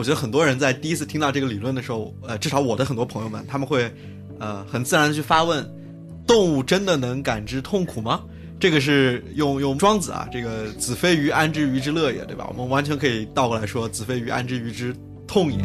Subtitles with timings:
[0.00, 3.92] 我觉得很多人在第一次听到这个理论的时候，呃，至少我的很多朋友们，他们会，
[4.38, 5.62] 呃，很自然的去发问：
[6.26, 8.22] 动物真的能感知痛苦吗？
[8.58, 12.46] 这个是用用庄子啊，这个子非鱼，安知鱼之乐也，对吧？
[12.48, 14.96] 我们完全可以倒过来说：子非鱼，安知鱼之
[15.26, 15.58] 痛也。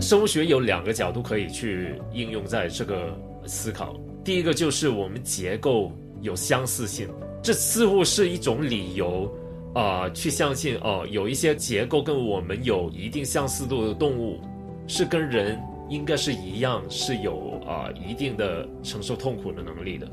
[0.00, 3.14] 生物学有两个角度可以去应用在这个
[3.46, 3.94] 思考。
[4.24, 7.06] 第一个就是我们结构有相似性，
[7.42, 9.30] 这似乎是一种理由
[9.74, 14.40] 啊，去相信哦，有一些结构跟我们有一定相似度的动物，
[14.86, 20.08] 是跟人应该是一样，是有啊一定的承受痛苦的能力的。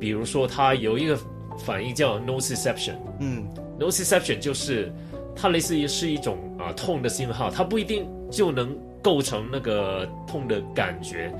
[0.00, 1.16] 比如说，它有一个
[1.58, 3.46] 反应叫 nociception，嗯
[3.78, 4.92] ，nociception 就是
[5.36, 11.32] 它类似于是一种啊痛的信号，它不一定就能构成那个痛的感觉。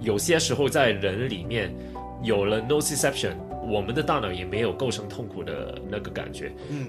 [0.00, 1.74] 有些时候在人里面
[2.22, 3.32] 有了 nociception，
[3.68, 6.52] 我们的大脑也没有构成痛苦的那个感觉。
[6.70, 6.86] 嗯，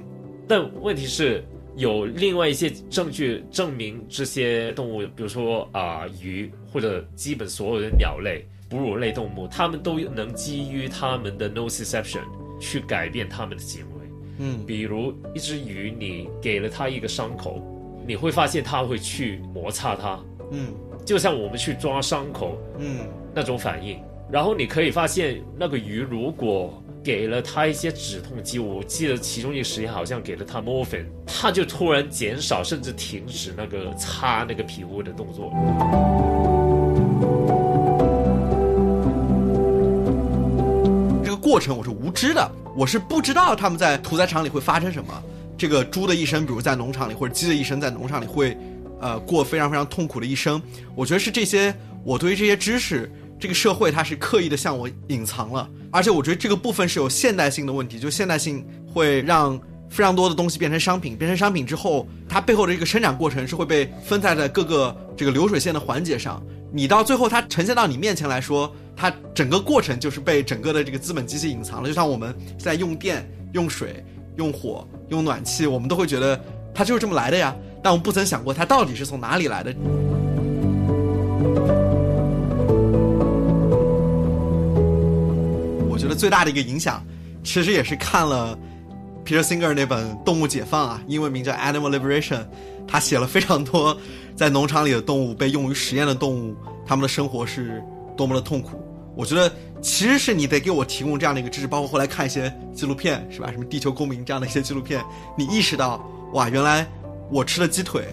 [0.48, 1.44] 但问题是
[1.76, 12.22] 有另外一些证据证明这些动物，比如说啊鱼或者基本所有的鸟类、哺乳类动物，它们都能基于它们的 nociception
[12.60, 14.08] 去改变它们的行为。
[14.40, 17.62] 嗯比如一只鱼，你给了它一个伤口，
[18.08, 20.20] 你会发现它会去摩擦它，
[20.52, 20.74] 嗯
[21.06, 22.58] 就像我们去抓伤口。
[22.78, 23.00] 嗯
[23.32, 24.00] 那种反应。
[24.32, 35.52] 然后你可以发现，那个鱼如果给了它一些止痛剂，我记得其中一个实验好像给了它 morphine，它就突然减少甚至停止那个擦那个皮肤的动作。
[41.24, 45.12] 这个过程我是无知的，我是不知道他们在屠宰场里会发生什么。
[45.58, 48.56] 这个猪的一生，比如在农场里，或者鸡的一生在农场里会，
[49.02, 50.62] 呃，过非常非常痛苦的一生。
[50.96, 55.68] 我觉得是这些，我对于这些知识，这个社会它是刻意的向我隐藏了。
[55.92, 66.40] 而且我觉得这个部分是有现代性的问题，就现代性会让非常多的东西变成商品，变成商品之后，它背后的这个生产过程是会被分散在各个这个流水线的环节上。
[66.72, 71.88] 你到最后它呈现到你面前来说，它整个过程就是被整个的这个资本机器隐藏了。
[71.88, 74.06] 就像我们在用电、用水、
[74.36, 76.40] 用火、用暖气，我们都会觉得
[76.72, 79.74] 它就是这么来的呀，但我们不曾想过它到底是从哪里来的。
[86.00, 87.06] 觉得最大的一个影响，
[87.44, 88.58] 其实也是看了
[89.26, 92.38] Peter Singer 那本《动物解放》啊，英文名叫《Animal Liberation》，
[92.88, 93.96] 他写了非常多
[94.36, 96.56] 在农场里的动物被用于实验的动物，
[96.88, 97.84] 他们的生活是
[98.16, 98.82] 多么的痛苦。
[99.16, 99.52] 我觉得
[99.82, 103.52] 其实是你得给我提供这样的一个知识，包括后来看一些纪录片，是吧？
[103.52, 105.04] 什么《地球公民》这样的一些纪录片，
[105.38, 106.88] 你意识到哇，原来
[107.30, 108.06] 我吃的鸡腿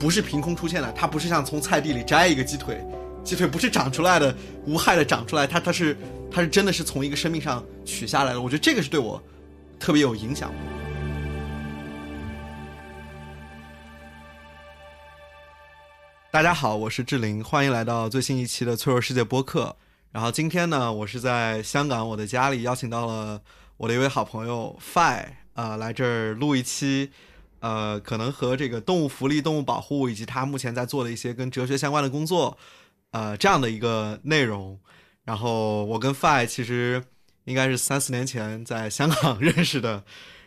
[0.00, 2.84] 不是凭空出现的，它不是像从菜地里摘一个鸡腿，
[3.24, 4.34] 鸡腿不是长出来的
[4.66, 5.96] 无害的长出来，它它是
[6.30, 8.40] 它是真的是从一个生命上取下来的。
[8.40, 9.22] 我觉得这个是对我
[9.78, 10.52] 特别有影响。
[16.32, 19.76] 大家好，我是志玲，欢迎来到最新一期的脆弱世界播客。
[20.10, 23.40] 然后今天呢，我是在香港我的家里邀请到了
[23.76, 27.10] 我的一位好朋友 Fi 啊、来这儿录一期，
[27.60, 32.56] 呃，可能和这个动物福利、动物保护以及他目前在做的一些跟哲学相关的工作，
[33.12, 34.78] 呃，这样的一个内容。
[35.24, 37.02] 然后我跟 Fi 其实
[37.44, 40.02] 应该是三四年前在香港 认识的，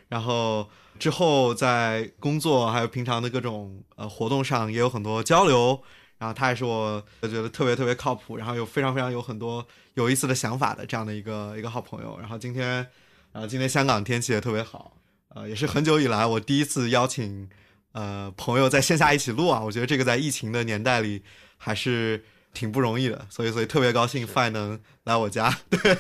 [0.10, 5.82] 然后之后在工作还有平常的各种呃活动上也有很多交流。
[6.18, 9.64] 然后他也是我觉得特别特别靠谱，然后有非常非常有很多
[9.96, 12.18] 有意思的想法的这样的一个一个好朋友。
[12.18, 12.88] 然后今天，
[13.34, 14.96] 然后今天香港天气也特别好，
[15.28, 17.50] 呃，也是很久以来我第一次邀请
[17.92, 19.60] 呃朋友在线下一起录啊。
[19.62, 21.22] 我觉得这个在疫情的年代里
[21.58, 22.24] 还是
[22.56, 25.56] 挺不容易的，所以所以特别高兴 Fi 能来我家。
[25.70, 25.96] 对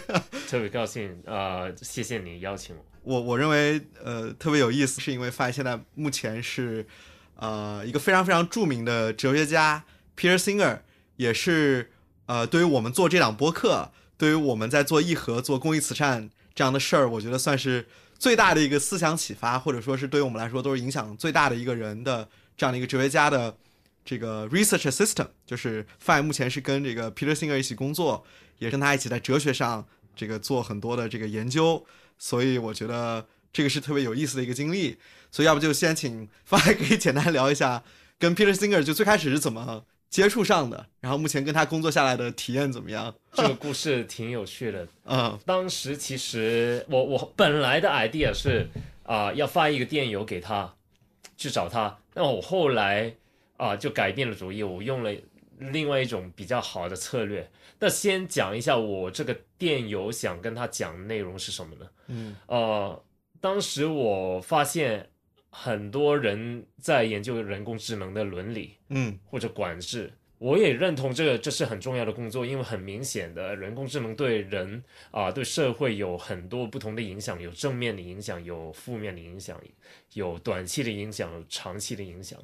[0.47, 2.83] 特别高兴，呃，谢谢你邀请我。
[3.03, 6.87] 我我认为呃特别有意思，是因为 Fi 现在目前是
[7.35, 9.83] 呃一个非常非常著名的哲学家。
[10.17, 10.79] Peter Singer
[11.17, 11.91] 也是
[12.25, 17.85] 呃，对于我们做这档播客，对于我们在做义和、做公益慈善这样的事儿，我觉得算是
[18.17, 23.55] 最大的一个思想启发，或者说是对于我们来说都是影响最大的一个人的这样的一个哲学家的
[24.05, 25.27] 这个 research assistant。
[25.45, 28.23] 就是 Fine 目前是跟这个 Peter Singer 一起工作，
[28.59, 29.85] 也跟他一起在哲学上
[30.15, 31.85] 这个做很多的这个研究，
[32.17, 34.97] 所以我觉得这个是特别有意思的一个经历。
[35.31, 37.83] 所以要不就先请 Fine 可以简单聊一下
[38.17, 39.83] 跟 Peter Singer 就最开始是怎么。
[40.07, 43.13] 接触上的，然后目前跟他工作下来的体验怎么样？
[43.33, 44.87] 这个故事挺有趣的。
[45.03, 48.69] 嗯，当时其实我我本来的 idea 是
[49.03, 50.73] 啊、要发一个电邮给他，
[51.35, 51.97] 去找他。
[52.13, 53.13] 那我后来
[53.57, 55.13] 啊、就改变了主意，我用了
[55.59, 57.49] 另外一种比较好的策略。
[57.79, 61.89] 那先讲一下我这个电邮想跟他讲的内容是什么呢？
[62.07, 63.03] 嗯呃，
[63.39, 65.09] 当时我发现
[65.49, 70.11] 很多人在研究人工智能的伦理嗯或者管制。
[70.37, 79.59] 我也认同这个，这是很重要的工作，因为很明显的，人工智能对人啊、对社会有很多不同的影响，有正面的影响，有负面的影响，
[80.13, 82.37] 有短期的影响，有长期的影响。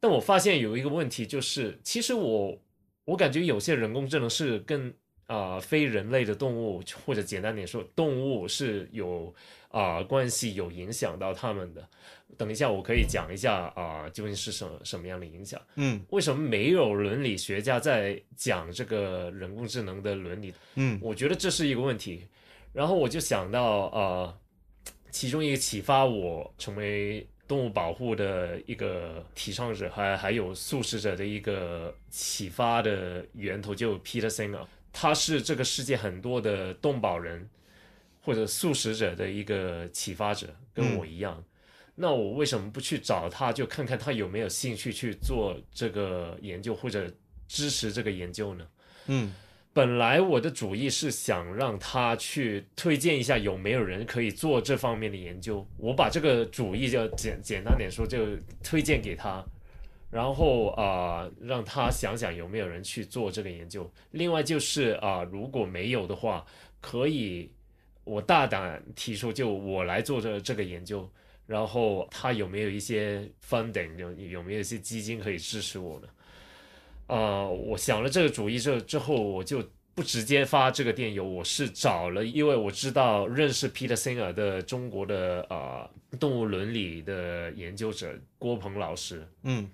[0.00, 2.58] 但我发现有一个问题，就是其实我
[3.04, 4.94] 我感觉有些人工智能是跟
[5.28, 9.34] 啊、非人类的动物，或者简单点说，动物是有
[9.70, 11.88] 啊、关系，有影响到他们的。
[12.38, 15.60] 等一下，我可以讲一下啊、究竟是什么什么样的影响。
[15.74, 20.54] 嗯为什么没有伦理学家在讲这个人工智能的伦理？
[20.76, 22.28] 嗯我觉得这是一个问题。
[22.72, 24.38] 然后我就想到，啊，
[25.10, 37.48] 其中一个启发我成为动物保护的一个提倡者，还还有素食者的一个启发的源头，就 Peter Singer，他是这个世界很多的动保人
[38.22, 41.42] 或者素食者的一个启发者，跟我一样。
[41.94, 47.10] 那我为什么不去找他，就看看他有没有兴趣去做这个研究，或者
[47.48, 48.66] 支持这个研究呢？
[49.06, 49.32] 嗯
[49.76, 58.24] 本来我的主意是想让他去推荐一下有没有人可以做这方面的研究，我把这个主意就简简单点说，就
[58.64, 59.44] 推荐给他，
[60.10, 63.92] 然后啊、让他想想有没有人去做这个研究。
[64.12, 66.42] 另外就是啊、如果没有的话，
[66.80, 67.52] 可以
[68.04, 71.06] 我大胆提出，就我来做这这个研究，
[71.46, 76.08] 然后他有没有一些 funding，有有没有一些基金可以支持我呢？
[77.06, 79.62] 呃，我想了这个主意之之后，我就
[79.94, 85.88] 不直接发这个电邮，我是找了，因为我知道认识 Peter Singer 的中国的呃
[86.18, 89.70] 动物伦理的研究者郭鹏老师，嗯。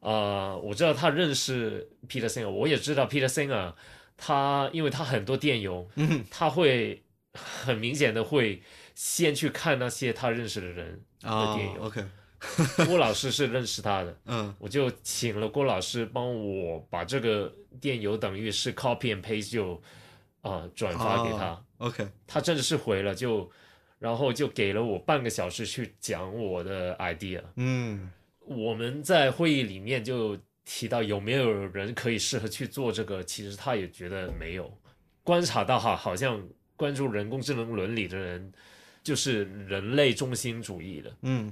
[0.00, 3.72] 呃，我知道他认识 Peter Singer，我也知道 Peter Singer，
[4.18, 7.02] 他因为他很多电邮，嗯他会
[7.32, 8.62] 很明显的会
[8.94, 11.82] 先去看那些他认识的人的电啊邮。
[11.84, 12.04] ，OK，
[12.86, 19.80] 郭老师是认识他的，嗯我就请了郭老师帮我把这个电邮等于是 copy and paste 就
[20.42, 23.50] 啊、转发给他，哦，OK，他真的是回了就，
[23.98, 27.42] 然后就给了我半个小时去讲我的 idea。
[27.56, 28.10] 嗯
[28.40, 34.70] 我们在会议里面就提到有没有人可以适合去做这个，其实他也觉得没有。
[35.22, 36.46] 观察到哈，好像
[36.76, 38.52] 关注人工智能伦理的人
[39.02, 41.10] 就是人类中心主义的。
[41.22, 41.50] 嗯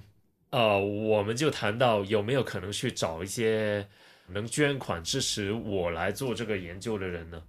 [0.52, 3.86] 呃，我们就谈到有没有可能去找一些
[4.28, 7.42] 能捐款支持我来做这个研究的人呢？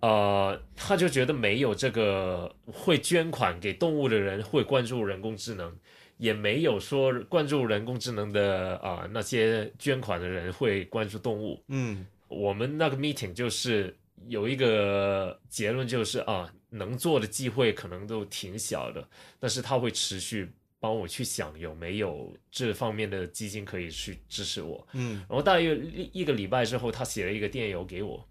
[0.00, 5.74] 呃，他就觉得没有这个会捐款给动物的人会关注人工智能，
[6.18, 11.60] 也没有说关注人工智能的啊、那些捐款的人会关注动物。
[11.68, 13.96] 嗯我们那个 meeting 就是
[14.28, 19.08] 有一个结论，就是啊，能做的机会可能都挺小的，
[19.40, 24.86] 但是它会持续帮我去想有没有这方面的基金可以去支持我。
[24.92, 28.28] 嗯然后大约一一个礼拜之后，他写了一个电邮给我，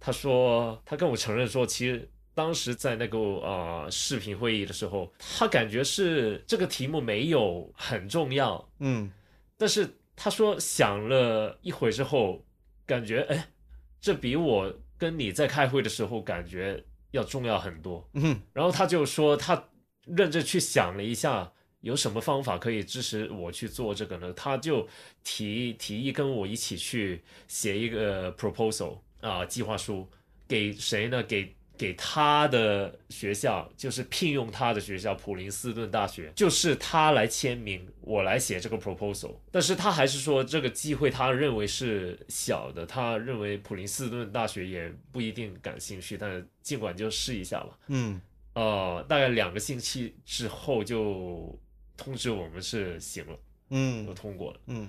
[0.00, 9.10] 他说他跟我承认说，其实当时在那个呃视频会议的时候，他感觉是这个题目没有很重要，嗯
[9.56, 12.44] 但是他说想了一会之后，
[12.84, 13.48] 感觉哎，
[14.00, 18.08] 这比我跟你在开会的时候感觉要重要很多。
[18.14, 19.68] 嗯然后他就说他
[20.06, 21.52] 认真去想了一下，
[21.84, 24.32] 有什么方法可以支持我去做这个呢？
[24.32, 24.88] 他就
[25.22, 30.08] 提提议跟我一起去写一个 proposal 啊、计划书，
[30.48, 31.22] 给谁呢？
[31.22, 39.34] 给给他的学校，就是聘用他的学校普林斯顿大学，就是他来签名，我来写这个 proposal。
[39.50, 47.78] 但是他还是说这个机会他认为是小的，他认为普林斯顿大学也不一定感兴趣，但尽管就试一下吧。
[47.88, 48.20] 嗯
[48.54, 51.58] 呃，大概两个星期之后就
[51.96, 53.38] 通知我们是行了，
[53.70, 54.06] 嗯。
[54.06, 54.60] 都嗯通过了。
[54.66, 54.88] 嗯。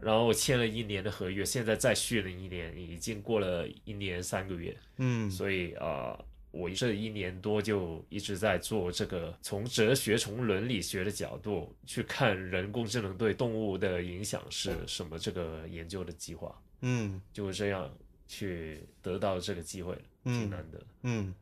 [0.00, 5.30] 然后签了一年的合约，现在再续了一年，已经过了一年三个月，嗯。
[5.30, 6.18] 所以呃，
[6.50, 16.58] 我这一年多就一直在做这个，从哲学、从伦理学的角度去看人工智能对动物的影响是什么，这个研究的计划。
[16.80, 17.20] 嗯。
[17.32, 17.92] 就是这样
[18.26, 19.94] 去得到这个机会，
[20.24, 20.78] 挺难得。
[20.78, 20.86] 的。
[21.02, 21.34] 嗯，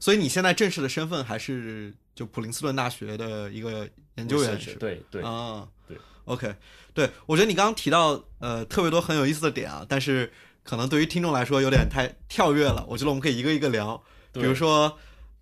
[0.00, 4.76] 所以你现在正式的身份还是就普林斯顿大学的一个研究员是吧？
[4.80, 6.54] 对对，啊，对，OK，
[6.92, 12.84] 对我觉得你刚刚提到呃特别多很有意思的点啊，但是可能对于听众来说有点太跳跃了。
[12.88, 14.02] 我觉得我们可以一个一个聊，
[14.32, 14.98] 比如说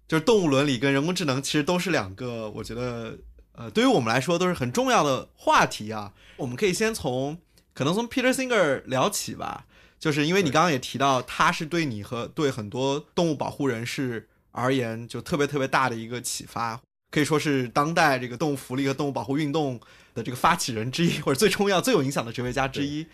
[0.06, 3.18] 就是动物伦理跟人工智能其实都是两个我觉得
[3.52, 6.12] 呃对于我们来说都是很重要的话题啊。
[6.36, 7.38] 我们可以先从
[7.74, 9.66] 可能从 Peter Singer 聊起吧，
[9.98, 16.80] 就是因为你刚刚也提到他是对你和对很多动物保护人士而言就特别特别大的一个启发。
[17.10, 19.80] 可以说是当代这个动物福利和动物保护运动
[20.14, 23.06] 的这个发起人之一， 或者最重要、最有影响的哲学家之一。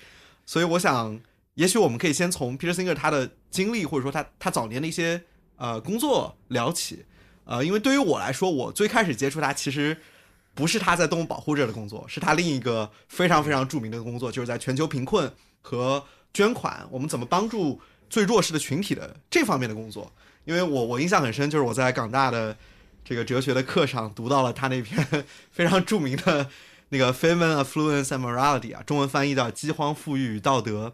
[0.44, 1.20] 所以我想，
[1.54, 5.22] 也许我们可以先从 Peter Singer 他的经历，或者说他他早年的一些
[5.56, 7.04] 呃工作聊起。
[7.44, 9.96] 呃，因为对于我来说，我最开始接触他其实
[10.52, 20.12] 不是他在动物保护这的工作，是他另一个非常非常著名的工作，就是在全球贫困和捐款，我们怎么帮助最弱势的群体的这方面的工作。
[20.44, 22.56] 因为我我印象很深，就是我在港大的
[23.08, 26.50] 这个哲学的课上读到了他那篇 非常著名的
[26.88, 30.88] 那个《Famine, Affluence and Morality》啊，中文翻译叫《饥荒、富裕与道德》。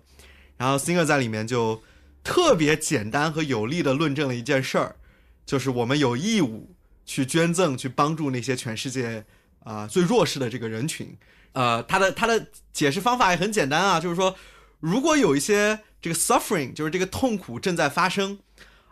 [0.59, 1.83] 然后 Singer 在里面就
[2.23, 4.97] 特别简单和有力的论证了一件事儿。
[5.47, 6.77] 就是我们有义务
[7.07, 9.25] 去捐赠，去帮助那些全世界
[9.65, 11.17] 啊最弱势的这个人群。
[11.53, 14.37] 呃，他的他的解释方法也很简单啊，就是说，
[14.81, 18.39] 如果有一些这个 suffering，就是这个痛苦正在发生，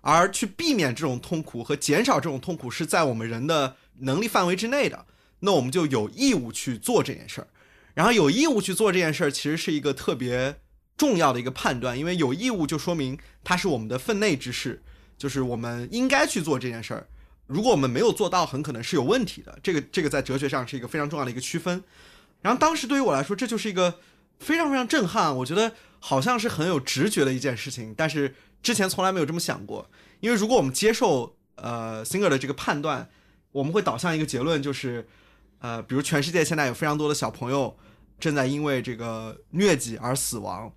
[0.00, 5.06] 而去避免这种痛苦和减少这种痛苦是在我们人的能力范围之内的，
[5.40, 7.48] 那我们就有义务去做这件事儿。
[7.94, 10.60] 然后有义务去做这件事儿，其实是一个特别
[10.96, 14.82] 重要的一个判断，因为有义务就说明它是我们的分内之事。
[15.18, 17.06] 就是我们应该去做这件事儿，
[17.46, 19.58] 如果我们没有做到，很可能是有问题的。
[19.62, 21.84] 这个这个在哲学上是一个非常重要的一个区分。
[22.40, 23.98] 然后当时对于我来说，这就是一个
[24.38, 29.88] 非常非常震撼，我觉得好像是很有直觉的一件事情，但是之前从来没有这么想过。
[30.20, 33.08] 因为如果我们接受呃 Singer 的这个判断，
[33.52, 35.08] 我们会导向一个结论，就是
[35.58, 37.76] 呃，比如全世界现在有非常多的小朋友
[38.18, 40.72] 正在因为这个疟疾而死亡，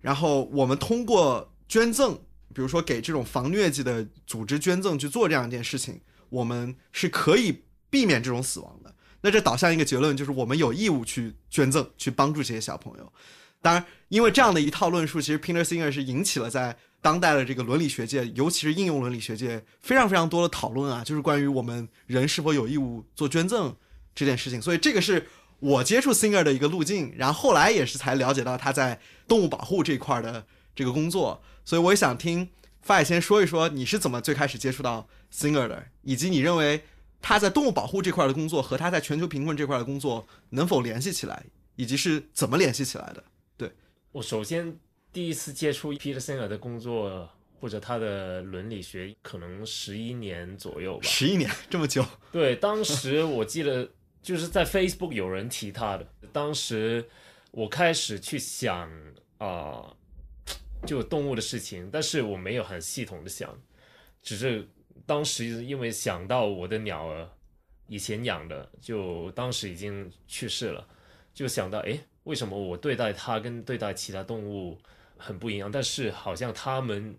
[0.00, 2.18] 然后我们通过捐赠。
[2.54, 8.92] 比如说，给这种防疟疾的组织捐赠去做这样一件事情，我们是可以避免这种死亡的。
[9.20, 13.12] 那这导向一个结论，就是我们有义务去捐赠，去帮助这些小朋友。
[13.60, 23.74] 当然，因为这样的一套论述，其实 Peter Singer 是引起了在当代的这个伦理学界，尤其是应用伦理学界非常非常多的讨论啊，就是关于我们人是否有义务做捐赠
[24.14, 24.60] 这件事情。
[24.60, 25.26] 所以，这个是
[25.60, 27.14] 我接触 Singer 的一个路径。
[27.16, 31.42] 然后后来也是才了解到他在动物保护这一块的这个工作。
[31.64, 32.48] 所以我也想听
[32.82, 36.84] 发先说一说你是怎么最开始接触到 Singer 的，以及你认为
[37.20, 41.44] 他在动物保护这块的工作和他在全球贫困这块的工作能否联系起来，
[41.76, 43.22] 以及是怎么联系起来的？
[43.56, 43.72] 对
[44.12, 44.78] 我首先
[45.18, 47.28] 第一次接触 Peter Singer 的工作
[47.60, 51.02] 或者他的伦理学，可能十一年左右吧。
[51.02, 52.06] 十一年这么久？
[52.30, 53.90] 对，当时我记得
[54.22, 57.04] 就是在 Facebook 有人提他的，当时
[57.50, 58.88] 我开始去想
[59.38, 59.92] 啊。
[60.86, 63.52] 就动物的事情，但是我没有很系统的想，
[64.22, 64.64] 只是
[65.04, 67.28] 当时因为想到我的鸟儿
[67.88, 70.86] 以前养的，就当时已经去世了，
[71.34, 74.78] 就想到哎，为什么我对待它跟对待其他动物
[75.18, 75.70] 很不一样？
[75.70, 77.14] 但是好像它们，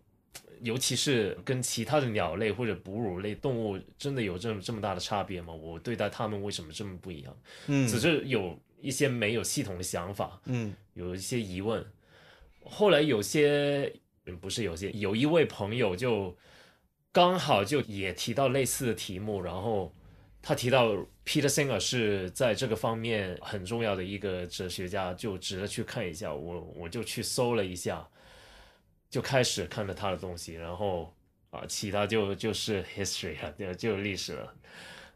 [0.61, 5.53] 尤其是跟其他的鸟类或者哺乳类动物，真的有这么这么大的差别吗？
[5.53, 7.37] 我对待它们为什么这么不一样？
[7.67, 11.85] 嗯，只是有一些没有系统的想法，嗯，有一些疑问。
[12.63, 13.91] 后来有些
[14.39, 16.35] 不是有些有一位朋友就
[17.11, 19.93] 刚好就也提到类似的题目，然后
[20.41, 20.95] 他提到
[21.29, 26.33] Peter Singer 是在这个方面很重要的一个哲学家，就值得去看一下。
[26.33, 28.03] 我我就去搜了一下，
[29.11, 31.13] 就开始看了他的东西，然后
[31.51, 34.51] 啊，其他就就是 history 了，就就历史了。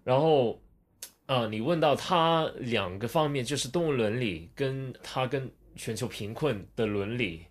[0.04, 0.62] 然后
[1.26, 5.52] 啊，你问到他两个方面，就是动物伦理跟他跟。
[5.76, 7.48] 全球贫困的伦理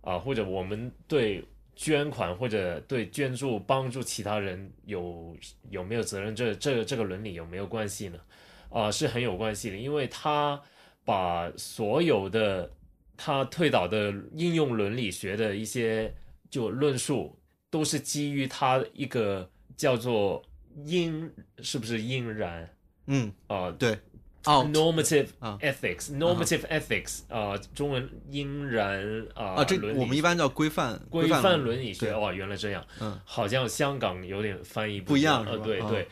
[0.00, 1.44] 啊，或者我们对
[1.80, 5.34] 捐款或者对捐助帮助其他人有
[5.70, 6.36] 有没有责任？
[6.36, 8.18] 这这这个伦理有没有关系呢？
[8.68, 10.60] 啊，是很有关系的，因为他
[11.06, 12.70] 把所有的
[13.16, 16.14] 他推导的应用伦理学的一些
[16.50, 17.34] 就论述，
[17.70, 20.42] 都是基于他一个叫做
[20.84, 21.32] 因，
[21.62, 22.68] 是不是因然？
[23.06, 23.98] 嗯啊，对。
[24.44, 25.28] Normative
[25.60, 32.14] ethics，normative ethics 啊，中文应然啊，啊，这我们一般叫规范规范伦理学。
[32.14, 36.08] 哇，原来这样，嗯，好像香港有点翻译不一样，呃，对对，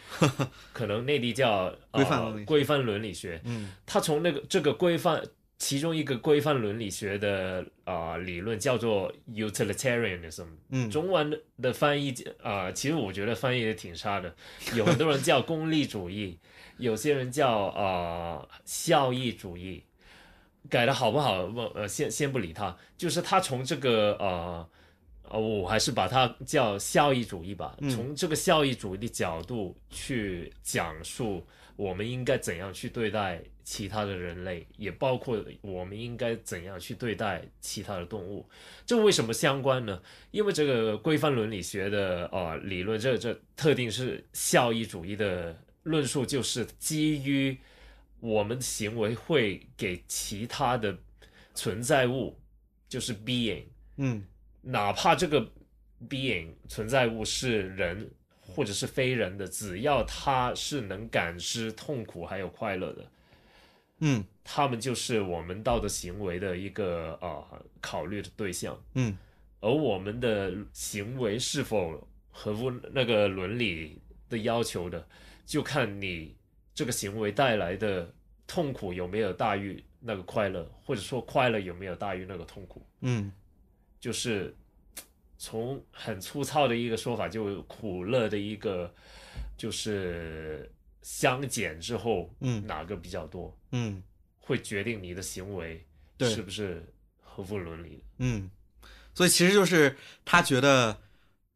[0.72, 3.40] 可能内地叫 规范规范伦理学。
[3.44, 5.22] 嗯，他从那个这个规范
[5.58, 14.34] 其中一个规范伦理学的啊理论叫做 utilitarianism，嗯，中文的翻译啊，其实我觉得翻译的挺差的，
[14.74, 16.38] 有很多人叫功利主义。
[16.78, 19.82] 有些人叫呃效益主义，
[20.70, 21.46] 改的好不好？
[21.46, 24.68] 不呃，先先不理他，就是他从这个呃
[25.30, 27.76] 呃，我还是把它叫效益主义吧。
[27.90, 31.44] 从这个效益主义的角度去讲述，
[31.74, 38.48] 我们应该怎样去对待其他的人类，也包括我们应该怎样去对待其他的动物。
[38.86, 40.00] 这为什么相关呢？
[40.30, 45.56] 因为这个规范伦理学的呃理论，这这特定是效益主义的。
[45.88, 47.56] 论述就是基于
[48.20, 50.96] 我们的行为会给其他的
[51.54, 52.36] 存在物，
[52.88, 53.64] 就是 being，
[53.96, 54.24] 嗯。
[54.60, 55.50] 哪怕这个
[56.08, 63.10] being 存在物是人或者是非人的，只要他是能感知痛苦还有快乐的，
[64.00, 64.24] 嗯。
[64.44, 68.78] 他们就是我们道德行为的一个啊、呃考虑的对象。
[68.94, 69.16] 嗯。
[69.60, 75.06] 而我们的行为是否合乎那个伦理的要求的，
[75.48, 76.36] 就看你
[76.74, 78.14] 这个行为带来的
[78.46, 82.86] 痛苦有没有大于那个快乐，或者说快乐有没有大于那个痛苦。
[83.00, 83.32] 嗯。
[83.98, 84.54] 就是
[85.38, 88.94] 从很粗糙的一个说法，就苦乐的一个
[89.56, 92.64] 就是相减之后，嗯。
[92.66, 94.02] 哪个比较多，嗯。
[94.38, 95.82] 会决定你的行为
[96.18, 96.84] 对是不是
[97.22, 98.02] 合乎伦理的。
[98.18, 98.50] 嗯，
[99.14, 101.00] 所以其实就是他觉得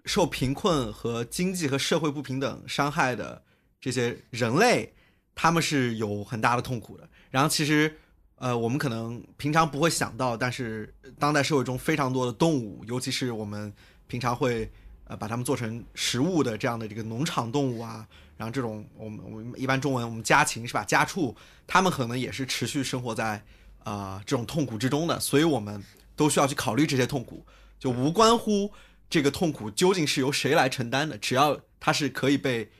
[0.06, 3.44] 受贫困和经济和社会不平等伤害的
[3.82, 4.94] 这些人类，
[5.34, 7.06] 他们是有很大的痛苦的。
[7.30, 7.94] 然后其实，
[8.36, 13.70] 呃，我们可能平常不会想到，但是当代社会中非常多的动物，尤其是我们
[14.06, 14.70] 平常会
[15.04, 20.84] 呃把它们做成食物的这样的这个农场动物啊，然后这种我们我们一般中文我们家禽是吧？
[20.84, 21.34] 家畜，
[21.66, 23.42] 它们可能也是持续生活在
[23.84, 25.82] 啊、这种痛苦之中的，所以我们
[26.14, 27.44] 都需要去考虑这些痛苦，
[27.80, 28.72] 就无关乎
[29.10, 32.70] 这个痛苦究竟是由谁来承担的，只要它是可以被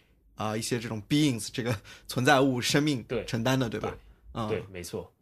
[0.42, 1.75] 啊、一些这种 beings 这个
[2.08, 3.96] 存在物生命对承担的，对吧？
[4.34, 5.12] 嗯，对，没错。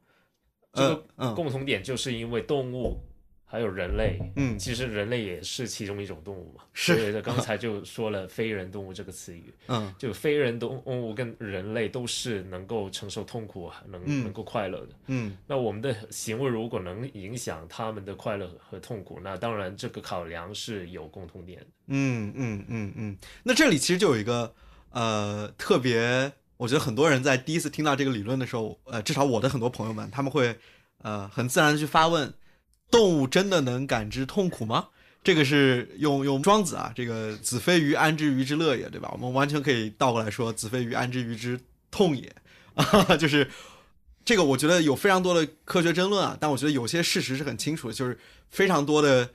[0.73, 2.97] 这呃个嗯共同点就是因为动物
[3.45, 6.63] 还有人类，嗯其实人类也是其中一种动物嘛。
[6.73, 14.95] 是所以刚 才就说了非人动物这个词语，嗯就非人动物跟人类都是能够承受痛苦、能、嗯能够快乐的。
[15.09, 21.67] 嗯那我们的行为如果能影响他们的快乐和痛苦，那当然这个考量是有共同点的。
[21.89, 24.55] 嗯嗯嗯嗯，那这里其实就有一个
[24.91, 30.59] 呃特别，我觉得很多人在第一次听到这个理论的时候，呃，至少我的很多朋友们，他们会
[31.03, 32.33] 呃很自然的去发问：
[32.91, 34.89] 动物真的能感知痛苦吗？
[35.23, 39.11] 这个是用用庄子啊，这个子非鱼，安知鱼之乐也，对吧？
[39.13, 42.33] 我们完全可以倒过来说，子非鱼，安知鱼之痛也，
[42.75, 43.47] 啊， 就是
[44.25, 49.29] 这个，我觉得有非常多的科学争论啊，但我觉得有些事实是很清楚的，就是非常多的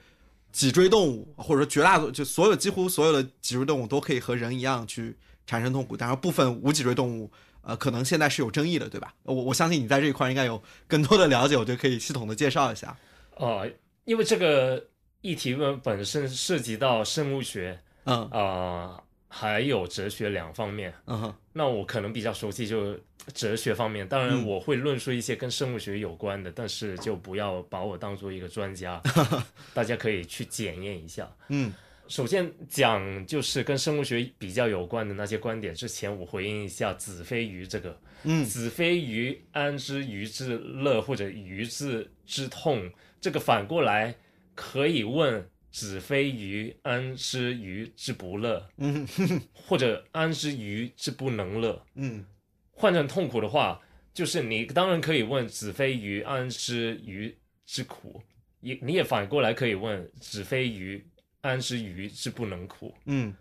[0.52, 5.15] 脊椎动物，或者说绝大多就所有几乎所有的脊椎动物都可以和人一样去
[5.46, 7.32] 产生痛苦，当然部分无脊椎动物，
[7.62, 9.14] 呃，可能现在是有争议的，对吧？
[9.24, 12.96] 我我相信你在这一块应该有更多的了解，我觉得可以系统的介绍一下。
[13.38, 13.70] 哦、
[14.06, 14.88] 因为这个
[15.22, 20.94] 议题呢本身涉及到生物学嗯啊、还有哲学两方面。
[21.08, 22.98] 嗯哼那我可能比较熟悉就
[23.34, 29.02] 哲学方面，当然嗯我会论述一些跟生物学有关的，但是就不要把我当做一个专家，
[29.74, 31.28] 大家可以去检验一下。
[31.50, 31.74] 嗯
[32.08, 38.00] 首先讲就是跟生物学比较有关的那些观点之前，我回应一下子非鱼这个。
[38.28, 42.91] 嗯子非鱼，安知鱼之乐或者鱼之之痛？
[43.22, 44.15] 这个反过来
[44.56, 48.68] 可以问子非鱼，安知鱼之不乐？
[48.78, 49.08] 嗯
[49.54, 51.86] 或者安知鱼之不能乐？
[51.96, 52.26] 嗯
[52.72, 53.80] 换成痛苦的话，
[54.13, 58.22] 就是你当然可以问子非鱼，安知鱼之苦？
[58.62, 61.06] 也你也反过来可以问子非鱼，
[61.46, 62.94] 安之鱼之不能苦？
[63.06, 63.34] 嗯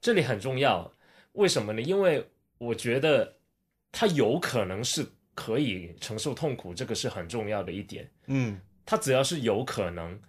[0.00, 0.92] 这里很重要，
[1.32, 1.82] 为什么呢？
[1.82, 3.36] 因为我觉得
[3.90, 8.10] 他有可能是可以承受痛苦，这个是很重要的一点。
[8.26, 10.20] 嗯他只要是有可能，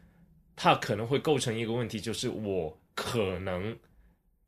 [0.55, 3.77] 他可能会构成一个问题，就是我可能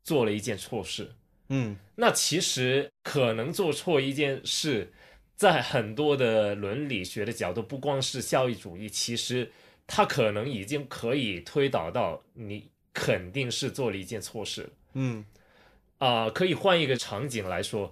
[0.02, 1.12] 做了一件错事。
[1.48, 4.92] 嗯那其实可能做错一件事，
[5.36, 9.50] 在很多的伦理学的角度，不光是效益主义，其实
[9.86, 14.70] 它可能已经可以推导到你肯定是做了一件错事。
[14.94, 15.24] 嗯。
[15.98, 17.88] 啊、可以换一个场景来说，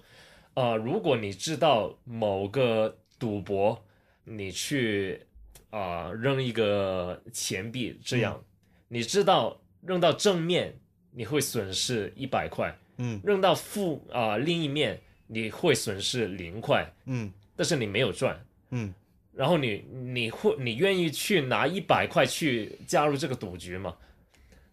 [0.55, 3.85] 啊、如果你知道某个赌博，
[4.24, 5.22] 你去
[5.70, 8.42] 啊、扔一个钱币，这样，
[8.88, 10.76] 你知道扔到正面
[11.12, 13.20] 你会损失一百块，嗯。
[13.22, 17.33] 扔到负啊、另一面你会损失零块，嗯。
[17.55, 18.92] 但是你没有赚，嗯
[19.35, 23.97] 然后你你会你愿意去拿一百块去加入这个赌局吗？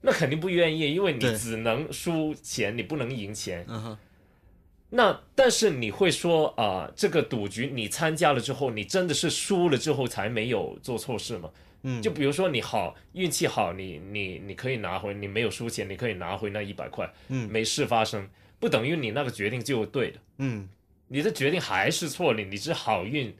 [0.01, 3.65] 那肯定不愿意，因为你只能输钱，你不能赢钱。
[3.67, 3.97] 嗯哼
[4.89, 11.51] 那但是你会说啊、这个赌局你参加了之后，你真的是输了之后才没有做错事吗？
[11.83, 18.27] 嗯就比如说你好运气好，你你你可以拿回，你没有输钱，你可以拿回那一百块，嗯没事发生，
[18.59, 20.69] 不等于你那个决定就对的，嗯
[21.07, 23.35] 你的决定还是错的，你是好运，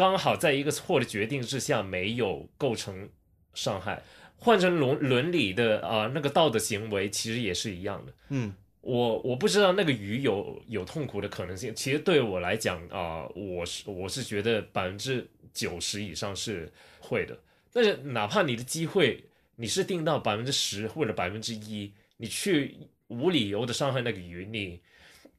[0.00, 3.10] 刚好在一个错的决定之下没有构成
[3.52, 4.02] 伤害。
[4.38, 8.14] 换成伦伦理的啊、那个道德行为，其实也是一样的。
[8.30, 11.74] 嗯我我我不知道那个鱼有有痛苦的可能性。
[11.74, 17.38] 其实对我来讲啊、我是我是觉得百分之九十以上是会的。
[17.70, 19.22] 但是哪怕你的机会
[19.56, 24.80] 你是定到百分之十或者百分之一，你去无理由的伤害那个鱼，你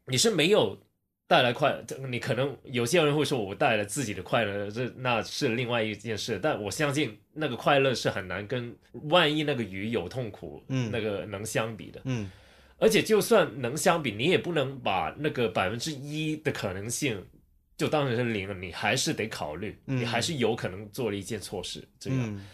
[0.06, 0.78] 你是没有
[1.32, 6.38] 带来快，这你可能有些人会说我带来自己的快乐，这那是另外一件事。
[6.44, 12.02] 但我相信那个快乐是很难跟万一那个鱼有痛苦，嗯那个能相比的。
[12.04, 12.30] 嗯
[12.78, 17.26] 而且就算能相比，你也不能把那个百分之一的可能性
[17.78, 21.82] 就当成是零了，你还是得考虑，嗯你还是有可能做了一件错事。
[21.98, 22.46] 这样，嗯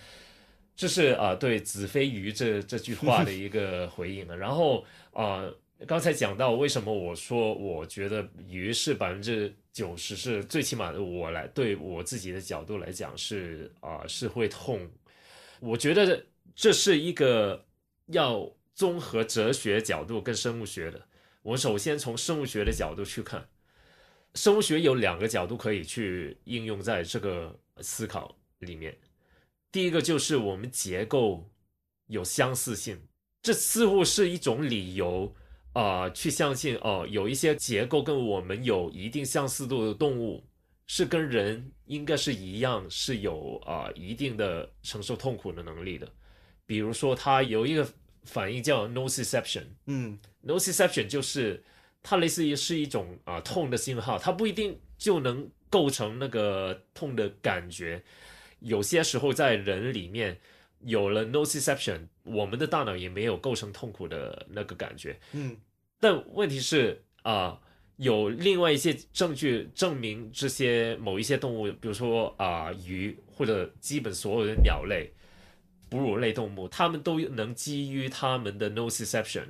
[0.76, 4.38] 这是啊、呃对“子非鱼这”这句话的一个回应了。
[4.38, 14.90] 然后啊、呃刚才讲到为什么我说我觉得鱼是百分之九十是最起码的，我来对我自己的角度来讲是啊、是会痛。
[15.60, 17.64] 我觉得这是一个
[18.08, 21.00] 要综合哲学角度跟生物学的。
[21.44, 23.48] 我首先从生物学的角度去看，
[24.34, 28.98] 生物学有两个角度可以去应用在这个思考里面。
[29.72, 31.48] 第一个就是我们结构
[32.08, 33.00] 有相似性，
[33.44, 35.34] 这似乎是一种理由、
[35.78, 40.44] 呃去相信哦、有一些结构跟我们有一定相似度的动物
[40.88, 46.12] 是跟人应该是一样，是有啊、一定的承受痛苦的能力的。
[46.66, 47.88] 比如说，它有一个
[48.24, 51.64] 反应叫 nociception，嗯 nociception 就是
[52.02, 58.04] 它类似于是一种啊、痛的信号，它不一定就能构成那个痛的感觉。
[58.62, 60.40] 有些时候在人里面
[60.80, 65.20] 有了 nociception，我们的大脑也没有构成痛苦的那个感觉。
[65.34, 65.56] 嗯
[66.00, 67.60] 但问题是啊、
[67.98, 75.12] 有另外一些证据证明这些某一些动物，比如说啊、鱼或者基本所有的鸟类、
[75.90, 79.48] 哺乳类动物，它们都能基于它们的 nociception，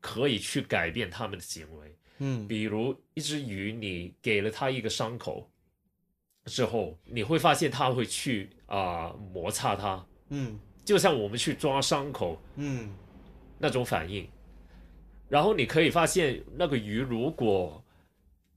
[0.00, 1.96] 可以去改变它们的行为。
[2.18, 5.50] 嗯比如一只鱼，你给了它一个伤口
[6.44, 12.94] 之后，你会发现它会去啊、摩擦它，嗯就像我们去抓伤口嗯
[13.58, 14.28] 那种反应。
[15.30, 17.82] 然后你可以发现，那个鱼如果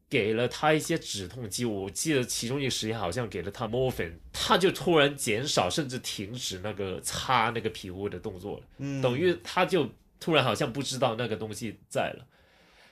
[0.09, 8.63] 给了它一些止痛剂，我记得其中一个实验好像给了它 morphine，它就突然减少甚至停止那个擦那个皮肤的动作了。
[8.79, 12.27] 嗯，等于它就突然好像不知道那个东西在了，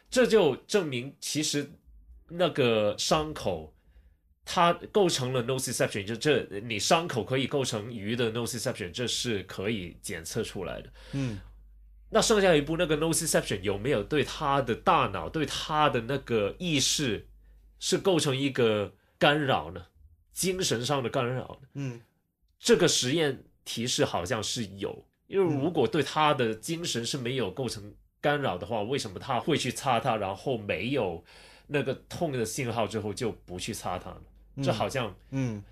[0.10, 1.70] 这就证明其实
[2.28, 3.74] 那个伤口
[4.46, 10.90] 它构成了 nociception，就这你伤口可以构成鱼的 nociception，这是可以检测出来的。
[11.14, 11.40] 嗯
[12.12, 17.28] 那剩下一步那个 nociception 有没有对他的大脑、对他的那个意识
[17.80, 19.88] 是构成一个干扰呢？
[20.34, 21.68] 精神上的干扰呢？
[21.74, 22.02] 嗯
[22.60, 31.24] 这个实验提示好像是有，因为如果对他的精神是没有构成干扰的话，为什么他会去擦它，然后没有
[31.68, 34.22] 那个痛的信号之后就不去擦它呢？
[34.64, 35.64] 这好像嗯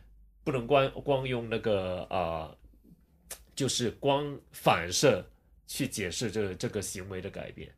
[0.43, 2.57] 不能光光用那个呃，
[3.53, 5.23] 就是光反射
[5.69, 7.71] 去解释这这个行为的改变。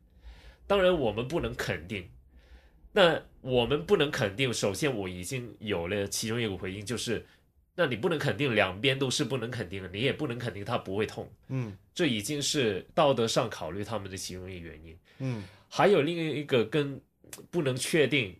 [0.66, 2.08] 当然，我们不能肯定。
[2.94, 7.24] 那我们不能肯定，首先我已经有了其中一个回应，就是，
[7.74, 14.98] 那你不能肯定两边都是不能肯定的，你也不能肯定它不会痛，嗯这已经是道德上考虑他们的其中一个原因。
[15.18, 17.00] 嗯还有另一个跟
[17.50, 18.34] 不能确定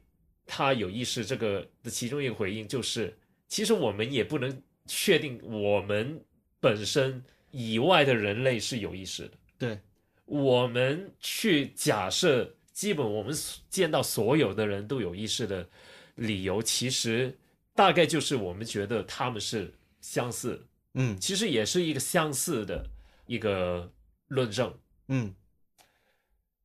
[0.46, 3.14] 他有意识这个的其中一个回应就是，
[3.48, 6.22] 其实我们也不能确定我们
[6.60, 9.32] 本身以外的人类是有意识的。
[9.62, 9.80] 对，
[10.24, 13.32] 我们去假设，基本我们
[13.70, 15.68] 见到所有的人都有意识的
[16.16, 17.38] 理由，其实
[17.72, 21.16] 大概就是我们觉得他们是相似，嗯。
[21.20, 22.84] 其实也是一个相似的
[23.26, 23.92] 一个
[24.26, 24.76] 论证。
[25.06, 25.32] 嗯。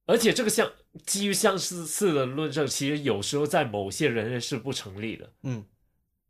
[0.07, 0.71] 而且这个相
[1.05, 5.63] 基于相似似的论证，其实有时候在某些人类是不成立的，嗯。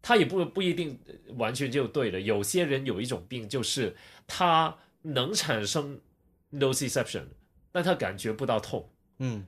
[0.02, 1.00] 他也不不一定
[1.38, 2.20] 完全就对的。
[2.20, 3.96] 有些人有一种病，就是
[4.28, 6.00] 他能产生
[6.52, 7.24] nociception，
[7.72, 8.90] 但他感觉不到痛。
[9.20, 9.46] 嗯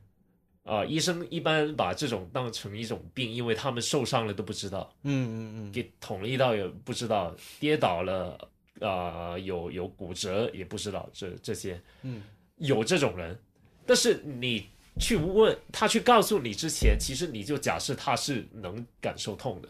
[0.64, 8.50] 啊、医生一般把这种当成一种病，因为他们受伤了都不知道，嗯嗯嗯给捅了一刀也不知道，跌倒了
[8.82, 12.22] 啊、有有骨折也不知道，这这些嗯
[12.58, 13.38] 有这种人，
[13.86, 14.68] 但是你
[15.00, 19.70] 去问他去告诉你之前，其实你就假设他是能感受痛的。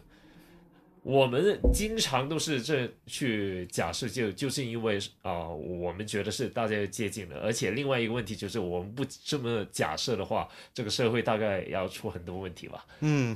[1.09, 12.85] 我们经常都是这去假设就，就是因为啊、我们觉得是大家接近了，而且另外一个问题就是，我们不这么假设的话，这个社会大概要出很多问题吧。
[12.99, 13.35] 嗯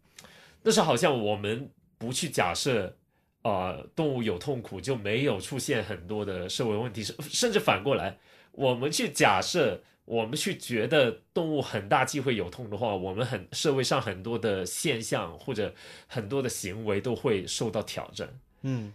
[0.62, 2.94] 但是好像我们不去假设，
[3.40, 8.18] 啊，动物有痛苦就没有出现很多的社会问题，甚甚至反过来，
[8.52, 15.74] 我们去假设我们去觉得动物很大机会有痛的话，我们很社会上很多的现象或者
[16.06, 18.40] 很多的行为都会受到挑战。
[18.62, 18.92] 嗯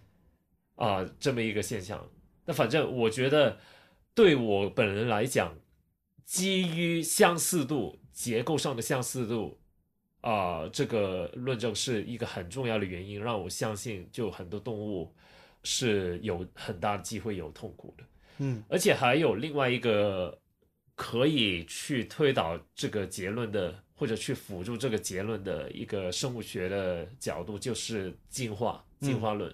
[0.75, 2.09] 啊，这么一个现象。
[2.45, 3.59] 那反正我觉得，
[4.15, 5.55] 对我本人来讲，
[6.25, 9.59] 基于相似度结构上的相似度
[10.21, 15.13] 啊，这个论证是一个很重要的原因，让我相信，就很多动物
[15.63, 18.03] 是有很大的机会有痛苦的。
[18.37, 20.40] 嗯而且还有另外一个
[21.01, 29.51] 可以去推导这个结论的，或者去辅助这个结论的一个生物学的角度，就是进化进化论。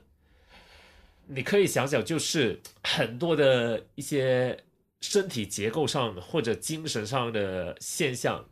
[1.26, 4.62] 你可以想想，就是很多的一些
[5.00, 8.46] 身体结构上或者精神上的现象，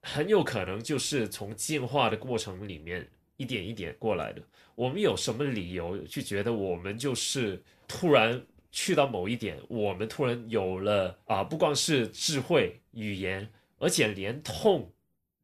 [0.00, 4.42] 很有可能就是从进化的过程里面一点一点过来的。
[4.74, 8.42] 我们有什么理由去觉得我们就是突然
[8.72, 14.90] 去到某一点，我们突然有了啊，不光是智慧、语言，而且连痛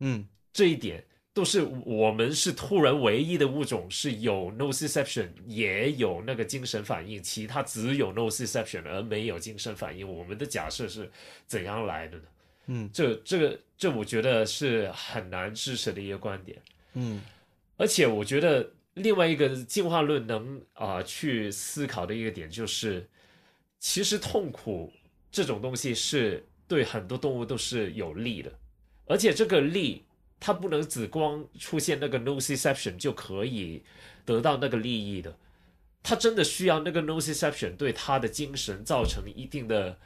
[0.01, 10.09] 嗯这一点都是我们是突然唯一的物种是有 nociception，也有那个精神反应，其他只有 nociception 而没有精神反应。
[10.09, 11.09] 我们的假设是
[11.47, 12.25] 怎样来的呢？
[12.67, 16.61] 嗯这这个这，我觉得是很难支持的一个观点。
[16.95, 17.21] 嗯
[17.77, 23.09] 而且我觉得另外一个进化论能啊、去思考的一个点就是，
[23.81, 24.93] 其实痛苦
[25.31, 28.53] 这种东西是对很多动物都是有利的，
[29.07, 30.05] 而且这个利
[30.41, 33.83] 它不能只光出现那个 nociception 就可以
[34.25, 35.37] 得到那个利益的，
[36.03, 39.99] 它真的需要那个 nociception 对它的精神造成一定的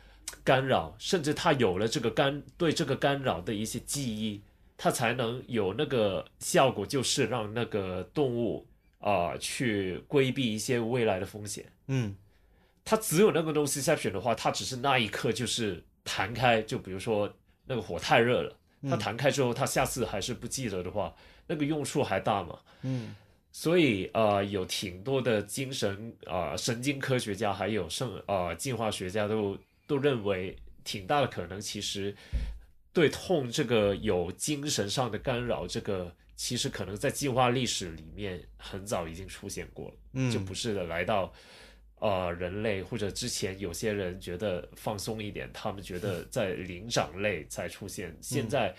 [0.44, 4.42] 干扰，甚至它有了这个干对这个干扰的一些记忆，
[4.76, 8.66] 它才能有那个效果，就是让那个动物
[9.00, 11.64] 啊、去规避一些未来的风险。
[11.86, 12.14] 嗯。
[12.84, 17.32] 它只有那个 nociception 的话，它只是那一刻就是弹开，就比如说
[17.66, 18.56] 那个火太热了，
[18.90, 21.14] 它弹开之后，它下次还是不记得的话，
[21.46, 22.58] 那个用处还大吗？
[22.82, 23.14] 嗯
[23.54, 32.16] 所以呃，有挺多的精神啊、呃神经科学家还有生呃进化学家都都认为，挺大的可能其实
[32.94, 41.30] 对痛这个有精神上的干扰，这个其实可能在进化历史里面很早已经出现过了，嗯就不是的来到。
[42.02, 48.12] 呃，人类或者之前有些人觉得放松一点，他们觉得在灵长类才出现。
[48.20, 48.74] 现在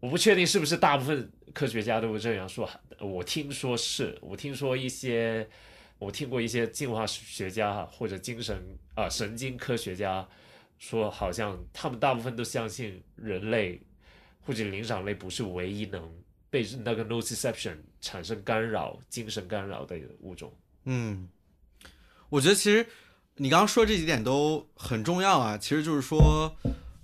[0.00, 2.68] 我不确定是不是大部分科学家都这样说，
[3.00, 5.48] 我听说是，我听说一些，
[5.98, 8.62] 我听过一些进化学家或者精神
[8.94, 10.28] 啊、神经科学家
[10.78, 13.80] 说，好像他们大部分都相信人类
[14.42, 16.14] 或者灵长类不是唯一能
[16.50, 20.52] 被那个 nociception 产生干扰、精神干扰的物种。
[20.84, 21.26] 嗯，
[22.32, 22.86] 我觉得其实
[23.36, 25.58] 你刚刚说这几点都很重要啊。
[25.58, 26.50] 其实就是说，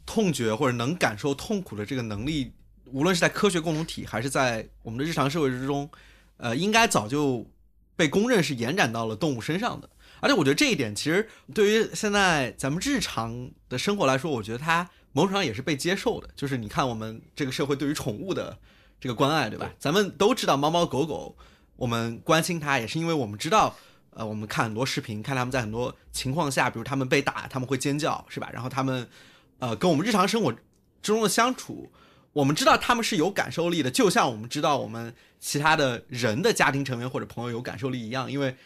[0.07, 2.51] 痛觉或者能感受痛苦的这个能力，
[2.87, 5.91] 无论是在科学共同体还是在我们的日常社会之中，
[6.39, 7.47] 呃，应该早就
[7.95, 9.91] 被公认是延展到了动物身上的。
[10.21, 16.31] 而且我觉得这一点其实对于现在咱们日常的生活来说，我觉得它某种上也是被接受的。
[16.35, 18.57] 就是你看我们这个社会对于宠物的
[18.99, 19.71] 这个关爱，对吧？
[19.79, 21.37] 咱们都知道猫猫狗狗，
[21.77, 23.77] 我们关心它也是因为我们知道。
[24.11, 28.51] 呃，我们看很多视频，看他们在很多情况下，比如他们被打，他们会尖叫，是吧？
[28.53, 29.09] 然后他们，
[29.61, 30.59] 呃，跟我们日常生活之
[31.03, 31.93] 中的相处，
[32.33, 38.57] 我们知道他们是有感受力的，就像我们知道我们其他的人的家庭成员或者朋友有感受力一样，因为，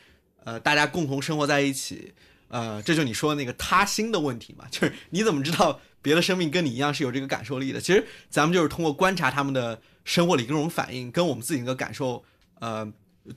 [0.45, 2.15] 呃，大家共同生活在一起，
[2.49, 7.81] 呃，这就你说的那个他心的问题嘛，就是你怎么知道别的生命跟你一样是有这个感受力的？
[7.81, 12.25] 其实咱们就是通过观察他们的生活里各种反应，跟我们自己的感受，
[12.61, 12.91] 呃。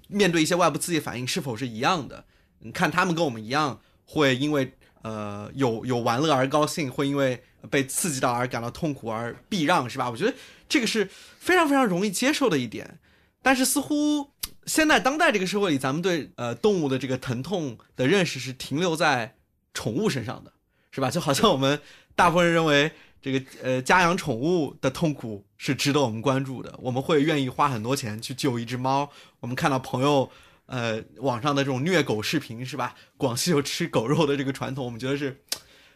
[0.07, 2.25] 面对一些外部刺激反应是否是一样的？
[2.59, 10.09] 你看他们跟我们一样，会因为呃有有玩乐而高兴，会因为被刺激到而感到痛苦而避让，是吧？
[10.09, 10.33] 我觉得
[10.67, 12.99] 这个是非常非常容易接受的一点。
[13.41, 14.31] 但是似乎
[14.65, 19.35] 现在当代这个社会里，咱们对呃动物的这个疼痛的认识是停留在
[19.73, 20.51] 宠物身上的，
[20.91, 21.11] 是吧？
[21.11, 21.79] 就好像我们
[22.15, 22.91] 大部分人认为。
[23.21, 26.77] 这个呃，家养宠物的痛苦是值得我们关注的。
[26.79, 29.09] 我们会愿意花很多钱去救一只猫。
[29.39, 30.29] 我们看到朋友
[30.67, 32.93] 呃网上的这种虐狗视频，是吧？
[33.17, 35.41] 广西有吃狗肉的这个传统，我们觉得是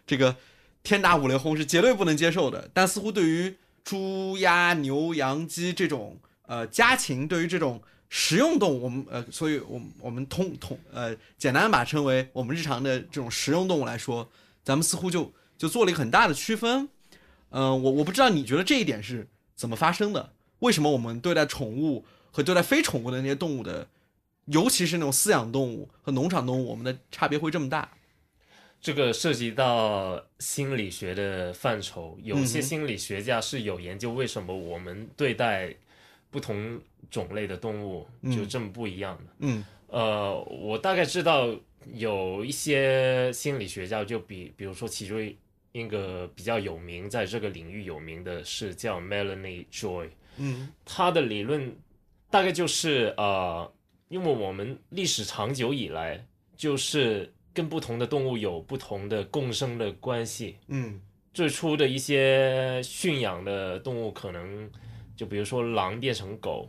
[0.08, 0.36] 这个
[0.82, 2.67] 天打五雷轰，是绝对不能接受的。
[2.73, 7.79] 但似乎对于猪、鸭、牛、羊、鸡这种呃家禽，对于这种
[8.10, 14.27] 食用动物，我们呃，所以我我们通通呃简单把称为我们日常的这种食用动物来说，
[14.63, 16.89] 咱们似乎就就做了一个很大的区分。
[17.51, 19.27] 嗯、我我不知道你觉得这一点是
[19.59, 20.31] 怎么发生的？
[20.59, 23.89] 为什么我们对待宠物和对待非宠物的那些动物的，
[24.45, 27.91] 尤其是那种饲养动物和农场动物，我们的差别会这么大？
[28.79, 35.75] 这个涉及到心理学的范畴，有些心理学家是有研究为什么我们对待
[36.29, 36.79] 不同
[37.11, 39.23] 种类的动物就这么不一样的。
[39.39, 41.53] 嗯呃，我大概知道
[41.93, 45.19] 有一些心理学家，就比比如说其中
[45.71, 50.69] 一个比较有名，在这个领域有名的是叫 Melanie Joy，嗯。
[50.86, 51.75] 他的理论
[52.29, 53.71] 大概就是呃，
[54.08, 60.58] 因为我们历史长久以来就是跟不同的动物有不同的共生的关系。
[60.67, 60.99] 嗯。
[61.32, 64.69] 最初的一些驯养的动物，可能
[65.15, 66.67] 就比如说狼变成狗，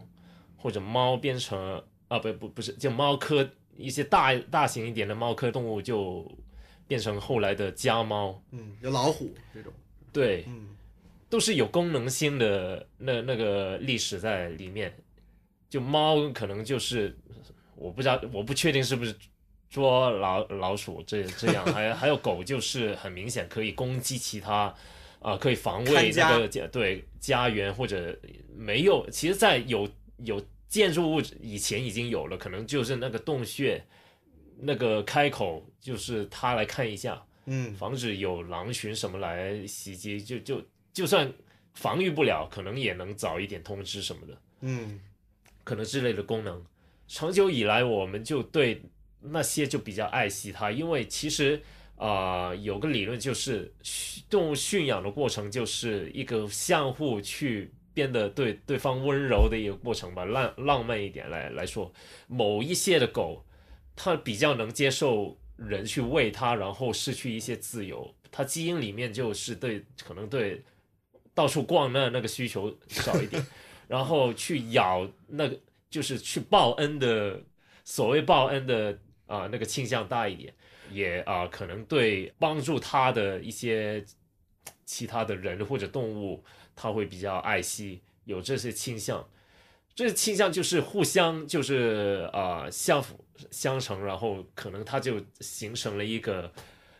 [0.56, 6.30] 或者猫变成啊不不不是，就猫科一些大大型一点的猫科动物就
[6.90, 8.42] 变成后来的家猫。
[8.50, 9.72] 嗯，有老虎这种，
[10.12, 10.66] 对，嗯
[11.28, 14.92] 都是有功能性的那那个历史在里面。
[15.68, 17.16] 就猫可能就是
[17.76, 19.14] 我不知道，我不确定是不是
[19.68, 24.74] 捉老老鼠这这样，还还有狗就是很明显可以攻击其他，
[25.20, 28.18] 啊、可以防卫看家那个家对家园或者
[28.56, 29.88] 没有，其实，在有
[30.24, 33.80] 有建筑物以前已经有了，可能就是那个洞穴
[34.62, 37.22] 那个开口，就是他来看一下。
[37.46, 41.32] 嗯防止有狼群什么来袭击，就就就算
[41.74, 45.00] 防御不了，可能也能早一点通知什么的，嗯
[45.64, 46.62] 可能之类的功能。
[47.08, 48.82] 长久以来，我们就对
[49.20, 51.60] 那些就比较爱惜它，因为其实
[51.96, 61.92] 啊、呃有个理论就是驯动物驯养的过程就是一个相互去变得对对方温柔的一个过程吧，浪浪漫一点来来说，
[62.28, 63.44] 某一些的狗，
[64.02, 70.64] 它比较能接受人去喂它，然后失去一些自由，他基因里面就是对可能对
[71.34, 73.46] 到处逛那那个需求少一点，
[73.86, 75.60] 然后去咬那个
[75.90, 77.42] 就是去报恩的
[77.84, 80.54] 所谓报恩的啊、那个倾向大一点，
[80.90, 84.02] 也啊、可能对帮助他的一些
[84.86, 86.42] 其他的人或者动物，
[86.74, 89.28] 他会比较爱惜，有这些倾向。
[90.08, 96.50] 这倾向就是互相就是啊、相辅相成，然后可能它就形成了一个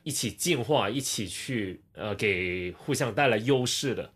[0.03, 4.13] 一起进化，一起去呃给互相带来优势的。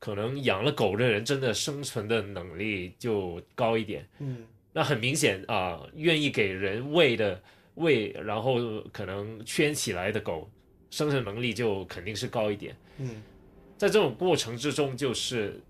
[0.00, 7.40] 可能养了狗的人真的生存的能力就高一点，嗯那很明显啊、愿意给人喂的
[7.76, 10.50] 喂，然后可能圈起来的狗，
[10.90, 12.76] 生存能力就肯定是高一点。
[12.98, 13.22] 嗯
[13.78, 15.60] 在这种过程之中，就是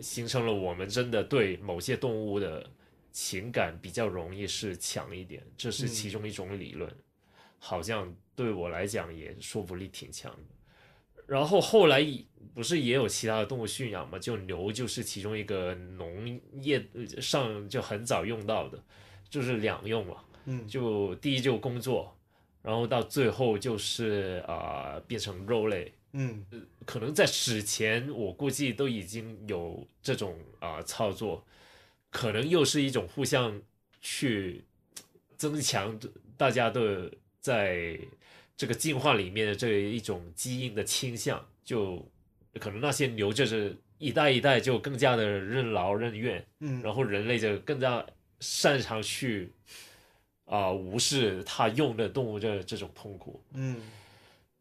[0.00, 2.68] 形成了我们真的对某些动物的
[3.12, 6.90] 情感比较容易是强一点，这是其中一种理论。
[7.58, 11.22] 好像对我来讲也说服力挺强的。
[11.26, 12.06] 然后后来
[12.54, 14.18] 不是也有其他的动物驯养嘛？
[14.18, 16.86] 就牛就是其中一个农业
[17.20, 18.80] 上就很早用到的，
[19.28, 20.22] 就是两用嘛。
[20.44, 22.16] 嗯就第一就工作，
[22.62, 25.92] 然后到最后就是啊、呃变成肉类。
[26.16, 26.44] 嗯。
[26.84, 31.44] 可能在史前，我估计都已经有这种啊、操作，
[32.10, 33.60] 可能又是一种互相
[34.00, 34.64] 去
[35.36, 35.98] 增强
[36.36, 37.98] 大家的在
[38.56, 42.04] 这个进化里面的这一种基因的倾向，就
[42.60, 46.80] 可能那些牛就是一代一代就更加的任劳任怨，嗯。
[46.82, 48.04] 然后人类就更加
[48.40, 49.52] 擅长去
[50.44, 53.42] 啊、无视它用的动物这这种痛苦。
[53.54, 53.80] 嗯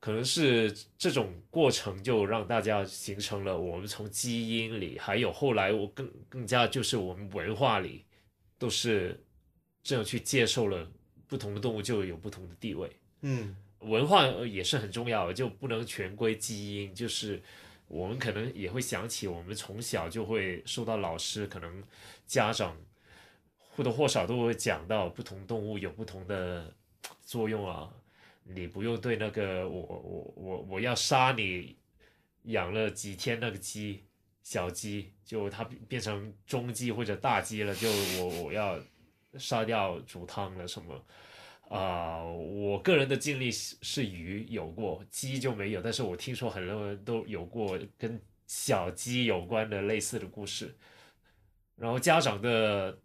[0.05, 8.05] 可能是这种过程就让大家形成了我们从基因里，还有后来我更更加就是我们文化里，
[8.59, 9.19] 都是
[9.81, 10.87] 这样去接受了
[11.25, 12.87] 不同的动物就有不同的地位。
[13.21, 16.93] 嗯文化也是很重要的，就不能全归基因。
[16.93, 17.41] 就是
[17.87, 21.83] 我们可能也会想起，我们从小就会受到老师，可能
[22.27, 22.77] 家长
[23.57, 26.71] 或多或少都会讲到不同动物有不同的
[27.23, 27.91] 作用啊。
[28.47, 31.75] 你不用对那个我我我我要杀你
[32.43, 34.05] 养了几天那个鸡
[34.43, 38.79] 小鸡，就它变成中鸡或者大鸡了，就我我要
[39.39, 41.05] 杀掉煮汤了什么。
[41.67, 50.77] 啊、我个人的经历是是鱼有过，鸡就没有，但是我听说很多人都有过跟小鸡有关的类似的故事。
[51.75, 52.95] 然后家长的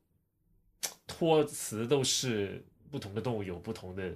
[1.06, 4.14] 托词都是不同的动物有不同的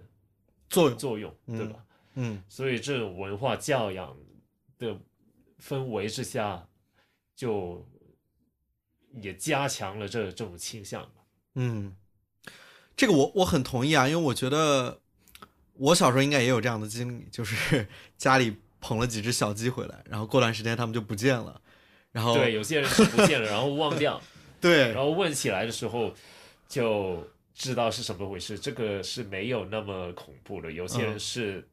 [0.75, 1.85] 作用作用，对嗯吧？
[2.16, 4.16] 嗯所以这种文化教养
[4.79, 4.97] 的
[5.61, 6.66] 氛围之下，
[7.35, 7.87] 就
[9.20, 11.25] 也加强了这这种倾向吧。
[11.55, 11.97] 嗯，
[12.97, 15.01] 这个我我很同意啊，因为我觉得
[15.75, 21.61] 我小时候应该也有这样的经历，就是家里捧了几只小鸡回来，然后过段时间它们就不见了，
[22.12, 24.20] 然后对，有些人是不见了，然后忘掉，
[24.61, 26.14] 对然后问起来的时候
[26.68, 28.59] 就知道是什么回事。
[28.59, 31.68] 这个是没有那么恐怖的，有些人嗯是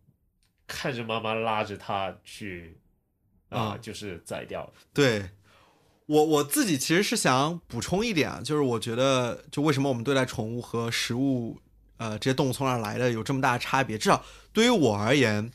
[0.67, 2.79] 看着妈妈拉着他去
[3.49, 4.71] 啊、啊就是宰掉。
[4.93, 5.29] 对
[6.05, 11.59] 我我自己其实是想补充一点啊，就是我觉得就为什么我们对待宠物和食物，
[11.97, 14.23] 呃，这些动物从哪来的有这么大的差别，至少
[14.53, 15.51] 对于我而言，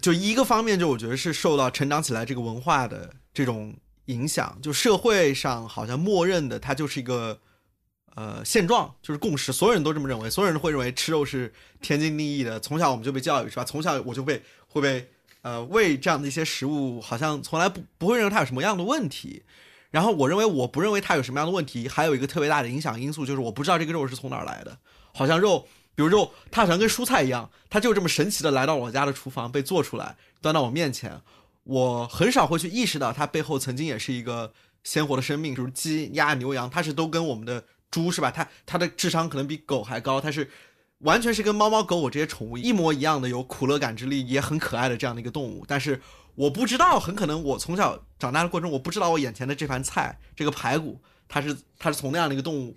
[0.00, 3.74] 就一个方面，就我觉得是受到成长起来这个文化的这种
[4.04, 7.40] 影响，就社会上好像默认的它就是一个。
[8.14, 12.60] 呃，现状就是共识，所有人都这么认为，所有人都会认为吃肉是天经地义的。
[12.60, 13.64] 从小我们就被教育，是吧？
[13.64, 15.08] 从小我就被会被
[15.40, 19.42] 呃喂这样的一些食物，好像从来不不会认为它有什么样的问题。
[19.90, 24.78] 然后我认为我不认为它有什么样的问题，还有一个特别大的影响因素就是我不知道这个肉是从哪儿来的。
[25.14, 31.20] 好像肉，比如肉，它好像跟蔬菜一样，它就这么神奇的来到我家的厨房被做出来，端到我面前。
[31.64, 34.52] 我很少会去意识到它背后曾经也是一个
[34.82, 38.32] 鲜活的生命，比如鸡、鸭、牛、羊，它是都跟我们的猪是吧？
[38.32, 40.50] 它它的智商可能比狗还高，它是
[40.98, 45.64] 完全是跟猫猫狗狗这些宠物一模一样的，有苦乐感知力，也很可爱的这样的一个动物。
[45.68, 46.00] 但是
[46.34, 52.76] 我不知道，很可能我从小长大的过程，我不知道我眼前的这盘菜，这个排骨，它是它是从那样的一个动物，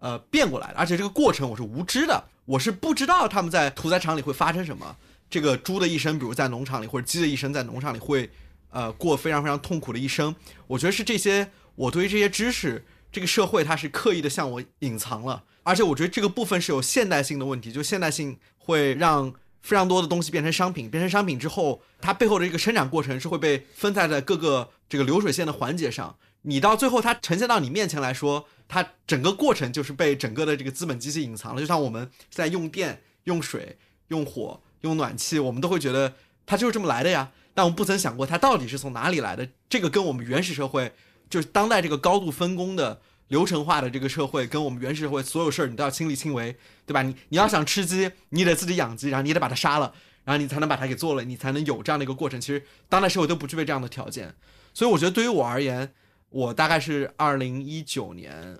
[0.00, 4.96] 呃变过来的，而且这个过程我是无知的，我是不知道他们在屠宰场里会发生什么。
[5.30, 8.30] 这个猪的一生，比如在农场里，或者鸡的一生在农场里会，
[8.70, 10.32] 呃，过非常非常痛苦的一生。
[10.68, 12.84] 我觉得是这些，我对于这些知识，
[13.14, 26.16] 这个社会它是刻意的向我隐藏了，而且我觉得这个部分是有现代性的问题，就现代性会让非常多的东西变成商品，变成商品之后，它背后的这个生产过程是会被分散在各个这个流水线的环节上。
[26.42, 31.60] 你到最后它呈现到你面前来说，它整个过程就是被整个的这个资本机器隐藏了。
[31.60, 37.30] 就像我们在用电、用水、用火、用暖气，我们都会觉得它就是这么来的呀。
[37.54, 39.48] 但我们不曾想过它到底是从哪里来的。
[39.70, 40.92] 这个跟我们原始社会，
[41.28, 46.56] 就是当代这个高度分工的流程化的这个社会，跟我们原始社会所有事儿你都要亲力亲为，
[46.86, 47.02] 对吧？
[47.02, 49.94] 你你要想吃鸡，你得自己养鸡，然后你得把它杀了，
[50.24, 52.40] 然后你才能把它给做了，你才能有这样的一个过程。
[52.40, 54.34] 其实当代社会都不具备这样的条件，
[54.72, 55.92] 所以我觉得对于我而言，
[56.28, 58.58] 我大概是二零一九年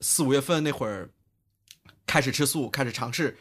[0.00, 1.10] 四五月份那会儿
[2.06, 3.36] 开始吃素，开始尝试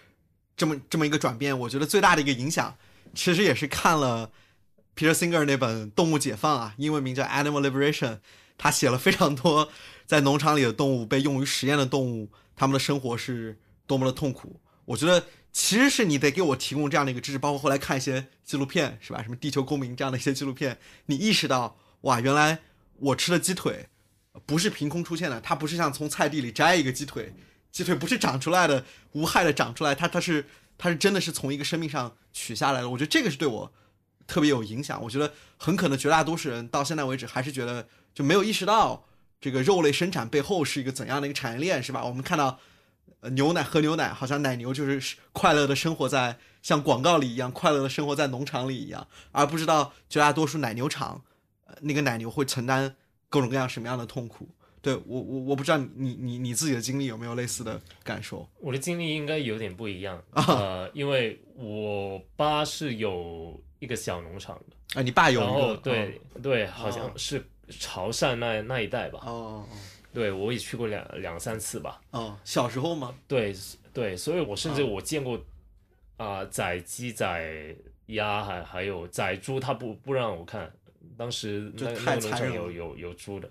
[0.55, 1.57] 这么这么一个转变。
[1.57, 2.75] 我觉得最大的一个影响，
[3.13, 4.31] 其实也是看了
[4.95, 8.15] Peter Singer 那本《动物解放》啊，英文名叫《Animal Liberation》，
[8.57, 9.69] 他写了非常多
[10.05, 14.59] 在农场里的动物被用于实验的动物，他们的生活是多么的痛苦。
[14.85, 19.21] 我觉得其实是你得给我提供这样的一个知识，包括后来看一些纪录片，是吧？
[19.21, 20.77] 什么《地球公民》这样的一些纪录片，
[21.07, 22.59] 你意识到哇，原来
[22.97, 23.87] 我吃的鸡腿
[24.45, 27.33] 不是凭空出现的，它不是像从菜地里摘一个鸡腿，
[27.71, 30.45] 鸡腿不是长出来的，无害的长出来，它它是
[30.77, 32.89] 它是真的是从一个生命上取下来的。
[32.89, 33.73] 我觉得这个是对我
[34.27, 35.01] 特别有影响。
[35.01, 39.07] 我觉得很可能绝大多数人到现在为止还是觉得就没有意识到
[39.41, 42.05] 这个肉类生产背后是一个怎样的一个产业链，是吧？
[42.05, 42.59] 我们看到。
[43.19, 51.23] 呃，牛奶喝牛奶，好像奶牛就是快乐的生活在像广告里一样，快乐的生活在农场里一样，而不知道绝大多数奶牛场，
[51.65, 52.95] 呃，那个奶牛会承担
[53.27, 54.47] 各种各样什么样的痛苦。
[54.83, 58.47] 对我，我我不知道你你你自己的经历有没有类似的感受？
[58.59, 69.67] 我的经历应该有点不一样，啊呃，因为我爸是有一个小农场的，啊，你爸有对、对，好像是潮汕那那一带吧，哦
[70.13, 73.13] 对我也去过两两三次吧，哦哦，小时候吗？
[73.27, 73.55] 对
[73.93, 75.39] 对，所以我甚至我见过
[76.15, 77.75] 啊、宰鸡宰
[78.07, 80.71] 鸭还还有宰猪，他不不让我看，
[81.15, 83.47] 当时那那个农场有有有猪的，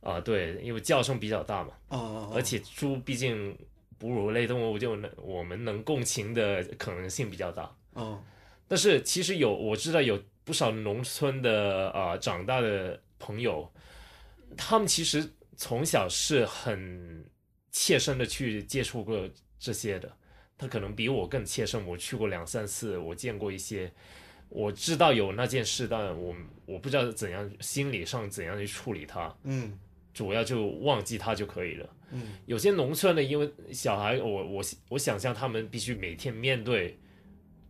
[0.00, 3.54] 啊、对，因为叫声比较大嘛，哦哦，而且猪毕竟
[3.98, 7.70] 哺乳类动物，就能我们能共情的可能性比较大。
[7.92, 8.22] 哦
[8.70, 13.68] 但是其实有我知道有不少农村的啊、呃长大的朋友，
[14.56, 17.28] 他们其实从小是很
[17.72, 20.08] 切身的去接触过这些的。
[20.56, 23.92] 他可能比我更切身，我去过两三次，我见过一些，
[24.48, 26.32] 我知道有那件事，但我
[26.64, 29.76] 我不知道怎样心理上怎样去处理它，嗯
[30.14, 31.90] 主要就忘记它就可以了。
[32.12, 36.96] 嗯有些农村的，因为小孩，我我我想象他们必须每天面对，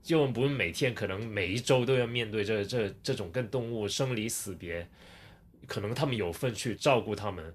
[0.03, 4.89] 就不是每天，可能每一周都要面对这这这种跟动物生离死别，
[5.67, 7.55] 可能他们有份去照顾他们，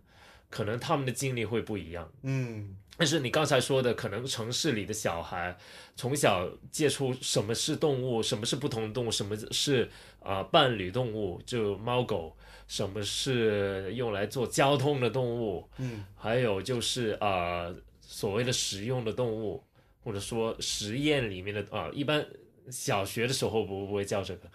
[0.50, 2.12] 可能他们的经历会不一样。
[2.24, 5.58] 嗯但是你刚才说的，可能城市里的小孩
[5.98, 9.84] 从小接触什么是动物，什么是不同的动物，什么是
[10.22, 12.34] 啊、呃伴侣动物，就猫狗，
[12.70, 19.62] 什么是用来做交通的动物，嗯还有就是啊、呃所谓的食用的动物，
[20.06, 22.26] 或者说实验里面的啊、一般
[22.72, 24.50] 小学的时候不不会叫这个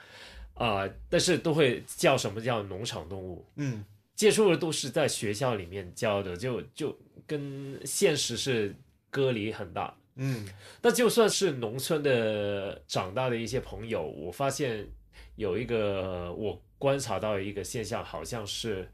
[0.54, 3.44] 啊、但是都会叫什么叫农场动物。
[3.56, 3.84] 嗯
[4.14, 6.94] 接触的都是在学校里面教的，就就
[7.26, 8.76] 跟现实是
[9.10, 9.96] 隔离很大。
[10.16, 10.46] 嗯
[10.82, 14.86] 那就算是农村的长大的一些朋友，我发现
[15.36, 18.90] 有一个我观察到一个现象，好像是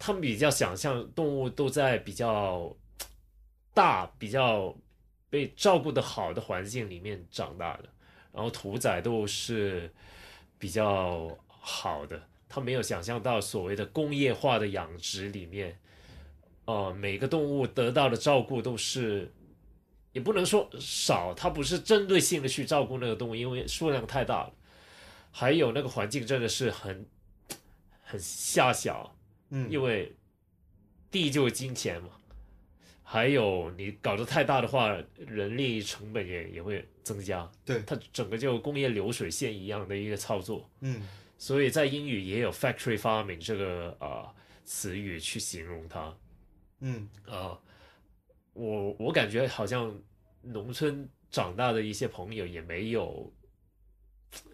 [0.00, 2.76] 他们比较想象动物都在比较
[3.72, 4.76] 大、比较
[5.34, 7.88] 被照顾的好的环境里面长大的，
[8.32, 9.92] 然后屠宰都是
[10.60, 15.76] 比较好的，他没有想象到所谓的工业化的养殖里面，
[16.66, 19.32] 呃，每个动物得到的照顾都是。
[20.12, 24.52] 也不能说少，它不是针对性的去照顾那个动物，因为数量太大了。
[25.32, 27.04] 还有那个环境真的是很
[28.04, 29.12] 很狭小，
[29.50, 30.14] 嗯，因为
[31.10, 32.10] 地就是金钱嘛。
[33.06, 37.48] 还有你搞得太大的话，人力成本也也会增加。
[37.64, 40.68] 对它整个就工业流水线一样的一个操作。
[40.80, 44.34] 嗯所以在英语也有 factory farming 这个啊、呃
[44.64, 46.16] 词语去形容它。
[46.80, 47.58] 嗯啊，
[48.54, 49.94] 我我感觉好像
[50.40, 53.30] 农村长大的一些朋友也没有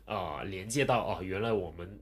[0.04, 2.00] 啊连接到啊，原来我们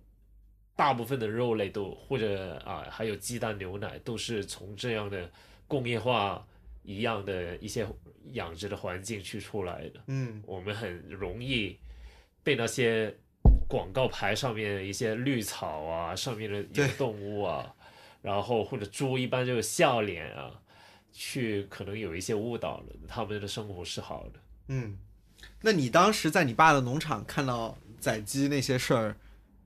[0.74, 5.30] 大部分的肉类都或者啊还有鸡蛋牛奶都是从这样的
[5.68, 6.44] 工业化
[6.82, 7.86] 一样的一些
[8.32, 10.00] 养殖的环境去出来的。
[10.08, 11.78] 嗯我们很容易
[12.42, 13.14] 被那些
[13.68, 17.74] 广告牌上面的一些绿草啊，上面的一些动物啊，
[18.22, 20.50] 然后或者猪一般就是笑脸啊，
[21.12, 24.40] 去可能有一些误导了，他们的生活是好的。
[24.68, 24.96] 嗯，
[25.60, 29.16] 那你当时在你爸的农场看到宰鸡那些事儿，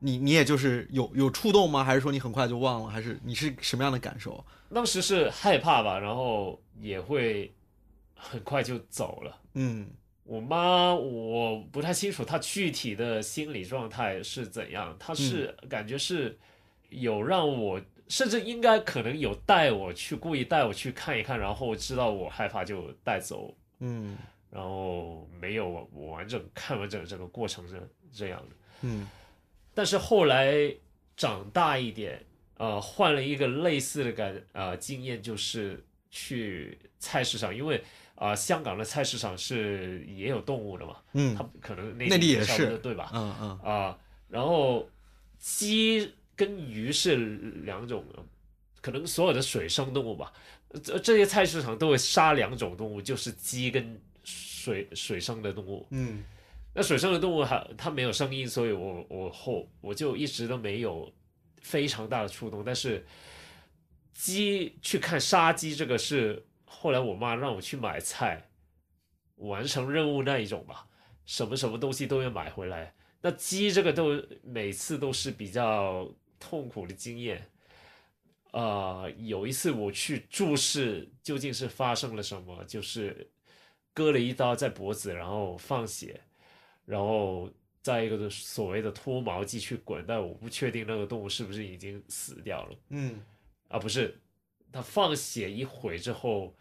[0.02, 1.84] 你你也就是有有触动吗？
[1.84, 2.90] 还是说你很快就忘了？
[2.90, 4.44] 还是你是什么样的感受？
[4.74, 7.52] 当时是害怕吧，然后也会
[8.14, 9.38] 很快就走了。
[9.54, 9.88] 嗯
[10.24, 16.38] 我妈我不太清楚她具体的心理状态是怎样，她是感觉是
[16.90, 24.16] 有让我，甚至应该可能有带我去故意带我去看一看，然后知道我害怕就带走，嗯
[24.50, 28.56] 然后没有我完整看完整整个过程是这样的。
[28.82, 29.06] 嗯
[29.74, 30.74] 但是后来
[31.16, 32.24] 长大一点，
[32.56, 37.76] 呃，换了一个类似的感呃经验，就是去菜市场，因为
[38.14, 43.10] 啊、呃香港的菜市场是也有动物的嘛，嗯它可能内内地也是对吧？
[43.14, 43.98] 嗯嗯啊、
[44.28, 44.88] 然后
[45.38, 47.16] 鸡跟鱼是
[47.64, 48.04] 两种，
[48.80, 50.32] 可能所有的水生动物吧，
[50.82, 55.86] 这这些菜市场都会杀两种动物，就是鸡跟水水生的动物。
[55.90, 56.22] 嗯
[56.74, 61.12] 那水生的动物还它没有声音，所以我我后我就一直都没有
[61.60, 62.62] 非常大的触动。
[62.64, 63.06] 但是
[64.12, 68.50] 鸡去看杀鸡这个是后来我妈让我去买菜，
[69.36, 70.86] 完成任务那一种吧，
[71.26, 72.94] 什么什么东西都要买回来。
[73.20, 76.10] 那鸡这个都每次都是比较
[76.40, 77.48] 痛苦的经验。
[78.50, 83.30] 啊、有一次我去注视究竟是发生了什么，就是
[83.94, 86.20] 割了一刀在脖子，然后放血，
[86.84, 93.20] 然后再一个就是所谓的脱毛剂去滚，但我不确定那个动物是不是已经死掉了嗯
[93.68, 93.78] 啊？
[93.78, 94.18] 不是，
[94.72, 96.56] 它放血一会之后，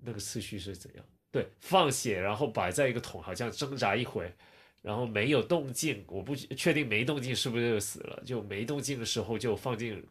[0.00, 1.04] 那个次序是怎样？
[1.30, 4.32] 对，放血，然后摆在一个桶，好像挣扎一会，
[4.80, 10.02] 然后没有动静，我不确定没动静是不是就死了，就没动静的时候就放进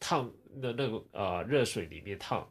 [0.00, 2.50] 烫那那个啊热水里面烫，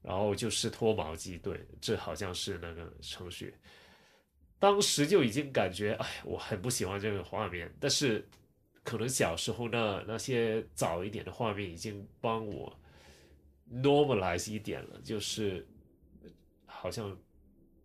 [0.00, 3.54] 然后就是脱毛剂，对，这好像是那个程序。
[4.62, 8.24] 当时就已经感觉，哎，我很不喜欢这个画面，但是
[8.84, 12.72] 可能小时候那那些早一点的画面已经帮我
[13.68, 15.66] normalize 一点了，就是
[16.64, 17.18] 好像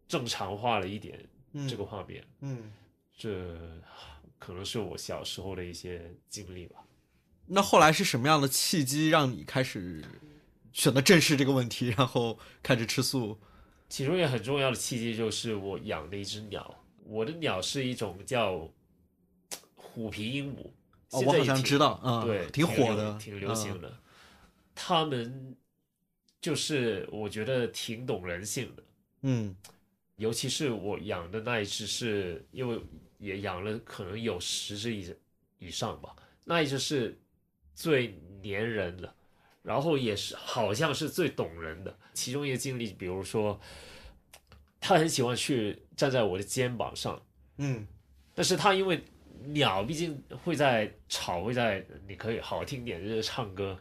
[0.08, 2.72] 正常化了一点嗯，这个画面，嗯，
[3.18, 3.58] 这
[4.38, 6.86] 可能是我小时候的一些经历吧。
[7.48, 10.06] 那后来是什么样的契机让你开始
[10.72, 13.40] 选择正视这个问题，然后开始吃素？
[13.90, 18.70] 其中一个很重要的契机就是我养了一只鸟，我的鸟是一种叫
[19.76, 20.68] 虎皮鹦鹉，
[21.12, 23.82] 哦，我好像知道，嗯，对，挺火的，挺流行嗯。
[23.82, 23.98] 的。
[24.76, 25.56] 他们
[26.40, 28.84] 就是我觉得挺懂人性的，
[29.22, 29.56] 嗯
[30.18, 32.80] 尤其是我养的那一只是，因为
[33.20, 35.16] 也养了可能有十只以
[35.60, 37.18] 以上吧，那一只是
[37.74, 39.16] 最粘人的，
[39.68, 41.94] 然后也是好像是最懂人的。
[42.14, 43.60] 其中一个经历，比如说，
[44.80, 47.22] 他很喜欢去站在我的肩膀上，
[47.58, 47.86] 嗯
[48.34, 49.04] 但是他因为
[49.48, 53.78] 鸟毕竟会在吵，会在你可以好听点就是唱歌，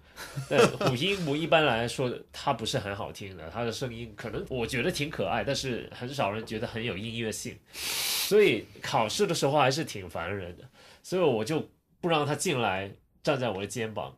[0.50, 10.68] 但虎皮鹦鹉一般来说它不是很好听的，它的声音可能我觉得挺可爱，但是很少人觉得很有音乐性，所以考试的时候还是挺烦人的，
[11.02, 11.64] 所以我就
[12.00, 14.14] 不让它进来站在我的肩膀。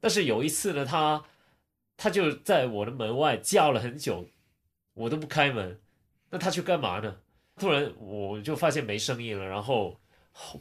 [0.00, 1.22] 但是有一次呢，它
[1.96, 4.26] 它就在我的门外叫了很久，
[4.94, 5.78] 我都不开门，
[6.30, 7.16] 那他去干嘛呢？
[7.56, 10.00] 突然我就发现没声音了，然后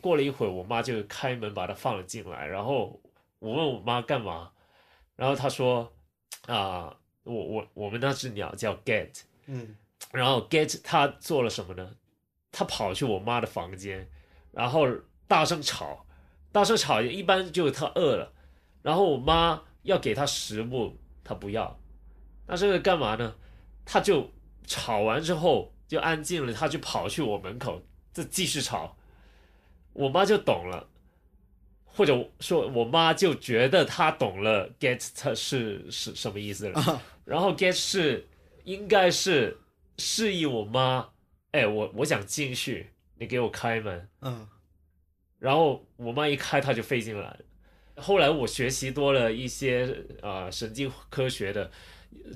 [0.01, 3.01] 过了一会儿，我妈就开门把它放了进来，然后
[3.39, 4.51] 我问我妈干嘛，
[5.15, 5.93] 然后她说
[6.47, 9.75] 啊，我我我们那只鸟叫 Get，嗯
[10.11, 11.95] 然后 Get 它做了什么呢？
[12.51, 14.09] 它跑去我妈的房间，
[14.51, 14.87] 然后
[15.27, 16.05] 大声吵，
[16.51, 18.33] 大声吵，一般就是它饿了，
[18.89, 21.79] 然后我妈要给他食物，他不要，
[22.47, 23.35] 那这个干嘛呢？
[23.85, 24.31] 他就
[24.65, 28.97] 吵完之后就安静了，他就跑去我门口，再继续吵，
[29.93, 30.89] 我妈就懂了。
[31.85, 38.27] 或者说，我妈就觉得她懂了 get 它是是什么意思了，啊然后 get 是
[38.63, 39.55] 应该是
[39.99, 41.07] 示意我妈，
[41.51, 44.09] 哎，我我想进去，你给我开门。
[44.21, 44.47] 嗯
[45.37, 47.39] 然后我妈一开，他就飞进来了。
[47.99, 49.85] 后来我学习多了一些
[50.21, 51.69] 啊、呃神经科学的，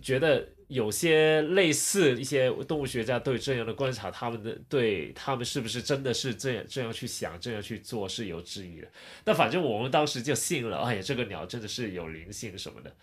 [0.02, 8.88] 觉得有些类似一些动物学家对这样的观察，他们的对他们是不是真的是这样这样去想、这样去做是有质疑的。
[9.24, 12.96] 但反正我们当时就信了，哎呀，这个鸟真的是有灵性什么的。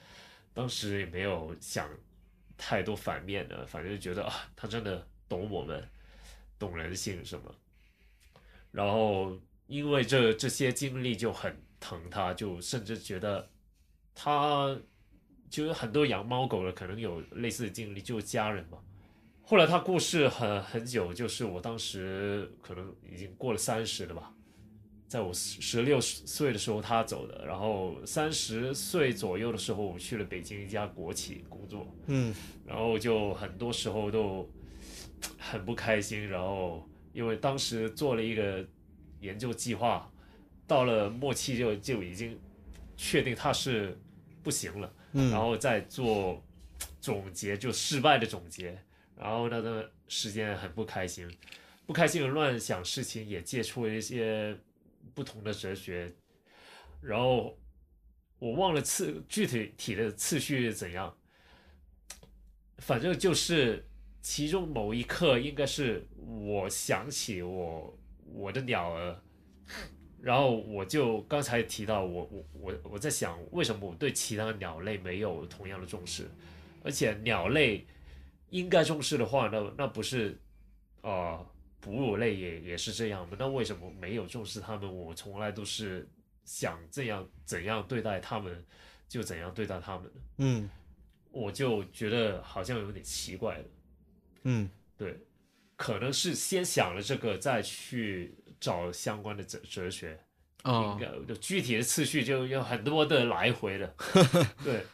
[0.52, 1.88] 当时也没有想
[2.58, 5.88] 太多反面的，反正就觉得啊，它真的懂我们，
[6.58, 7.54] 懂人性什么。
[8.72, 9.38] 然后
[9.68, 13.48] 因为这这些经历就很疼他，就甚至觉得
[14.14, 14.78] 他
[15.48, 18.78] 就是很多养猫狗的可能有类似的经历，就是家人嘛。
[19.42, 24.32] 后来他过世很很久，就是我当时可能已经过了三十了吧，
[25.08, 32.32] 在我十六岁的时候他走的，然后三十岁左右的时候我去了北京一家国企工作，嗯
[32.64, 34.48] 然后就很多时候都
[35.36, 38.64] 很不开心，然后因为当时做了一个
[39.18, 40.08] 研究计划，
[40.70, 42.38] 到了末期就就已经
[42.96, 43.98] 确定他是
[44.40, 46.40] 不行了，嗯，然后再做
[47.00, 48.80] 总结，就失败的总结，
[49.16, 51.28] 然后那段时间很不开心，
[51.86, 54.56] 不开心的乱想事情，也接触了一些
[55.12, 56.14] 不同的哲学，
[57.02, 57.58] 然后
[58.38, 61.12] 我忘了次具体体的次序是怎样，
[62.78, 63.84] 反正就是
[64.22, 69.20] 其中某一刻，应该是我想起我我的鸟儿，
[70.22, 76.28] 然后我就刚才提到我我我我在想，为什么我对其他鸟类没有同样的重视，
[76.84, 77.86] 而且鸟类
[78.50, 80.38] 应该重视的话，那那不是
[81.00, 81.46] 啊、呃
[81.82, 83.34] 哺乳类也也是这样吗？
[83.38, 84.94] 那为什么没有重视它们？
[84.94, 86.06] 我从来都是
[86.44, 88.62] 想这样怎样对待它们，
[89.08, 90.10] 就怎样对待它们的。
[90.36, 90.68] 嗯
[91.30, 93.64] 我就觉得好像有点奇怪了。
[94.42, 94.68] 嗯
[94.98, 95.18] 对，
[95.74, 100.18] 可能是先想了这个，再去找相关的哲哲学。
[100.62, 103.94] 哦应该就具体的次序就有很多的来回的。
[104.62, 104.84] 对，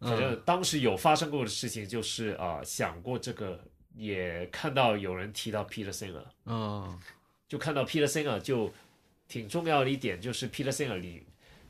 [0.00, 3.62] 反正当时有发生过的事情就是啊、想过这个，
[3.94, 6.98] 也看到有人提到 Peter Singer，哦
[7.46, 8.72] 就看到 Peter Singer 就
[9.28, 11.26] 挺重要的一点就是 Peter Singer 里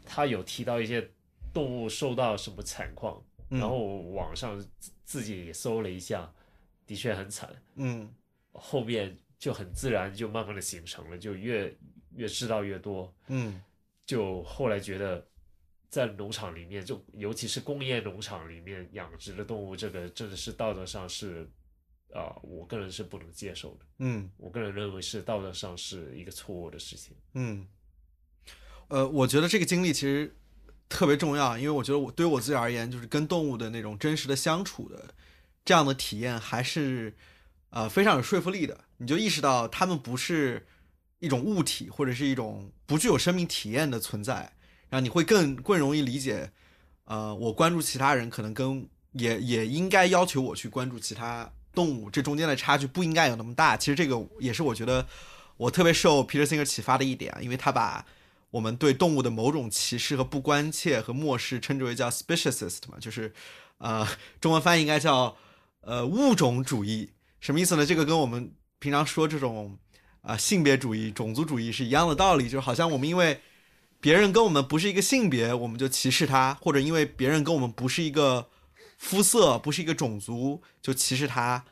[0.06, 1.10] 他有提到一些
[1.52, 3.20] 动物受到什么惨况，
[3.50, 3.78] 嗯然后
[4.12, 6.32] 网上自自己也搜了一下，
[6.86, 7.50] 的确很惨。
[7.74, 8.08] 嗯
[8.52, 11.76] 后面就很自然就慢慢的形成了，就越
[12.14, 13.60] 越知道越多，嗯
[14.06, 15.26] 就后来觉得
[15.88, 21.50] 在农场里面，就尤其是工业农场里面养殖的动物，这个真的是道德上是
[22.14, 23.86] 啊、我个人是不能接受的。
[23.98, 27.16] 嗯我个人认为是道德上是一个错误的事情。
[27.34, 27.66] 嗯，
[28.86, 30.36] 呃，我觉得这个经历其实
[30.88, 35.12] 特别重要，因为我觉得我对于我自己而言，就是跟动物的那种真实的相处的
[35.64, 37.12] 这样的体验，还是
[37.70, 38.84] 呃非常有说服力的。
[39.02, 40.64] 你就意识到它们不是
[41.18, 44.52] 一种物体，或者是一种不具有生命体验的存在，
[44.88, 46.52] 然后你会更更容易理解，
[47.04, 53.76] 呃，我关注其他人可能跟也也应该要求我去关注其他动物，这中间的差距不应该有那么大。
[53.76, 55.06] 其实这个也是我觉得
[55.56, 58.06] 我特别受 Peter Singer 启发的一点，因为他把
[58.50, 63.32] 我们对动物的某种歧视和不关切和漠视称之为叫 speciesist 嘛，就是
[63.78, 64.06] 呃
[64.40, 65.36] 中文翻译应该叫
[65.80, 67.86] 呃物种主义，什么意思呢？
[67.86, 68.52] 这个跟我们
[68.82, 69.78] 平常说这种
[70.22, 73.40] 啊、性别主义、种族主义是一样的道理，就是好像我们因为
[74.00, 78.48] 别人跟我们不是一个性别，我们就歧视他，或者因为别人跟我们不是一个
[78.98, 81.64] 肤色、不是一个种族，就歧视他。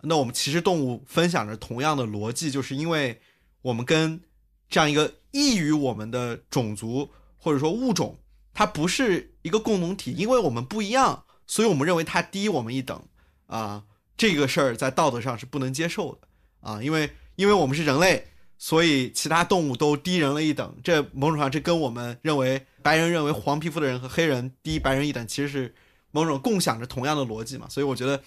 [0.00, 3.20] 那我们其实动物分享着同样的逻辑，就是因为
[3.60, 4.22] 我们跟
[4.70, 8.18] 这样一个异于我们的种族或者说物种，
[8.54, 13.02] 它不是一个共同体，因为我们不一样，所以我们认为它低我们一等
[13.48, 13.84] 啊。
[14.16, 16.28] 这个事儿在道德上是不能接受的
[16.64, 20.74] 啊，因为因为我们是人类，所以其他动物都低人了一等。
[20.82, 25.74] 这某种上，这跟我们认为白人认为黄皮肤的人和黑人低白人一等，其实是
[26.10, 27.66] 某种共享着同样的逻辑嘛。
[27.68, 28.22] 所以我觉得，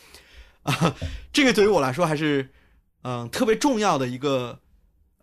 [0.61, 0.95] 啊，
[1.33, 2.49] 这个对于我来说还是
[3.01, 4.59] 嗯特别重要的一个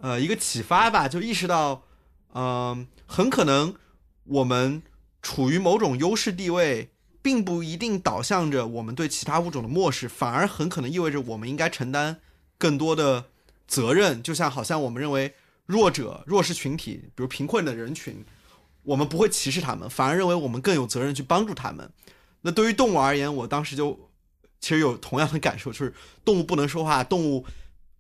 [0.01, 1.85] 呃一个启发吧，就意识到
[2.33, 3.77] 嗯很可能
[4.25, 4.83] 我们
[5.23, 6.91] 处于某种优势地位，
[7.23, 12.21] 并不一定导向着我们对其他物种的漠视，反而很可能意味着我们应该承担
[12.65, 13.27] 更多的
[13.67, 14.23] 责任。
[14.23, 15.35] 就像好像我们认为
[15.67, 18.25] 弱者、弱势群体，比如贫困的人群，
[18.83, 21.91] 我们不会歧视他们，反而认为我们更有责任去帮助他们。
[22.41, 24.09] 那对于动物而言，我当时就
[24.61, 25.93] 其实有同样的感受，就是
[26.25, 27.45] 动物不能说话，动物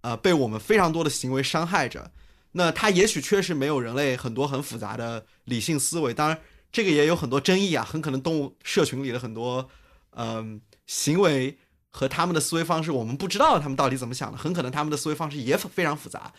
[0.00, 2.10] 呃被我们非常多的行为伤害着。
[2.52, 6.38] 那它也许确实没有人类很多很复杂的理性思维，当然
[6.72, 7.84] 这个也有很多争议啊。
[7.84, 9.68] 很可能动物社群里的很多
[10.16, 11.58] 嗯、行为
[11.96, 16.32] 和他们的思维方式，我们不知道他们到底怎么想的，很可能他们的思维方式也非常复杂。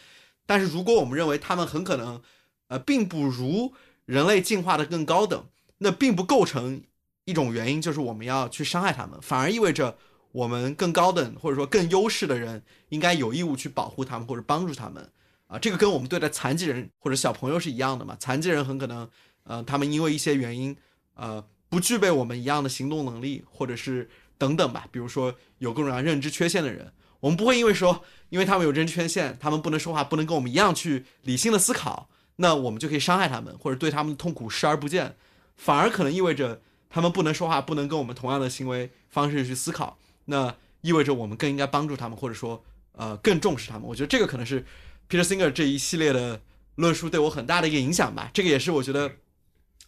[0.45, 2.21] 但是如果我们认为他们很可能
[2.67, 3.73] 呃并不如
[4.05, 5.45] 人类进化的更高等，
[5.77, 6.81] 那并不构成
[7.23, 9.97] 一种原因，就是我们要去伤害他们，反而意味着
[10.33, 15.09] 我们更高等或者说更优势的人应该有义务去保护他们或者帮助他们
[15.47, 15.57] 啊。
[15.57, 18.17] 这个跟我们对待残疾人或者小朋友是一样的嘛。
[18.19, 19.09] 残疾人很可能，
[19.43, 20.75] 呃，他们因为一些原因，
[21.13, 24.87] 呃，不具备我们一样的行动能力，或者是等等吧。
[24.91, 35.15] 比如说有各种各样认知缺陷的人，我们不会因为说，因为他们有认知缺陷，他们不能说话，不能跟我们一样去理性的思考，那我们就可以伤害他们，或者对他们的痛苦视而不见，
[35.55, 43.87] 反而可能意味着他们不能说话，不能跟我们同样的行为方式去思考，那意味着我们更应该帮助他们，或者说呃更重视他们。
[43.87, 44.65] 我觉得这个可能是
[45.09, 46.41] Peter Singer 这一系列的
[46.75, 48.29] 论述对我很大的一个影响吧。
[48.33, 49.13] 这个也是我觉得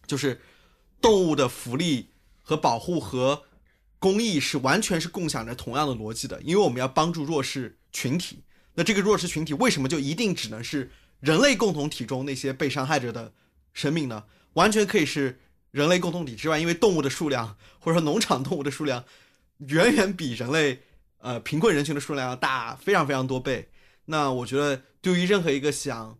[0.05, 0.41] 就是
[1.01, 2.09] 动物的福利
[2.41, 3.43] 和保护和
[4.07, 8.39] 公益是完全是共享着同样的逻辑的，因为我们要帮助弱势群体。
[8.75, 10.89] 那这个弱势群体为什么就一定只能是
[11.19, 13.33] 人类共同体中那些被伤害者的
[13.73, 14.23] 生命呢？
[14.53, 15.39] 完全可以是
[15.71, 19.03] 人类共同体之外，因为动物的数量或者说农场动物的数量
[19.57, 20.83] 远远比人类
[21.17, 23.69] 呃贫困人群的数量要大非常非常多倍。
[24.05, 26.17] 那我觉得对于任何一个想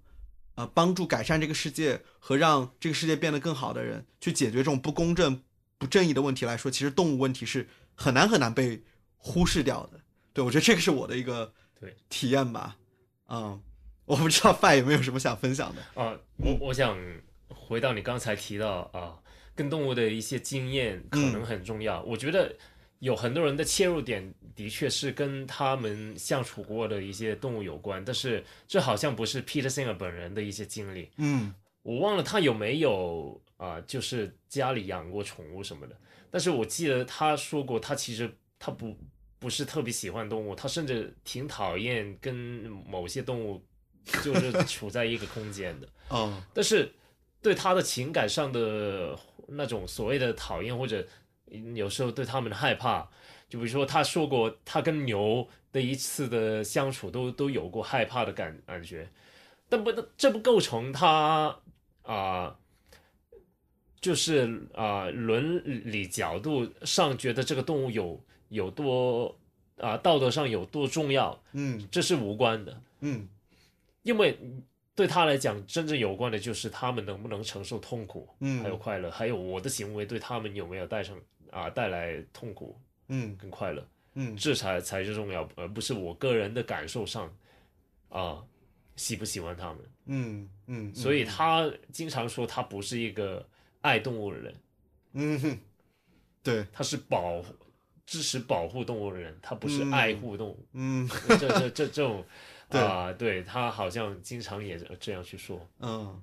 [0.55, 5.41] 呃帮助改善这个世界和让这个世界变得更好的人，去解决这种不公正、
[5.77, 8.81] 不正义的问题来说，其实动物问题是很难很难被
[9.17, 9.99] 忽视掉的。
[10.33, 12.77] 对我觉得这个是我的一个对体验吧。
[13.27, 13.61] 嗯，
[14.05, 16.01] 我不知道范有没有什么想分享的。
[16.01, 16.97] 啊，我我想
[17.49, 19.17] 回到你刚才提到啊，
[19.55, 22.01] 跟动物的一些经验可能很重要。
[22.03, 22.55] 我觉得
[22.99, 31.11] 有很多人的切入点的确是跟他们相处过的一些动物有关，但是这好像不是 Peter Singer 本人的一些经历。
[31.17, 31.53] 嗯
[31.83, 35.95] 我忘了他有没有啊、就是家里养过宠物什么的。
[36.31, 38.95] 但是我记得他说过，他其实他不
[39.39, 42.33] 不是特别喜欢动物，他甚至挺讨厌跟
[42.87, 43.63] 某些动物
[44.23, 45.87] 就是处在一个空间的。
[46.09, 46.91] 哦但是
[47.41, 51.05] 对他的情感上的那种所谓的讨厌，或者
[51.51, 53.07] 嗯有时候对他们的害怕，
[53.47, 59.09] 就比如说他说过，他跟牛的一次的相处都都有过害怕的感感觉，
[59.69, 61.59] 但不这不构成他
[62.03, 62.57] 啊、
[64.07, 69.37] 就是啊、伦理角度上觉得这个动物有有多
[69.75, 71.85] 啊、道德上有多重要，嗯。
[71.91, 72.81] 这是无关的。
[73.01, 73.27] 嗯。
[74.03, 74.39] 因为
[74.95, 78.63] 对他来讲，真正有关的就是他们能不能承受痛苦，嗯。
[78.63, 81.13] 还有快乐，还有我的行为对他们有没有带上
[81.51, 82.79] 啊带来痛苦
[83.09, 83.35] 嗯。
[83.35, 84.37] 跟快乐，嗯。
[84.37, 87.29] 这才才是重要，而不是我个人的感受上
[88.07, 88.41] 啊
[88.95, 89.79] 喜不喜欢他们。
[90.05, 93.45] 嗯嗯，所以他经常说他不是一个
[93.87, 94.55] 爱动物的人，
[95.13, 95.57] 嗯哼，
[96.43, 97.41] 对，他是保
[98.05, 100.65] 支持保护动物的人，他不是嗯爱护动物。
[100.73, 102.25] 嗯这这这这种
[102.69, 105.65] 对啊，对他好像经常也这样去说。
[105.79, 106.21] 嗯，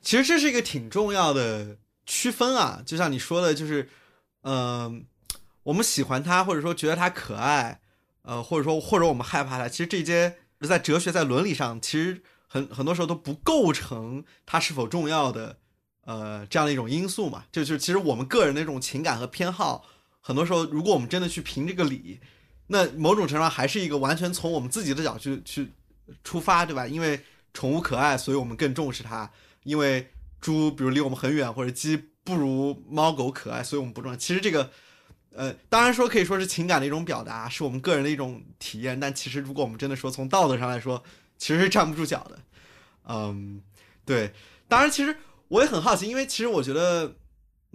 [0.00, 3.88] 其实这是一个挺重要的区分啊，就像你说的，就是，
[4.42, 5.06] 嗯、
[5.62, 7.80] 我们喜欢它，或者说觉得它可爱，
[8.22, 15.58] 呃，或者说或者我们害怕它，其实这些在哲学在伦理上，其实很很多时候都不构成它是否重要的，
[16.04, 17.44] 呃，这样的一种因素嘛。
[17.50, 19.84] 就就其实我们个人的这种情感和偏好，
[20.20, 22.20] 很多时候如果我们真的去评这个理，
[22.68, 25.70] 那某种程度上还是一个完全从我们自己的角度去去
[26.22, 26.86] 出发，对吧？
[26.86, 27.20] 因为
[27.52, 29.28] 宠物可爱，所以我们更重视它；
[29.62, 34.18] 因为猪比如离我们很远，或者鸡不如猫狗可爱，所以我们不重视。
[34.18, 34.70] 其实这个，
[35.32, 38.98] 呃，当然说可以说是情感的一种表达，是我们个人的一种体验。
[38.98, 41.02] 但其实如果我们真的说从道德上来说，
[41.36, 42.38] 其实是站不住脚的。
[43.06, 43.60] 嗯，
[44.04, 44.32] 对。
[44.66, 45.14] 当然，其实
[45.54, 47.16] 我也很好奇，因为其实我觉得。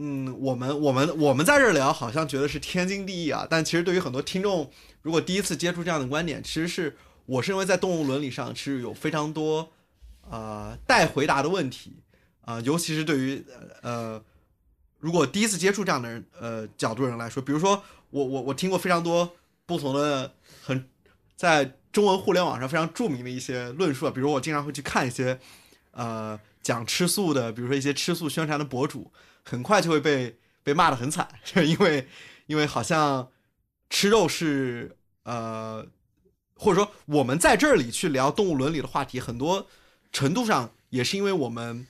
[0.01, 3.45] 嗯，我们我们我们在这儿聊，好像觉得是天经地义啊。
[3.49, 4.71] 但其实对于很多听众，
[5.01, 9.73] 如果第一次接触这样的观点，其实是我是认为在动物伦理上是有非常多
[10.29, 11.97] 呃待回答的问题
[12.45, 13.45] 啊、尤其是对于
[13.81, 14.23] 呃
[14.99, 20.87] 如果第一次接触这样的人呃角度的人来说，比如说我我我听过非常多不同的很
[21.35, 25.37] 在中文互联网上非常著名的一些论述啊，比如我经常会去看一些
[25.91, 29.11] 呃讲吃素的，比如说一些吃素宣传的博主，
[29.43, 31.27] 很快就会被被骂得很惨，
[31.65, 32.07] 因为
[32.47, 33.29] 因为好像
[33.89, 35.87] 吃肉是呃，
[36.55, 39.67] 或者说我们在这里去聊动物伦理的话题，很多
[40.11, 41.87] 程度上也是因为我们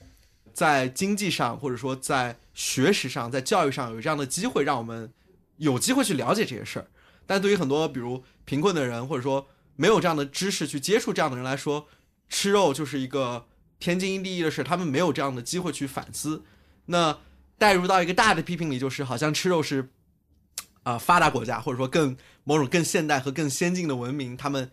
[0.52, 5.12] 在经济上或者说在学识上、在教育上有这样的机会，让我们
[5.56, 6.90] 有机会去了解这些事儿。
[7.26, 11.86] 但对于很多比如贫困的人，或者说没有这样的知识去接触这样的人来说，
[12.28, 13.46] 吃肉就是一个
[13.80, 16.44] 天经地义的事，他们没有这样的机会去反思。
[16.86, 17.18] 那
[17.58, 19.90] 带入到一个大的批评里，就是好像吃肉是
[20.84, 24.70] 啊、发达国家或者说更某种更现代和更先进的文明，他们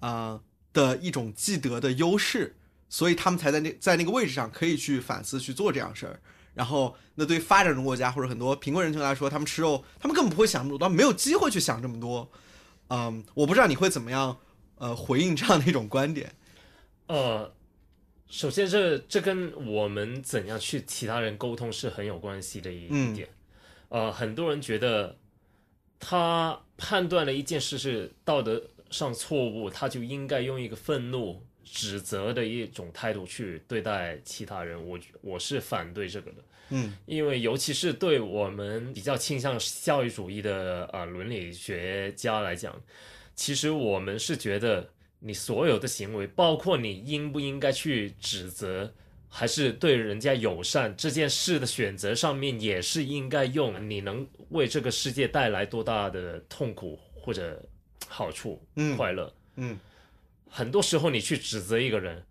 [0.00, 0.40] 啊、
[0.72, 2.56] 的一种既得的优势，
[2.88, 6.20] 所以他们才在那在那个位置上可以去反思去做这样事儿。
[6.52, 12.30] 然后，那对于发展中国家或者很多贫困人群来说，他们吃肉，他们根本不会想那么多，没有机会去想这么多。
[12.88, 14.38] 嗯，我不知道你会怎么样，
[14.76, 16.34] 呃，回应这样的一种观点。
[17.08, 17.52] 呃，
[18.28, 23.28] 首先这这跟我们怎样去其他人沟通是很有关系的一点。
[23.88, 25.16] 呃，很多人觉得
[26.00, 34.84] 他判断了一件事是道德上错误，他就应该用一个愤怒、指责的一种态度去对待其他人。
[34.84, 36.38] 我我是反对这个的。
[36.70, 42.74] 嗯因为尤其是对我们比较倾向教育主义的呃伦理学家来讲，
[43.36, 48.92] 其实我们是觉得你所有的行为，包括你应不应该去指责，
[49.28, 57.60] 还是对人家友善这件事的选择上面，也是应该用你能为这个世界带来多大的痛苦或者
[58.06, 59.32] 好处、嗯快乐。
[59.56, 59.78] 嗯
[60.48, 62.22] 很多时候你去指责一个人，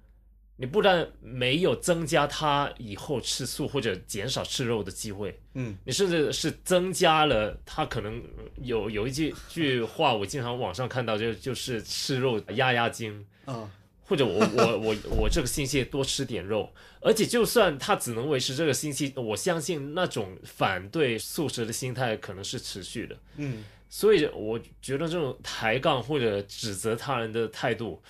[0.58, 8.24] 你不但没有增加他以后吃素或者减少吃肉的机会，嗯你甚至是增加了他可能
[8.62, 13.70] 有有一句句话，我经常网上看到就就是吃肉压压惊，啊
[14.08, 23.18] 或者我我我我这个星期多吃点肉，而且就算他只能维持这个星期，我相信那种反对素食的心态可能是持续的。
[23.38, 28.02] 嗯所以我觉得这种抬杠或者指责他人的态度，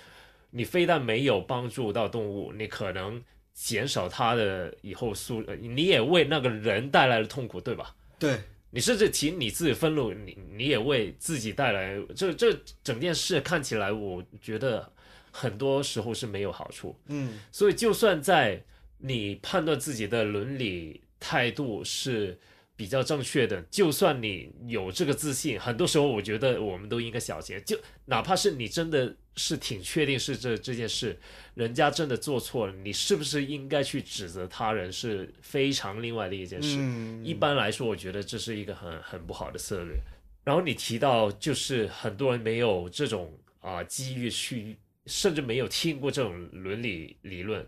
[0.57, 3.21] 你非但没有帮助到动物，你可能
[3.53, 7.93] 减少它的以后素，呃你也为那个人带来了痛苦，对吧？
[8.17, 8.39] 对，
[8.69, 14.89] 你甚至提你自己愤怒，你你也为自己带来这这整件事看起来，我觉得
[15.29, 16.97] 很多时候是没有好处。
[17.07, 18.63] 嗯所以，就算在
[18.97, 22.39] 你判断自己的伦理态度是
[22.77, 27.61] 比较正确的，就算你有这个自信，很多时候我觉得我们都应该小心。
[27.65, 31.17] 就哪怕是你真的是挺确定是这这件事，
[31.53, 36.77] 人家真的做错了，你是不是应该去指责他人，是非常另外的一件事。
[36.79, 39.97] 嗯一般来说，我觉得这是一个很很不好的策略。
[40.43, 47.67] 然后你提到，就是很多人没有这种啊、机遇去，甚至没有听过这种伦理理论，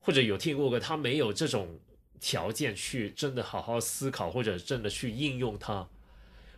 [0.00, 1.78] 或者有听过个他没有这种
[2.18, 5.86] 条件去真的好好思考，或者真的去应用它。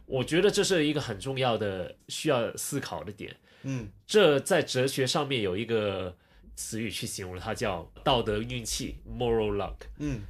[0.07, 3.37] 我觉得这是一个很重要的需要思考的点。
[3.63, 6.17] 嗯这在哲学上面有一个
[6.55, 9.77] 词语去形容它，叫道德运气 （moral luck）。
[9.99, 10.21] 嗯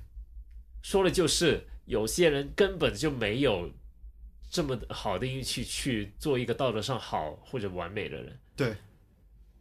[0.82, 3.70] 说的就是有些人根本就没有
[4.50, 8.38] 这么好的运气去做一个道德上好或者完美的人。
[8.54, 8.74] 对，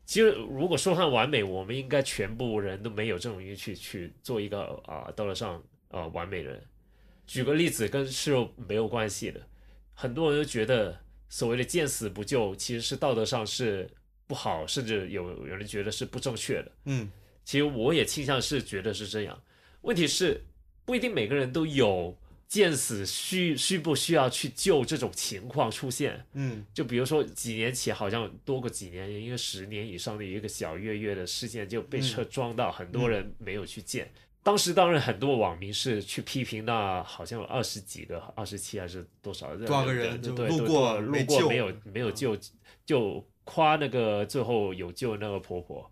[0.06, 6.62] 其实如果说他完美，我们应该全部人都没有这种运气去做一个啊、道德上啊、完美的人。
[7.26, 9.42] 举个例子，跟吃肉没有关系的，
[9.94, 11.00] 很多人都觉得
[11.32, 13.90] 所谓的见死不救其实是道德上是
[14.28, 16.72] 不好，甚至有有人觉得是不正确的。
[16.86, 17.10] 嗯
[17.44, 19.42] 其实我也倾向是觉得是这样。
[19.82, 20.44] 问题是
[20.86, 22.16] 不一定每个人都有
[22.48, 26.26] 见死需需不需要去救这种情况出现。
[26.34, 34.12] 嗯就比如说几年前，好像多过几年，一个十年以上的一个小月月的事件就被车撞到，很多人没有去见。
[34.44, 42.36] 当时当然很多网民是去批评那好像有二十几个、二十七还是多少多少个人就对对路过路过没有没有救，
[42.86, 45.92] 就夸那个最后有救那个婆婆。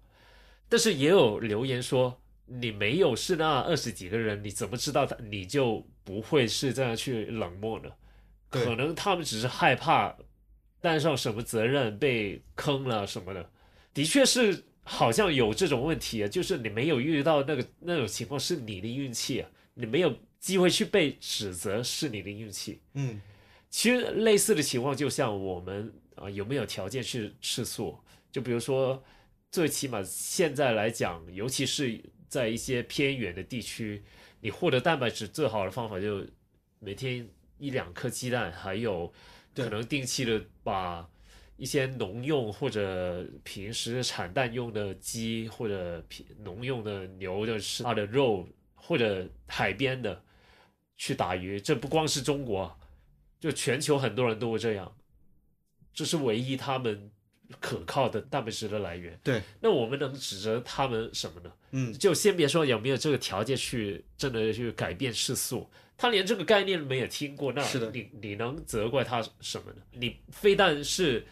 [0.68, 7.90] 但是也有留言说，你没有是那二十几个人，你怎么知道他你就不会是这样去冷漠呢？
[8.50, 10.16] 可能他们只是害怕
[10.82, 13.48] 担上什么责任被坑了什么的，
[13.94, 22.82] 的确是好像有这种问题啊，就是你没有遇到那个那种情况是你的运气啊，你没有机会去被指责是你的运气。
[22.94, 23.22] 嗯
[23.70, 28.00] 其实类似的情况，就像我们啊、有没有条件去吃素？
[28.32, 29.04] 就比如说，
[29.52, 34.02] 最起码现在来讲，尤其是在一些偏远的地区，
[34.42, 36.26] 你获得蛋白质最好的方法就
[36.80, 37.30] 每天
[37.60, 39.14] 一两颗鸡蛋，还有
[39.56, 41.08] 可能定期的把
[41.60, 50.24] 一些农用或者平时产蛋用的鸡，或者平农用的牛的吃它的肉，或者海边的
[50.96, 52.80] 去打鱼，这不光是中国，
[53.42, 54.96] 就全球很多人都会这样，
[55.94, 57.12] 这是唯一他们
[57.60, 59.20] 可靠的蛋白质的来源。
[59.22, 61.52] 对，那我们能指责他们什么呢？
[61.72, 69.82] 嗯就先别说有没有这个条件去真的去改变吃素，他连这个概念没有听过，那是的你你能责怪他什么呢？
[69.92, 71.28] 你非但是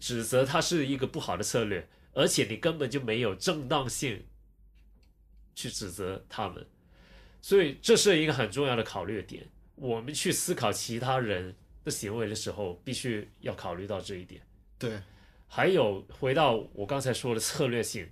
[0.00, 4.24] 指责他是一个不好的策略，而且你根本就没有正当性
[5.54, 6.66] 去指责他们，
[7.40, 9.48] 所以这是一个很重要的考虑点。
[9.76, 14.40] 我们去思考其他人的行为的时候，必须要考虑到这一点。
[14.78, 15.00] 对，
[15.48, 18.08] 还有回到我刚才说的策略性，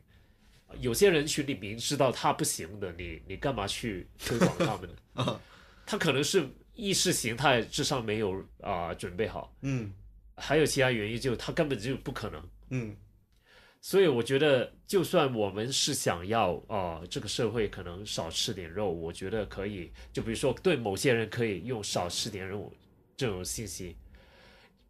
[0.80, 4.90] 有些人群你明知道他不行的，你你干嘛去推广他们
[5.86, 9.92] 他可能是意识形态智商没有啊、准备好，嗯
[10.36, 12.48] 还有其他原因，就他根本就不可能。
[12.70, 12.96] 嗯
[13.84, 19.90] 所以我觉得，就算我们是想要啊、这个社会可能少吃点肉，我觉得可以。
[20.12, 22.72] 就比如说，对某些人可以用少吃点肉
[23.16, 23.96] 这种信息，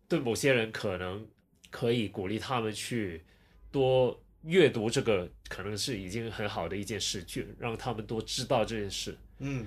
[0.06, 1.26] 对某些人可能
[1.70, 3.24] 可以鼓励他们去
[3.70, 9.16] 多阅读这个，可能是已经很好的一件事，去让他们多知道这件事。
[9.38, 9.66] 嗯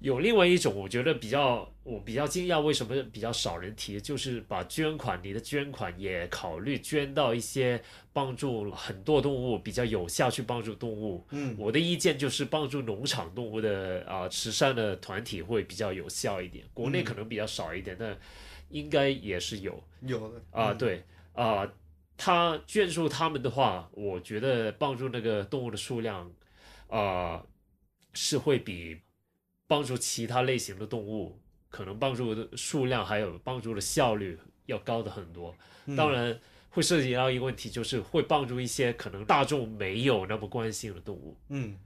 [0.00, 7.82] 有另外一种，我觉得比较我比较惊讶，为什么比较少人提，就是把捐款，你的捐款也考虑捐到一些
[8.12, 11.26] 帮助很多动物比较有效去帮助动物。
[11.30, 18.18] 嗯我的意见就是帮助农场动物的啊、慈善的团体会比较有效一点，国内可能比较少一点，但
[18.68, 19.82] 应该也是有。
[20.02, 21.66] 有的啊、嗯对啊、
[22.18, 26.30] 他捐助他们的话，我觉得帮助那个动物的数量，
[26.88, 27.42] 啊、
[28.12, 29.00] 是会比
[29.66, 31.38] 帮助其他类型的动物，
[31.70, 35.54] 可能帮助的数量还有帮助的效率要高的很多。
[35.86, 36.38] 嗯当然
[36.70, 41.36] 会涉及到一个问题，就是会帮助一些可能大众没有那么关心的动物。
[41.48, 41.78] 嗯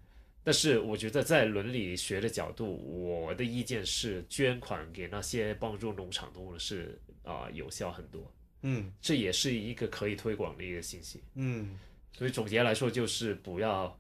[0.45, 8.33] 但是我觉得在伦理学的角度，我的意见是捐款给那些帮助农场动物的是啊、有效很多。
[8.63, 11.23] 嗯这也是一个可以推广的一个信息。
[11.35, 11.79] 嗯
[12.17, 13.99] 所以总结来说，就是不要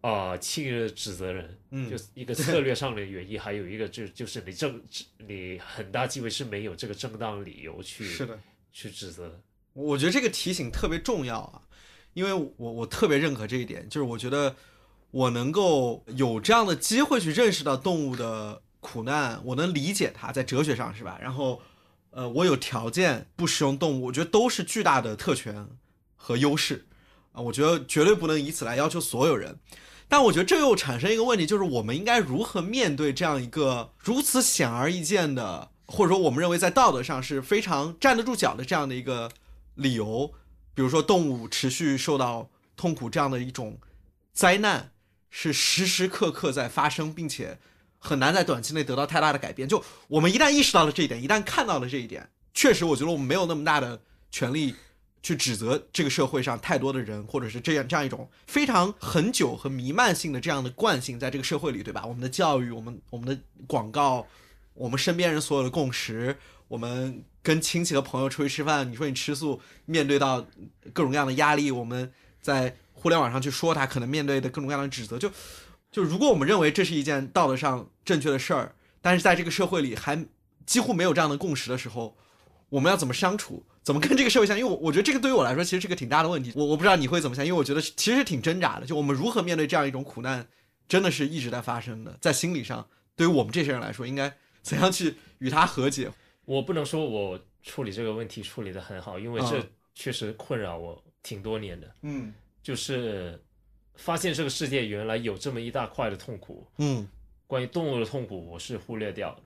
[0.00, 4.82] 啊、轻易的指责人，嗯就是一个策略上的原因，还有一个就就是你正
[5.18, 8.38] 你很大机会是没有这个正当理由去是的。
[8.72, 9.40] 去指责。
[9.72, 11.62] 我觉得这个提醒特别重要啊，
[12.14, 14.56] 因为我我特别认可这一点，就是我觉得
[15.10, 21.18] 我能够有这样的机会去认识到动物的苦难，我能理解它在哲学上是吧？
[21.20, 21.60] 然后，
[22.10, 25.68] 呃，我有条件不使用动物，我觉得都是巨大的特权
[26.16, 26.86] 和优势
[27.32, 29.58] 啊，我觉得绝对不能以此来要求所有人。
[30.10, 39.30] 但我觉得这又产生一个问题，就是我们应该如何面对这样一个如此显而易见的，或者说我们认为在道德上是非常站得住脚的这样的一个
[39.76, 40.34] 理由，
[40.74, 43.78] 比如说动物持续受到痛苦这样的一种
[44.32, 44.90] 灾难，
[45.30, 47.60] 是时时刻刻在发生，并且
[48.00, 49.68] 很难在短期内得到太大的改变。
[49.68, 54.02] 就我们一旦意识到了这一点，一旦看到了这一点，确实我觉得我们没有那么大的
[54.32, 54.74] 权利
[55.22, 62.04] 去指责这个社会上太多的人，或者是这样这样一种非常恒久和弥漫性的这样的惯性，在这个社会里，对吧？
[62.06, 64.26] 我们的教育，我们我们的广告，
[64.74, 66.36] 我们身边人所有的共识，
[66.68, 70.40] 我们跟亲戚和朋友出去吃饭，你说你吃素，面对到
[70.92, 72.10] 各种各样的压力，我们
[72.40, 75.30] 在互联网上去说他，可能面对的各种各样的指责，就
[75.92, 80.26] 就如果我们认为这是一件道德上正确的事儿，但是在这个社会里还
[80.64, 82.16] 几乎没有这样的共识的时候，
[82.70, 83.64] 我们要怎么相处？
[83.82, 84.58] 怎么跟这个社会相？
[84.58, 86.52] 因为我我觉得这个对于我来说其实是个挺大的问题。
[86.54, 88.86] 我我不知道你会怎么想，因为我觉得其实挺挣扎的。
[88.86, 90.46] 就我们如何面对这样一种苦难，
[90.86, 96.10] 真的是一直在发生的，在心理上，对于我们这些人来说，应该 怎样去与它和解？
[96.44, 101.94] 我不能说我处理这个问题处理的很好，因为这嗯确实困扰我挺多年的。
[102.02, 103.42] 嗯就是
[103.96, 107.08] 发现这个世界原来有这么一大块的痛苦，嗯
[107.46, 109.42] 关于动物的痛苦，我是忽略掉的。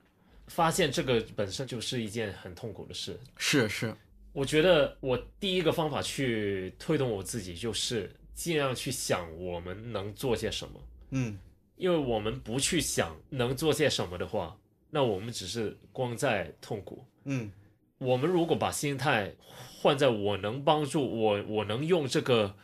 [0.49, 3.19] 发现这个本身就是一件很痛苦的事。
[3.39, 3.95] 是是，
[4.35, 10.81] 我觉得我第一个方法去推动我自己，就是尽量去想我们能做些什么。
[11.11, 11.39] 嗯
[11.77, 14.57] 因为我们不去想能做些什么的话，
[14.91, 17.07] 那我们只是光在痛苦。
[17.25, 17.51] 嗯
[17.99, 22.55] 我们如果把心态换在我能帮助我，我能用这个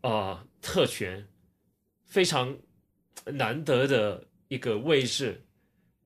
[0.00, 1.26] 呃特权
[2.06, 2.58] 非常
[3.26, 5.44] 难得的一个位置，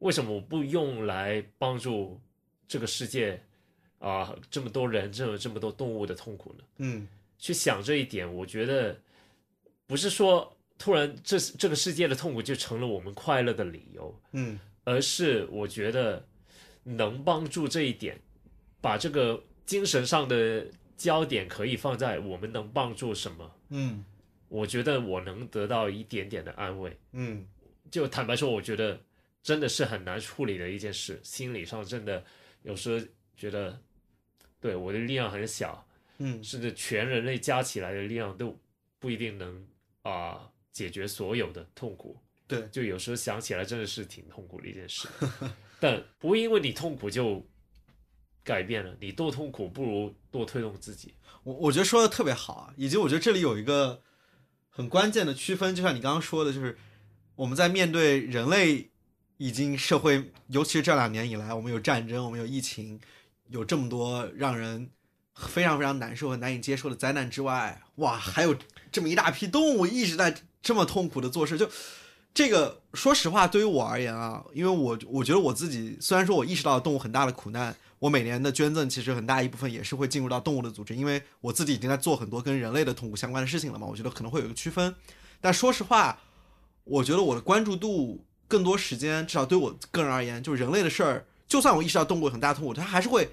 [0.00, 2.20] 为什么我不用来帮助
[2.66, 3.40] 这个世界
[4.03, 6.64] 啊、这么多人，这么这么多动物的痛苦呢？
[6.78, 7.07] 嗯
[7.38, 8.98] 去想这一点，我觉得
[9.86, 16.26] 不是说突然这这个世界的痛苦就成了我们快乐的理由，嗯而是我觉得
[16.82, 18.20] 能帮助这一点，
[18.80, 24.05] 把这个精神上的焦点可以放在我们能帮助什么，嗯
[24.48, 26.96] 我觉得我能得到一点点的安慰。
[27.12, 27.46] 嗯
[27.90, 29.00] 就坦白说，我觉得
[29.42, 32.24] 真的是很难处理的一件事，心理上真的
[32.62, 33.80] 有时候觉得，
[34.62, 35.86] 对我的力量很小，
[36.18, 38.56] 嗯甚至全人类加起来的力量都
[38.98, 39.66] 不一定能
[40.02, 42.16] 啊、解决所有的痛苦。
[42.46, 45.08] 对就有时候想起来真的是挺痛苦的一件事，
[45.80, 47.44] 但不会因为你痛苦就
[48.44, 51.14] 改变了，你多痛苦不如多推动自己。
[51.44, 54.02] 我我觉得说的特别好啊，以及我觉得这里有一个
[54.68, 56.76] 很关键的区分，就像你刚刚说的，就是
[57.34, 58.90] 我们在面对人类
[59.38, 63.00] 已经社会，尤其是这两年以来，我们有战争，我们有疫情，
[63.53, 64.90] 有这么多让人
[65.34, 68.57] 非常非常难受和难以接受的灾难之外，哇，还有
[68.90, 71.68] 这么一大批动物一直在这么痛苦的做事，就
[72.34, 84.94] 这个，说实话，对于我而言啊，因为我我觉得我自己虽然说我意识到动物很大的苦难，我每年的捐赠其实很大一部分也是会进入到动物的组织，因为我自己已经在做很多跟人类的痛苦相关的事情了嘛，我觉得可能会有一个区分。
[85.40, 86.18] 但说实话，
[86.84, 93.30] 我觉得我的关注度更多时间，至少对我个人而言，就是人类的事儿，就算我意识到动物很大痛苦，它还是会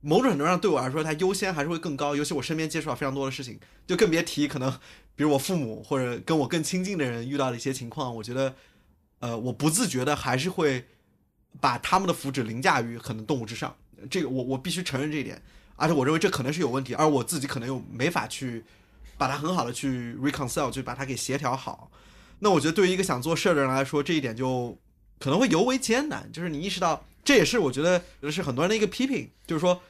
[0.00, 2.14] 某种程度上对我来说，它优先还是会更高。
[2.14, 4.70] 尤其我身边接触到非常多的事情，就更别提可能，
[5.16, 8.54] 比如我父母或者跟我更亲近的人遇到的一些情况，我觉得，
[9.18, 10.86] 呃，我不自觉的还是会
[11.60, 13.74] 把他们的福祉凌驾于可能动物之上。
[14.08, 15.42] 这个我我必须承认这一点，
[15.74, 18.64] 而且我认为这可能是有问题，而我自己可能又没法去
[19.16, 21.90] 把它很好的去 reconcile，就把它给协调好。
[22.38, 24.78] 那我觉得对于一个想做事儿的人来说，这一点就
[25.18, 26.30] 可能会尤为艰难。
[26.32, 29.82] 就是你意识到，这也是我觉得是很多人的一个批评，就是说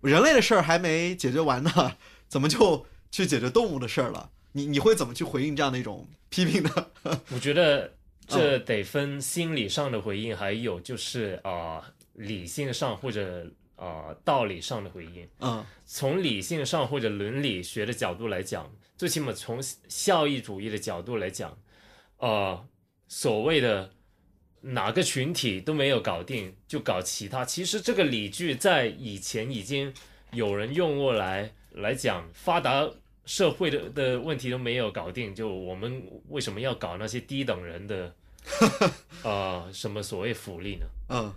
[0.00, 1.96] 人类的事儿还没解决完呢，
[2.28, 4.30] 怎么就去解决动物的事儿了？
[4.52, 6.86] 你你会怎么去回应这样的一种批评呢？
[7.30, 7.92] 我觉得
[8.26, 15.28] 这得分心理上的回应，还有就是啊、理性上或者啊、道理上的回应。
[15.40, 21.56] 嗯从理性上或者伦理学的角度来讲，最起码从效益主义的角度来讲，
[22.16, 22.66] 呃，
[23.06, 23.92] 所谓的
[24.72, 27.44] 哪个群体都没有搞定，就搞其他。
[27.44, 29.92] 其实这个理据在以前已经
[30.32, 32.88] 有人用过来来讲，发达
[33.24, 38.12] 社会的的问题都没有搞定，就我们为什么要搞那些低等人的
[39.22, 40.86] 呃什么所谓福利呢？
[41.10, 41.32] 嗯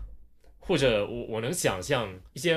[0.60, 2.56] 或者我我能想象一些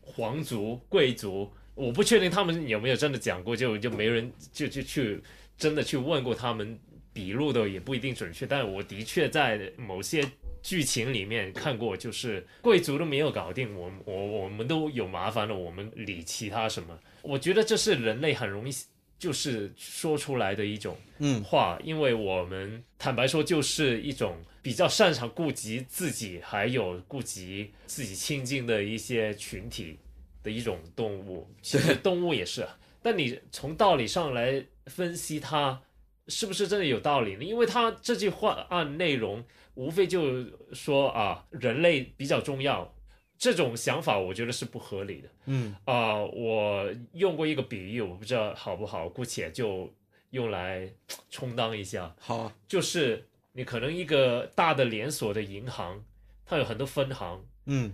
[0.00, 5.22] 皇族贵族，我不确定他们有没有真的讲过，就就没人就就去
[5.58, 6.78] 真的去问过他们，
[7.14, 10.22] 笔录的也不一定准确，但是我的确在某些
[10.62, 16.98] 剧情里面看过，就是贵族都没有搞定，我我我们都有麻烦了，我们理其他什么？
[17.22, 18.72] 我觉得这是人类很容易
[19.18, 29.98] 就是说出来的一种嗯话，因为我们坦白说，就是一种比较擅长顾及自己，还有顾及自己亲近的一些群体
[30.42, 31.48] 的一种动物。
[31.62, 35.80] 其实 动物也是啊，但你从道理上来分析它
[36.28, 37.44] 是不是真的有道理呢？
[37.44, 39.44] 因为他这句话按内容，
[39.74, 42.94] 无非就说啊，人类比较重要。
[43.36, 45.28] 这种想法我觉得是不合理的。
[45.46, 49.92] 嗯啊、我用过一个比喻，我不知道好不好，姑且就
[50.30, 50.88] 用来
[51.28, 52.14] 充当一下。
[52.18, 56.02] 好啊就是你可能一个大的连锁的银行，
[56.46, 57.92] 它有很多分行，嗯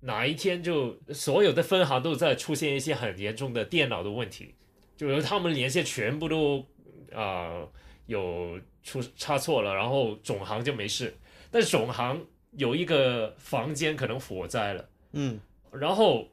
[0.00, 4.54] 哪一天就所有的分行都在出现一些很严重的电脑的问题，
[4.96, 6.66] 就是他们连线全部都
[7.14, 7.66] 啊、
[8.10, 11.14] 有出差错了，然后总行就没事，
[11.50, 14.88] 但是总行有一个房间可能火灾了。
[15.12, 15.40] 嗯
[15.72, 16.26] 然后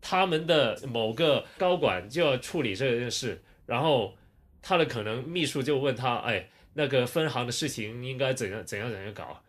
[0.00, 4.14] 他们的某个高管就要处理这件事，然后
[4.62, 9.42] 他的可能秘书就问他，哎，那个分行的事情应该怎样怎样怎样搞？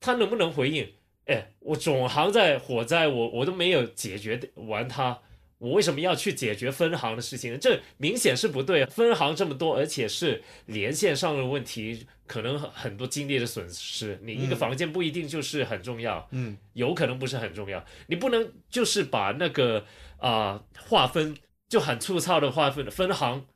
[0.00, 0.90] 他能不能回应？
[1.26, 5.18] 哎，我总行在火灾，我我都没有解决完它，
[5.64, 7.58] 我为什么要去解决分行的事情呢？
[7.58, 8.84] 这明显是不对。
[8.86, 14.18] 分行这么多，而且是连线上的问题，可能很很多精力的损失。
[14.22, 16.28] 你一个嗯房间不一定就是很重要。
[16.32, 19.86] 嗯有可能不是很重要，你不能就是把那个
[20.18, 21.34] 啊、划分
[21.66, 23.46] 就很粗糙的划分分行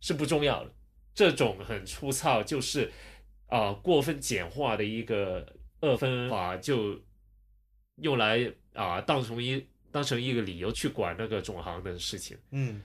[0.00, 0.70] 是不重要的，
[1.12, 2.92] 这种很粗糙就是
[3.48, 5.44] 啊、过分简化的一个
[5.80, 7.00] 二分法，就
[7.96, 12.36] 用来啊、当成一当成一个理由去管那个总行的事情。
[12.50, 12.80] 嗯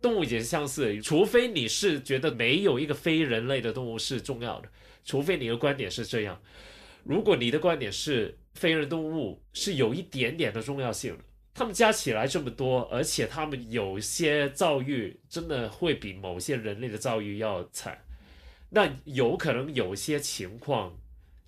[0.00, 4.68] 动物也是相似的，除非你是觉得没有一个非人类的动物是重要的，
[5.04, 6.40] 除非你的观点是这样。
[7.04, 18.02] 如果你的观点是非人动物是有一点点的重要性的，它们加起来这么多，而且他们有些遭遇真的会比某些人类的遭遇要惨，
[18.70, 20.96] 那有可能有些情况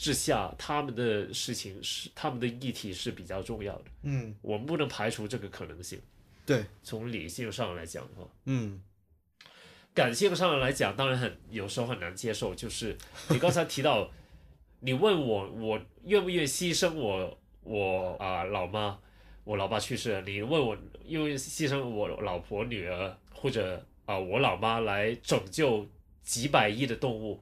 [0.03, 6.01] 之下，他们的事情是他们的议题是比较重要的，嗯我们不能排除这个可能性。
[6.45, 8.83] 对，从理性上来讲的话，嗯
[9.95, 12.53] 感性上来讲，当然很有时候很难接受。
[12.53, 12.99] 就是
[13.31, 14.11] 你刚才提到，
[14.81, 18.99] 你问我我愿不愿意牺牲我我啊、老妈，
[19.45, 20.77] 我老爸去世了，你问我
[21.07, 25.87] 愿不愿意牺牲我老婆女儿或者啊、我老妈来拯救
[26.25, 27.41] 几百亿的动物，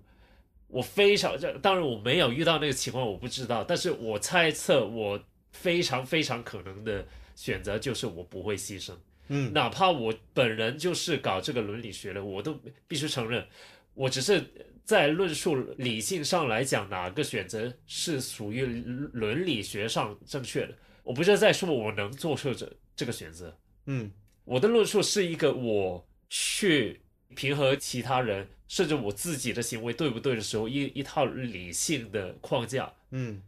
[0.70, 5.20] 我非常这当然我没有遇到那个情况，我不知道，但是我猜测我
[5.52, 8.92] 非常非常可能的选择就是我不会牺牲。
[9.32, 13.46] 嗯哪怕我本人就是搞这个伦理学的，我都必须承认，
[13.94, 14.44] 我只是
[14.84, 18.64] 在论述理性上来讲，哪个选择是属于
[19.12, 20.74] 伦理学上正确的。
[21.02, 23.56] 我不是在说我能做出这这个选择，
[23.86, 24.10] 嗯
[24.44, 27.00] 我的论述是一个我去
[27.36, 32.92] 平和其他人，甚至我自己的行为对不对的时候，一一套理性的框架。
[33.10, 33.42] 嗯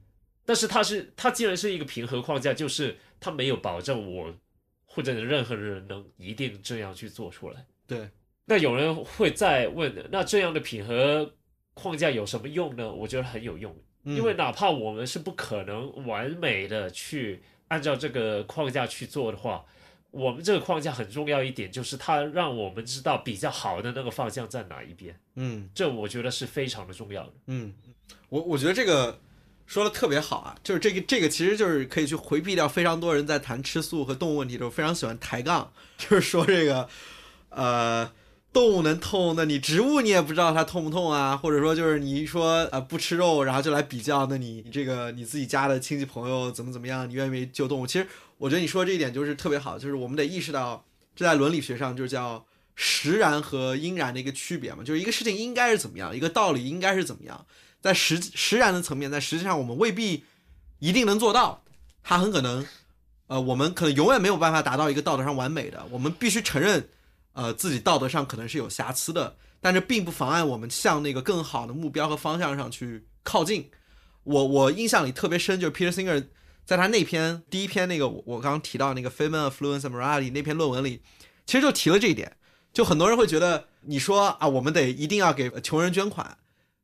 [0.45, 4.35] 但是它是它既然是一个平衡框架，就是它没有保证我
[4.85, 7.65] 或者任何人能一定这样去做出来。
[7.87, 8.11] 对，
[8.47, 11.33] 那有人会再问，那这样的平衡
[11.75, 12.93] 框架有什么用呢？
[12.93, 13.73] 我觉得很有用，
[14.03, 19.65] 嗯因为哪怕我们是不可能完美的去按照这个框架去做的话，
[20.13, 27.33] 我们这个框架很重要一点，就是它让我们知道比较好的那个方向在哪一边，嗯这我觉得是非常的重要的。
[27.47, 27.75] 嗯，
[28.29, 29.19] 我我觉得这个
[29.67, 36.89] 说的特别好啊，就是这个这个其实就是可以去回避掉非常多人在谈吃素和动物问题的时候非常喜欢抬杠，就是说这个
[37.49, 38.13] 呃。
[38.53, 41.35] 动物能痛，那你植物你也不知道它痛不痛啊？
[41.35, 47.87] 或者说就是你一说呃不吃肉，然后就来比较，那你这个你自己家的亲戚朋友怎么怎么样，你愿不愿意救动物？
[47.87, 48.07] 其实
[48.43, 52.45] 我觉得你说这一点就是特别好，就是我们得意识到这在伦理学上就叫
[52.75, 57.47] 实然和应然的一个区别嘛，就是一个事情应该是怎么样，一个道理应该是怎么样，
[57.81, 60.25] 在实实然的层面，在实际上我们未必
[60.81, 61.63] 一定能做到，
[62.03, 62.67] 它很可能，
[63.29, 66.89] 呃，我们可能永远没有办法达到一个道德上完美的，我们必须承认，
[67.35, 73.71] 呃，自己道德上可能是有瑕疵的，但这并不妨碍我们向那个更好的目标和方向上去靠近。
[74.25, 76.27] 我我印象里特别深，就是 Peter Singer
[76.65, 81.03] 在他那篇第一篇那个我我刚提到那个 Feynman Affluence and Morality 那篇论文里，
[81.47, 82.37] 其实就提了这一点。
[82.73, 86.39] 就很多人会觉得，你说啊，我们得一定要给穷人捐款，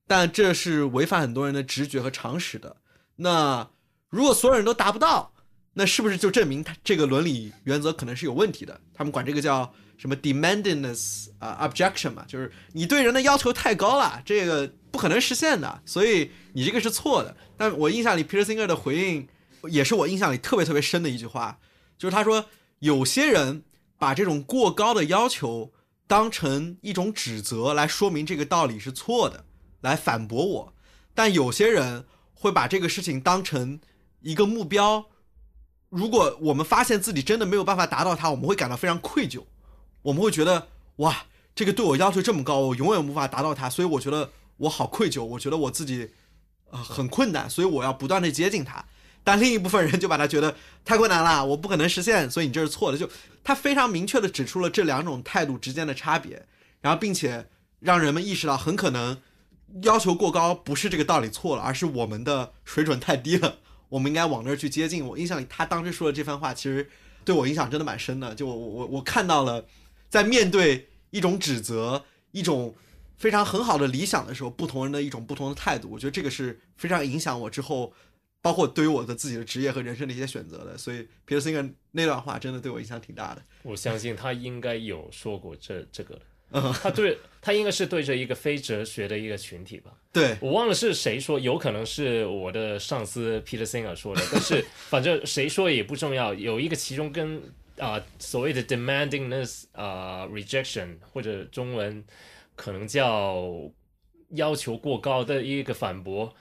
[0.06, 2.76] 但这是违反很多人的直觉和常识的。
[3.16, 3.70] 那
[4.10, 5.32] 如果所有人都达不到，
[5.74, 8.80] 那是不是就证明他这个伦理原则可能是有问题的？
[8.92, 17.34] 他们管这个叫什么 demandingness 啊、objection 嘛，就是你对人的要求太高了，这个不可能实现的，所以你这个是错的。
[17.56, 19.26] 但我印象里 Peter Singer 的回应
[19.64, 21.58] 也是我印象里特别特别深的一句话，
[21.96, 22.46] 就是他说
[22.78, 23.64] 有些人
[23.98, 25.72] 把这种过高的要求
[26.06, 29.44] 当成一种指责来说明这个道理是错的，
[29.80, 30.72] 来反驳我；
[31.14, 33.80] 但有些人会把这个事情当成
[34.20, 35.06] 一个目标。
[35.90, 39.44] 如果我们发现自己真的没有办法达到它，我们会感到非常愧疚，
[40.02, 41.24] 我们会觉得哇，
[41.54, 46.10] 这个对我要求这么高，我永远无法达到它，所以我觉得我好愧疚，我觉得我自己
[46.70, 48.84] 呃很困难，所以我要不断的接近它。
[49.28, 50.56] 但另一部分人就把他觉得
[50.86, 52.96] 太困难了，我不可能实现，所以你这是错的。
[52.96, 53.06] 就
[53.44, 56.46] 他非常明确的指出了这两种态度之间的差别，
[56.80, 57.46] 然后并且
[57.80, 59.20] 让人们意识到，很可能
[59.82, 63.58] 要求过高不是这个道理错了，而是我们的水准太低了，
[63.90, 65.06] 我们应该往那儿去接近。
[65.06, 66.88] 我印象里他当时说的这番话，其实
[67.22, 68.34] 对我影响真的蛮深的。
[68.34, 69.66] 就我我我看到了，
[70.08, 72.74] 在面对一种指责、一种
[73.18, 77.92] 非常很好的理想的时候，不同人的一种不同的态度，我觉得这个是非常影响我之后。
[78.40, 83.42] 包括对于我的自己的职业和人生的一些选择的，所以 Peter Singer 那段话真的对我影响挺大的。
[83.62, 86.20] 我相信他应该有说过这这个
[86.80, 89.92] 他对他应该是对着一个非哲学的一个群体吧。
[90.12, 96.32] 对，我忘了是谁说，有可能是我的上司 Peter Singer 说的，但是 反正谁说也不重要。
[96.32, 97.42] 有一个其中跟
[97.78, 102.04] 啊、所谓的 demandingness 啊、rejection 或者中文
[102.56, 103.70] 可能叫
[104.30, 106.34] 要求过高的一个反驳，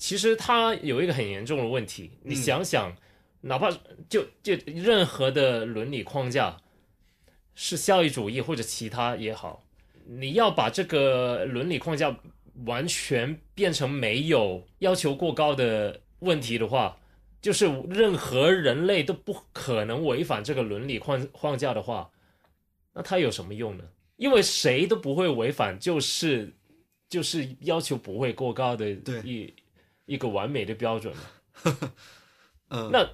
[0.00, 2.10] 其实它有一个很严重的问题。
[2.22, 2.96] 你想想，
[3.42, 3.70] 哪怕
[4.08, 6.56] 就就任何的伦理框架
[7.54, 9.62] 是效益主义或者其他也好，
[10.06, 12.18] 你要把这个伦理框架
[12.64, 16.98] 完全变成没有要求过高的问题的话，
[17.42, 22.10] 就是任何人类都不可能违反这个伦理框框架的话，
[22.94, 23.84] 那它有什么用呢？
[24.16, 26.54] 因为谁都不会违反，就是
[27.06, 29.54] 就是要求不会过高的对一
[30.10, 31.22] 一个完美的标准嘛。
[32.70, 33.08] 嗯，那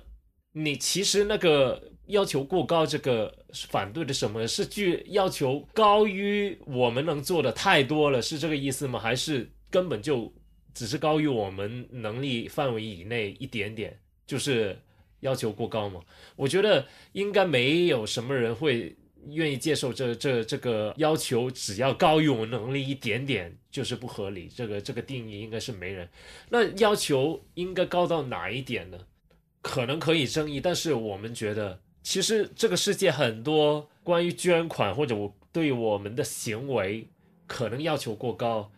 [0.53, 4.47] 你其实那个要求过高，这个反对的什么？
[4.49, 8.99] 是具要求高于我们能做的太多了，是这个意思吗？
[8.99, 10.33] 还是根本就
[10.73, 14.01] 只是高于我们能力范围以内一点点？
[14.27, 14.79] 就是
[15.21, 16.01] 要求过高吗？
[16.35, 18.97] 我觉得应该没有什么人会
[19.31, 24.49] 愿意接受这这这个要求，只要高于我能力一点点就是不合理。
[24.49, 26.09] 这个这个定义应该是没人。
[26.49, 28.99] 那要求应该高到哪一点呢？
[29.63, 37.09] 可能可以争议，但是我们觉得，其实这个世界很多关于捐款或者我对我们的行为
[37.49, 38.71] 可能要求过高。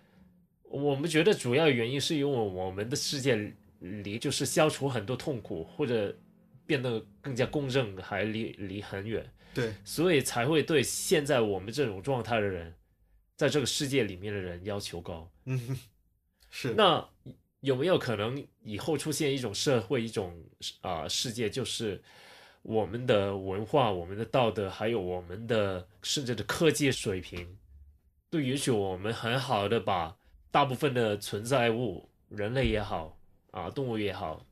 [0.63, 6.17] 我们觉得主要原因是因为我们的世界离就是消除很多痛苦或者
[6.67, 12.73] 变得更加公正还离离很远，对，所以才会对现在我们这种状态的人，
[13.37, 15.29] 在这个世界里面的人要求高。
[15.47, 15.79] 嗯，
[16.51, 16.75] 是。
[16.75, 17.05] 那
[17.61, 20.41] 有没有可能以后出现一种社会一种
[20.81, 22.01] 啊世界，就是
[22.63, 27.59] 我们的文化、我们的道德，还有我们的甚至的科技水平，
[28.31, 30.17] 都允许我们很好的把。
[30.51, 33.21] 大部分的存在物，人类也好
[33.51, 34.47] 啊，动物也好，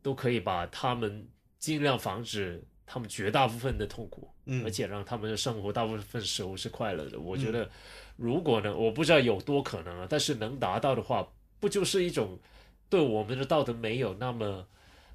[0.00, 1.28] 都可以把它们
[1.58, 7.20] 尽量防止他们绝大部分的痛苦，嗯，而且让他们的生活大部分时候是快乐的。
[7.20, 7.70] 我觉得，
[8.16, 11.24] 如果呢，我不知道有多可能啊，但是能达到的话，
[11.60, 12.36] 不就是一种
[12.88, 14.66] 对我们的道德没有那么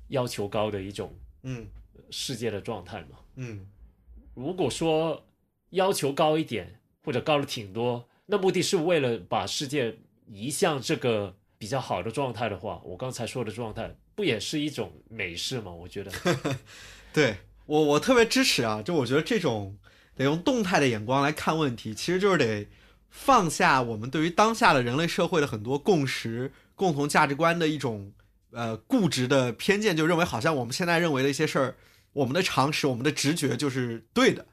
[0.07, 1.67] 要求高的一种嗯
[2.09, 3.17] 世界的状态吗？
[3.35, 3.67] 嗯，
[4.35, 5.25] 如果说
[5.71, 8.07] 要求高一点，或者高了挺多。
[8.27, 9.97] 那目的是为了把世界
[10.27, 15.73] 移向这个比较好的状态的话，我刚才说的状态不也是一种美事吗？
[15.73, 16.11] 我觉得，
[17.13, 17.35] 对
[17.65, 18.81] 我我特别支持啊！
[18.81, 19.77] 就我觉得这种
[20.15, 22.67] 得用动态的眼光来看问题，其实就是得
[23.09, 28.11] 放下我们对于当下的人类社会的很多共识、共同价值观的一种
[28.51, 31.75] 呃固执的偏见，就认为好像我们现在认为的一些事儿，
[32.13, 34.45] 我们的常识、我们的直觉就是对的，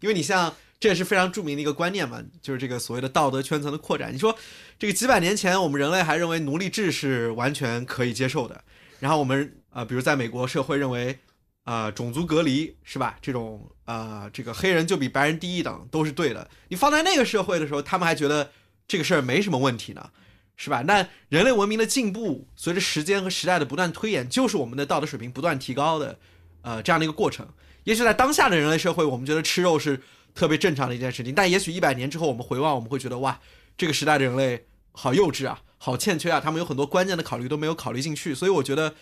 [0.00, 0.54] 因为你像。
[0.80, 4.14] 这也是非常著名的一个观念嘛，就是这个所谓的道德圈层的扩展。
[4.14, 4.34] 你说，
[4.78, 8.64] 这个几百年前我们人类还认为奴隶制是完全可以接受的，
[8.98, 11.18] 然后我们啊，比如在美国社会认为，
[11.64, 13.16] 啊，种族隔离是吧？
[13.20, 16.50] 这种啊，这个黑人就比白人低一等都是对的。
[16.68, 18.50] 你放在那个社会的时候，他们还觉得
[18.88, 20.10] 这个事儿没什么问题呢，
[20.56, 20.82] 是吧？
[20.82, 26.18] 那人类文明的进步，随着时间和时代的不断推演，就是我们的道德水平不断提高的，
[26.62, 27.46] 呃，这样的一个过程。
[27.84, 30.00] 也许在当下的人类社会，我们觉得吃肉是。
[30.32, 33.40] 特别正常的一件事情，但也许一百年之后我们回望，我们会觉得哇，
[33.76, 38.32] 这个时代的人类好幼稚啊，好欠缺啊，他们有很多关键的考虑都没有考虑进去。
[38.32, 38.94] 所以我觉得，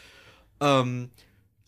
[0.60, 1.10] 嗯，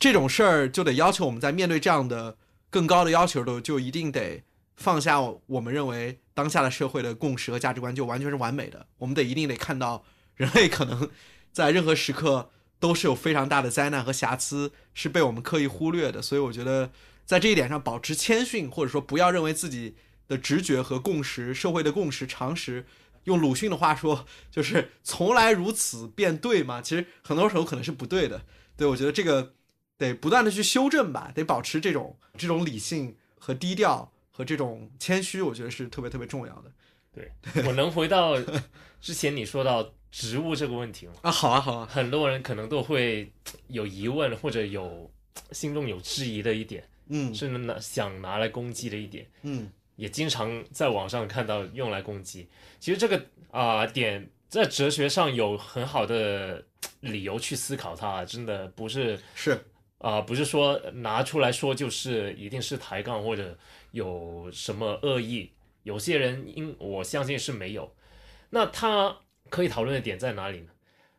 [0.00, 2.36] 这种事儿就得要求我们在面对这样的
[2.68, 4.42] 更高的要求的，就一定得
[4.74, 8.88] 放下我们认为当下的社会的共识和价值观就完全是完美的。
[8.98, 10.04] 我们得一定得看到
[10.34, 11.08] 人类可能
[11.52, 12.50] 在任何时刻
[12.80, 16.20] 都是有非常大的灾难和瑕疵，是被我们刻意忽略的。
[16.20, 16.90] 所以我觉得。
[17.26, 19.94] 在这一点上保持谦逊，或者说不要认为自己
[20.26, 22.84] 的直觉和共识、社会的共识、常识，
[23.22, 26.82] 用鲁迅的话说，就是从来如此便对吗？
[26.82, 28.42] 其实很多时候可能是不对的。
[28.76, 29.54] 对我觉得这个
[30.00, 36.72] 得不断的去修正吧，得保持这种这种理性和低调和这种谦虚，我觉得是特别特别重要的。
[37.12, 37.30] 对
[37.66, 38.36] 我能回到
[39.00, 41.12] 之前你说到植物这个问题吗？
[41.22, 43.30] 啊，好啊，好啊，很多人可能都会
[43.68, 45.10] 有疑问或者有
[45.52, 46.82] 心中有质疑的一点。
[47.12, 52.48] 嗯，甚至拿想拿来攻击的一点，嗯，也经常在网上看到用来攻击。
[52.78, 53.20] 其实这个
[53.50, 56.64] 啊点在哲学上有很好的
[57.00, 59.60] 理由去思考它，真的不是是
[60.00, 63.56] 啊，不是说拿出来说就是一定是抬杠或者
[63.92, 65.52] 有什么恶意。
[65.82, 67.94] 有些人应我相信是没有。
[68.50, 69.16] 那他
[69.48, 70.68] 可以讨论的点在哪里呢？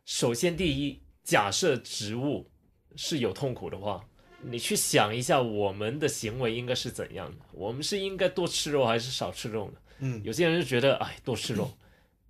[0.06, 2.50] 首先，第一，假设植物
[2.96, 4.04] 是有痛苦的话。
[4.44, 7.38] 你去想一下，我们的行为应该是怎样的？
[7.52, 9.74] 我们是应该多吃肉还是少吃肉呢？
[10.00, 11.72] 嗯，有些人就觉得，哎，多吃肉，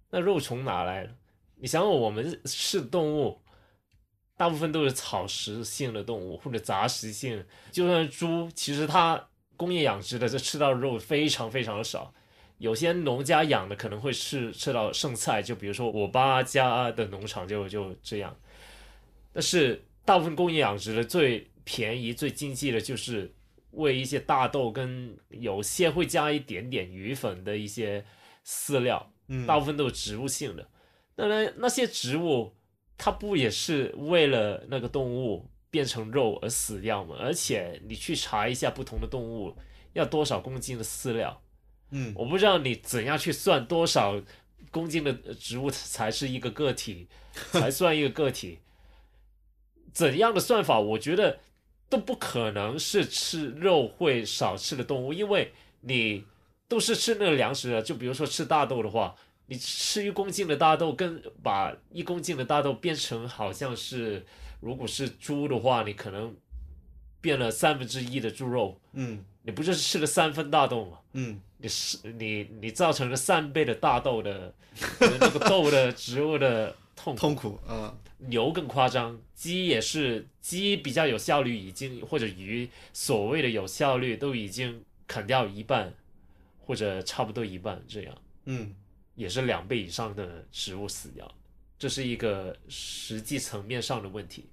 [0.09, 1.15] 那肉从哪来的？
[1.55, 3.40] 你想想，我们是动物，
[4.41, 7.45] 大部分都是草食性的动物或者杂食性。
[7.71, 9.23] 就算猪，其实它
[9.55, 12.11] 工业养殖的，这吃到肉非常非常的少。
[12.57, 18.35] 有些农家养的可能会吃吃到剩菜，就比如说我爸家的农场就就这样。
[19.31, 23.31] 但是大部分工业养殖的最便宜最经济的就是
[23.69, 28.03] 喂一些大豆，跟有些会加一点点鱼粉的一些
[28.43, 30.67] 饲料，嗯，大部分都是植物性的。
[31.15, 32.55] 那那那些植物，
[33.01, 37.15] 它不也是为了那个动物变成肉而死掉吗？
[37.19, 39.57] 而且你去查一下不同的动物
[39.93, 41.41] 要多少公斤的饲料，
[41.89, 44.21] 嗯，我不知道你怎样去算多少
[44.69, 47.07] 公斤的植物才是一个个体，
[47.51, 48.59] 才算一个个体，
[49.91, 50.79] 怎样的算法？
[50.79, 51.39] 我觉得。
[51.91, 55.51] 都不可能是吃肉会少吃的动物，因为
[55.81, 56.23] 你
[56.69, 57.81] 都是吃那个粮食的。
[57.81, 59.13] 就比如说吃大豆的话，
[59.47, 64.25] 你吃一公斤的大豆，跟把一公斤的大豆变成好像是，
[64.59, 66.35] 如果是猪的话，你可能
[67.19, 70.99] 变了三分之一的猪肉，嗯你不就是吃了三分大豆吗？
[71.13, 74.53] 嗯你是你你造成了三倍的大豆的
[74.99, 77.19] 那个豆的植物的痛苦。
[77.19, 85.93] 痛苦，啊牛更夸张，鸡也是鸡比较有效率，已经或者鱼所谓的有效率都已经砍掉一半，
[86.59, 88.15] 或者差不多一半，这样
[88.45, 88.73] 嗯
[89.15, 91.29] 也是两倍以上的植物死掉，
[91.77, 94.49] 这是一个实际层面上的问题。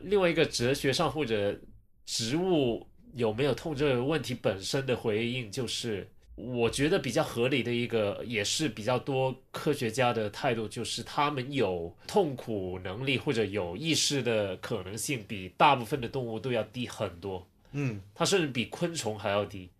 [0.00, 1.58] 另外一个哲学上或者
[2.04, 17.48] 植物有没有痛这个问题本身的回应，就是我觉得比较合理的一个，也是比较多科学家的态度，就是他们有痛苦能力或者有意识的可能性，比大部分的动物都要低很多。
[17.70, 19.70] 嗯它甚至比昆虫还要低。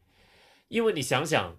[0.68, 1.56] 因为你想想，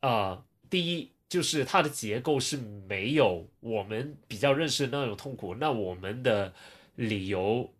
[0.00, 6.52] 啊、第一就是它的结构是没有我们比较认识的那种痛苦，那我们的
[6.94, 7.74] 理由，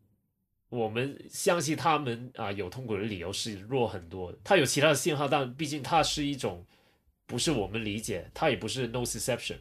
[0.69, 4.39] 我们相信他们啊、有痛苦的理由是弱很多的。
[4.43, 6.67] 它有其他的信号，但毕竟它是一种
[7.27, 9.59] 不是我们理解，它也不是 nociception，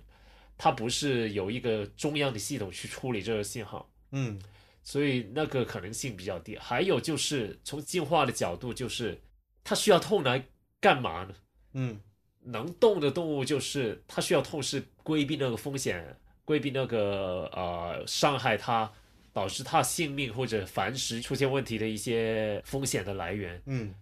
[0.57, 3.89] 它不是有一个中央的系统去处理这个信号。
[4.11, 4.39] 嗯
[4.85, 6.57] 所以那个可能性比较低。
[6.57, 9.21] 还有就是从进化的角度，就是
[9.63, 10.45] 它需要痛来
[10.81, 11.35] 干嘛呢？
[11.73, 11.99] 嗯
[12.45, 18.91] 能动的动物就是它需要痛是规避那个风险，规避那个呃伤害它，
[19.31, 23.61] 导致它性命或者繁殖出现问题的一些风险的来源。
[23.65, 23.93] 嗯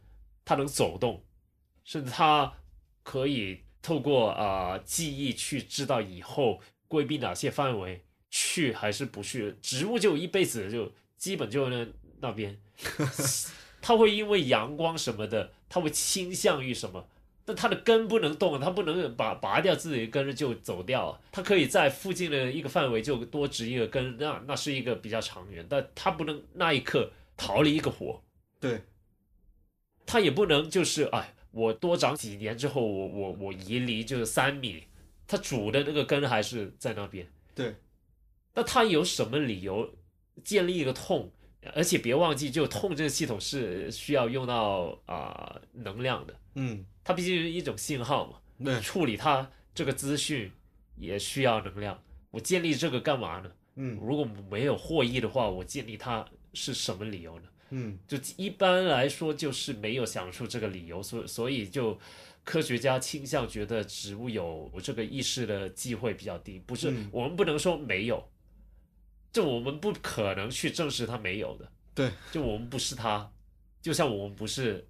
[0.44, 1.24] 它能走动，
[1.84, 2.52] 甚至它
[3.04, 9.56] 可以透过啊、呃记忆去知道以后规避哪些范围去还是不去。
[9.62, 11.88] 植物就一辈子就基本就那
[12.20, 12.60] 那边，
[13.82, 17.08] 它会因为阳光什么的，它会倾向于什么？
[17.44, 28.22] 但它的根不能动，它不能把拔掉自己的根就走掉，它可以在附近的一个范围就多植一个根，那那是一个比较长远，但它不能那一刻逃离一个火。
[28.60, 28.84] 对，
[30.06, 34.84] 它也不能就是哎，我多长几年之后，我我我移离就是三米，
[35.28, 37.28] 它主的那个根还是在那边。
[37.56, 37.76] 对，
[38.54, 39.94] 那它有什么理由
[40.44, 41.32] 建立一个痛？
[41.76, 50.52] 而且别忘记，就痛这个系统是需要用到啊、能量的，嗯它毕竟是一种信号嘛，对，处理它这个资讯
[50.96, 52.02] 也需要能量。
[52.30, 53.52] 我建立这个干嘛呢？
[53.76, 57.46] 嗯如果没有获益的话，我建立它是什么理由呢？
[57.72, 61.98] 嗯就一般来说，就是没有想出这个理由，所所以就
[62.44, 68.30] 科学家倾向觉得植物有这个意识的机会比较低，不是、嗯我们不能说没有，
[69.32, 73.32] 就我们不可能去证实它没有的，对，就我们不是它，
[73.82, 74.86] 就像我们不是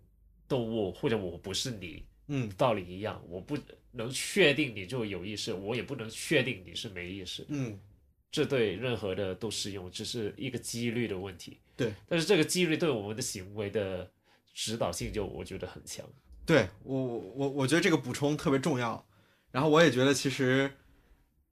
[0.52, 3.58] 动物或者我不是你嗯道理一样，我不
[3.92, 7.80] 能确定你就有意识，我也不能确定你是没意识，嗯
[8.30, 11.58] 这对任何的都适用，只是一个几率的问题。
[11.78, 14.12] 对，但是这个几率对我们的行为的
[14.54, 16.06] 指导性就我觉得很强。
[16.46, 17.02] 对我
[17.36, 19.06] 我我觉得这个补充特别重要，
[19.52, 20.70] 然后我也觉得其实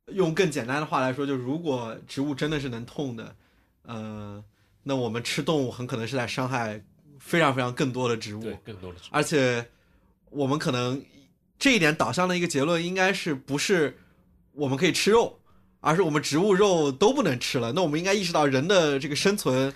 [0.07, 3.35] 用更简单的话来说，就如果植物真的是能痛的，
[3.83, 4.43] 呃，
[4.83, 6.83] 那我们吃动物很可能是在伤害
[7.19, 9.65] 非常非常更多的植物，对，更多的而且
[10.29, 11.03] 我们可能
[11.57, 13.97] 这一点导向的一个结论应该是不是
[14.53, 15.39] 我们可以吃肉，
[15.81, 17.73] 而是我们植物肉都不能吃了。
[17.73, 19.73] 那我们应该意识到人的这个生存，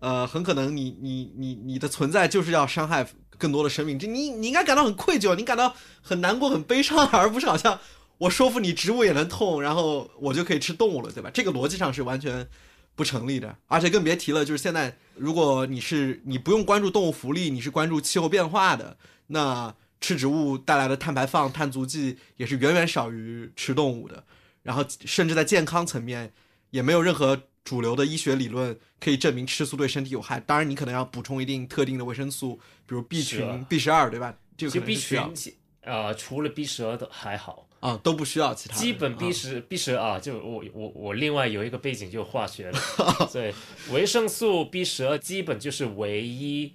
[0.00, 3.06] 呃，很可能你你你你的存在就是要伤害
[3.38, 7.78] 更多的生命，这你你应该感到很愧疚，你感到很难过、很悲伤， 而不是好像
[8.18, 11.30] 我说服你植物也能痛，然后我就可以吃动物了，对吧？
[11.32, 12.48] 这个逻辑上是完全
[12.96, 18.96] 不成立的，而且更别提了，就是现在如果你是你不用关注动物福利，你是关注气候变化的，
[19.28, 24.24] 那吃植物带来的碳排放、碳足迹也是远远少于吃动物的。
[24.62, 26.32] 然后甚至在健康层面，
[26.70, 30.40] 也没有任何主流的医学理论可以证明吃素对身体有害。
[30.40, 34.34] 当然，你可能要补充一定特定的维生素，比如 B 群 B 十二，对吧？
[34.56, 38.74] 这个可能需要群呃，除了 B 十二的还好，啊，都不需要其他。
[38.76, 42.78] 基本 B 啊十 B 十二就我我我另外有一个背景就化学了，
[43.32, 43.54] 对
[43.92, 46.72] 维生素 B 十二基本就是唯一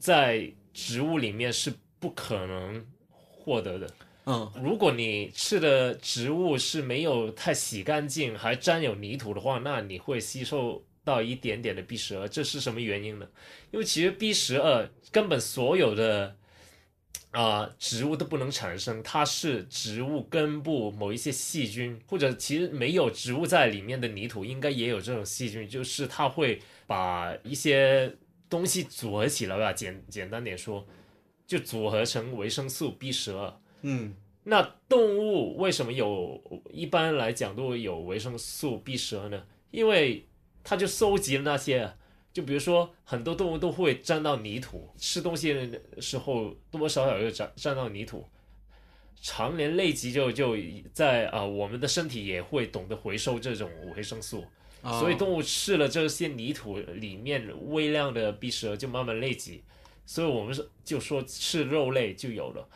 [0.00, 2.84] 在植物里面是不可能
[3.30, 3.88] 获得的。
[4.26, 12.28] 嗯如果你吃的植物是没有太洗干净，还沾有泥土的话，那你会吸收到一点点的 B 十二。
[12.28, 13.26] 这是什么原因呢？
[13.70, 16.36] 因为其实 B 十二根本所有的
[17.32, 28.12] 啊、植物都不能产生，它是植物根部某一些细菌，或者其实没有植物在里面的泥土应该也有这种细菌，就是它会把一些
[28.48, 30.84] 东西组合起来吧，简简单点说，
[31.46, 33.60] 就组合成维生素 B 十二。
[33.82, 36.42] 嗯那动物为什么有？
[36.72, 39.44] 一般来讲都有维生素 B 十二呢？
[39.70, 40.26] 因为
[40.64, 41.92] 它就收集了那些
[42.32, 48.24] 就比如说，很多动物都会沾到泥土，吃东西的时候多多少少又沾沾到泥土。
[49.22, 50.56] 常年累积就就
[50.94, 54.44] 在啊、我们的身体也会懂得回收这种维生素，
[54.82, 59.62] 所以动物吃了这些泥土里面微量的 B 十二就慢慢累积，
[60.06, 62.66] 所以我们就说吃肉类就有了。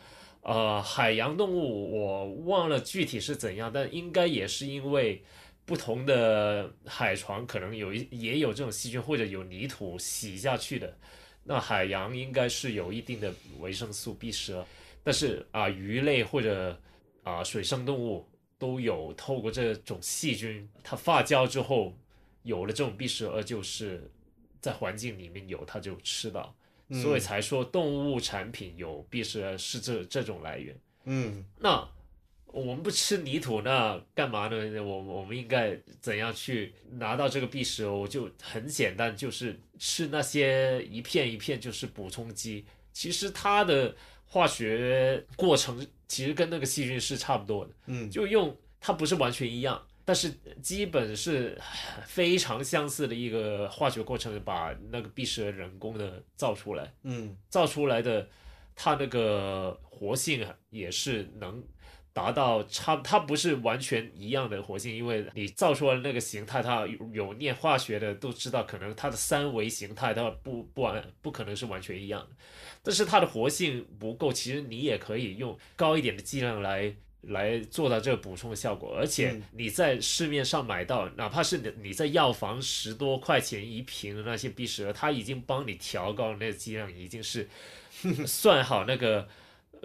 [0.41, 5.23] 呃，海洋动物我忘了具体是怎样，但应该也是因为
[5.65, 10.97] 不同的海床可能有一也有这种细菌，或者有泥土洗下去的。
[11.43, 14.65] 那海洋应该是有一定的维生素 B 十二，
[15.03, 16.79] 但是啊、鱼类或者
[17.23, 18.27] 啊、水生动物
[18.57, 21.95] 都有透过这种细菌，它发酵之后
[22.43, 24.11] 有了这种 B 十二，就是
[24.61, 26.55] 在环境里面有，它就吃到。
[26.91, 30.79] 所以才说动物产品有 B 十二是这这种来源。
[31.05, 31.87] 嗯那
[32.55, 34.81] 我们不吃泥土，那干嘛呢？
[34.81, 38.07] 我我们应该怎样去拿到这个 B 十二？
[38.07, 42.65] 就很简单，就是吃那些一片一片就是补充剂。
[42.93, 43.93] 其实它的
[44.25, 51.59] 化学过程其实跟那个细菌是差不多的，嗯就用它不是完全一样，但是基本是
[52.05, 56.93] 非常相似的一个化学过程，把那个十二人工的造出来。
[57.03, 58.25] 嗯造出来的
[58.73, 61.61] 它那个活性啊，也是能
[62.15, 72.29] 达到差，它不是完全一样的活性，因为你造出来那个形态，它有有念化学的都知道，可能它的三维形态它不不完不可能是完全一样的，
[72.81, 76.95] 但是它的活性不够，其实你也可以用高一点的剂量来。
[77.29, 87.49] 来做到这个补充的效果，而且嗯你在市面上买到，哪怕是你你在药房十多块钱一瓶的那些 B 十二，它已经帮你调高了那个剂量，已经是
[88.27, 89.27] 算好那个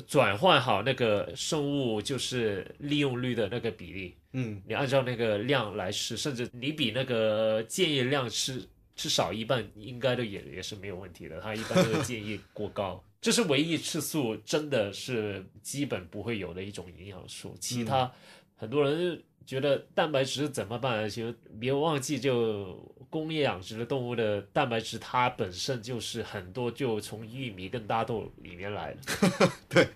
[0.07, 8.63] 转换好那个生物就是利用率的那个比例，嗯你按照那个量来吃，甚至你比那个建议量吃
[8.97, 11.41] 吃少一半，应该都也也是没有问题的。
[11.41, 17.57] 他一般都是建议过高， 这是唯一吃素真的是基本不会有的一种营养素。
[17.59, 18.13] 其他
[18.57, 21.09] 很多人觉得蛋白质怎么办？
[21.09, 22.79] 其实别忘记，就
[23.11, 29.53] 工业养殖的动物的蛋白质，它本身就是很多就从玉米跟大豆里面来的。
[29.69, 29.89] 对，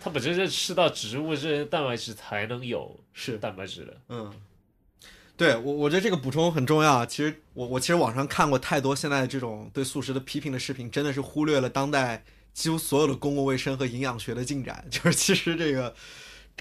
[0.00, 3.96] 它本身是吃到植物这些蛋白质才能有是蛋白质的。
[4.08, 4.32] 嗯，
[5.36, 7.04] 对我我觉得这个补充很重要啊。
[7.04, 14.86] 其实我我其实网上看过太多现在这种对素食的批评的视频，真的是忽略了当代几乎所有的公共卫生和营养学的进展。
[14.88, 15.92] 就是其实这个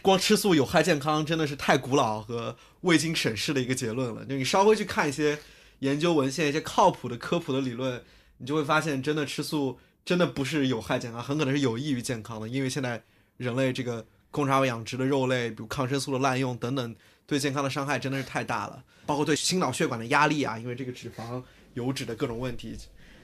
[0.01, 4.25] 光吃素有害健康，真的是太古老和未经审视的一个结论了。
[4.25, 5.37] 就你稍微去看一些
[5.83, 8.01] 研究文献，一些靠谱的科普的理论，
[8.37, 12.47] 你就会发现，真的吃素真的不是有害健康，很可能是有益于健康的。
[12.47, 13.03] 因为现在
[13.35, 16.95] 人类这个工厂养殖的肉类，比如抗生素的滥用等等，
[17.27, 21.43] 对健康的伤害真的是太大了，包括对心脑血管的压力啊，因为这个脂肪、
[21.73, 22.77] 油脂的各种问题。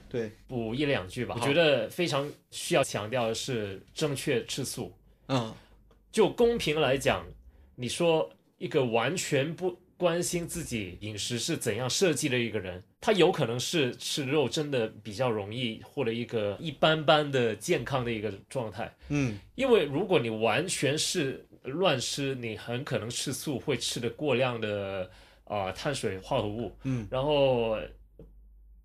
[0.09, 1.35] 对，补一两句吧。
[1.39, 4.93] 我觉得非常需要强调的是正确吃素。
[5.29, 5.53] 嗯
[6.11, 7.25] 就公平来讲，
[7.75, 18.95] 你说一个完全不关心自己饮食是怎样设计的一个人，他有可能是吃肉真的比较容易获得一个一般般的健康的一个状态。
[19.09, 19.37] 嗯。
[19.55, 25.11] 因为如果你完全是乱吃，你很可能吃素会吃的过量的
[25.43, 27.77] 啊、呃碳水化合物，嗯，然后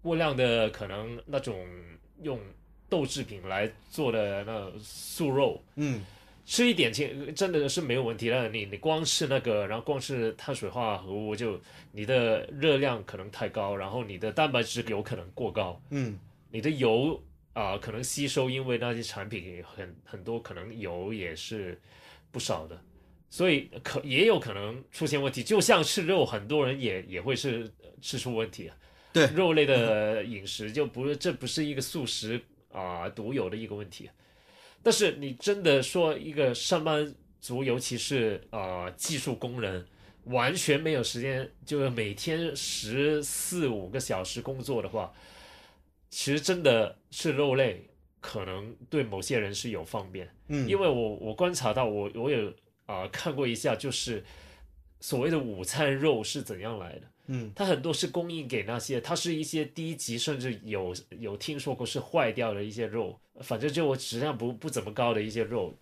[0.03, 1.65] 过量的可能那种
[2.23, 2.41] 用
[2.89, 6.05] 豆制品来做的那素肉，嗯
[6.47, 8.49] 吃一点其实真的是没有问题的。
[8.51, 11.61] 你你光吃那个，然后光吃碳水化合物，就
[11.93, 16.19] 你的热量可能太高，然后你的蛋白质有可能过高，嗯
[16.51, 17.23] 你的油
[17.55, 21.81] 啊、可能吸收，因为那些产品很很多，可能油也是
[22.31, 22.79] 不少的，
[23.31, 25.43] 所以可也有可能出现问题。
[25.43, 27.73] 就像吃肉，很多人也也会是
[28.03, 28.77] 吃出问题啊。
[29.13, 32.41] 对肉类的饮食就不是这不是一个素食
[32.73, 34.11] 啊、独有的一个问题。
[34.85, 39.85] 但是你真的说一个上班族，尤其是啊、技术工人，
[40.25, 45.13] 完全没有时间，就是每天十四五个小时工作的话，
[46.11, 47.89] 其实真的是肉类
[48.21, 52.53] 可能对某些人是有方便，嗯，因为我我观察到我我有
[52.87, 54.23] 啊、看过一下，就是
[55.01, 57.07] 所谓的午餐肉是怎样来的。
[57.27, 57.51] 嗯。
[57.55, 65.75] 它很多是供应给那些，它是一些低级，甚至有有听说过是坏掉的一些肉，反正就质量不不怎么高的一些肉，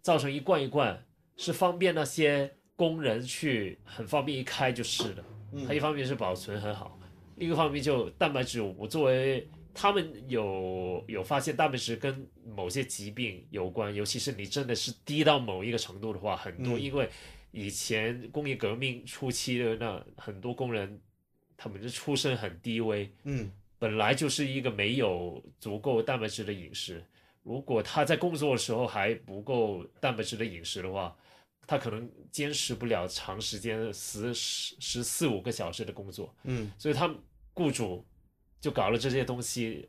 [0.00, 1.04] 造成一罐一罐，
[1.36, 5.24] 是方便那些工人去很方便一开就是的。
[5.66, 6.98] 它一方面是保存很好，
[7.36, 12.26] 另一个方面就蛋白质，我作为他们有有发现蛋白质跟
[12.56, 16.80] 某些疾病有关，尤其是你真的是低到某一个程度的话，很多、嗯。
[16.80, 17.08] 因为
[17.52, 21.00] 以前工业革命初期的那很多工人，
[21.56, 23.50] 他们的出身很低微，嗯。
[23.78, 27.04] 本来就是一个没有足够蛋白质的饮食，
[27.42, 31.16] 如果他在工作的时候还不够蛋白质的饮食的话，
[31.66, 36.32] 他可能坚持不了长时间十十十四五个小时的工作。
[36.44, 36.70] 嗯。
[36.78, 37.18] 所以他们
[37.54, 38.06] 雇主
[38.60, 39.88] 就搞了这些东西，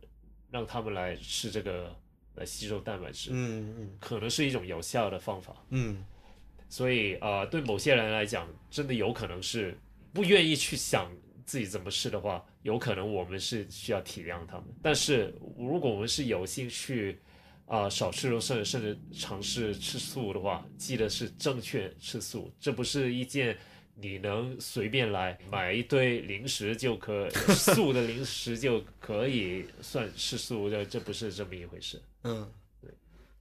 [0.49, 1.95] 让他们来吃这个
[2.33, 3.97] 来吸收蛋白质，嗯嗯。
[3.99, 5.55] 可能是一种有效的方法。
[5.69, 6.03] 嗯
[6.73, 9.77] 所以呃，对某些人来讲，真的有可能是
[10.11, 11.07] 不愿意去想
[11.45, 14.65] 自己怎么吃的话，有可能我们是需要体谅他们。
[14.81, 17.19] 但是如果我们是有心去
[17.67, 23.55] 啊、少吃肉，甚至甚至尝试吃素的话，记得是正确吃素，这不是一件。
[23.95, 32.01] 你能随便来买一堆零食就可素的零食就可以算吃素的，这不是这么一回事。
[32.23, 32.51] 嗯，
[32.81, 32.89] 对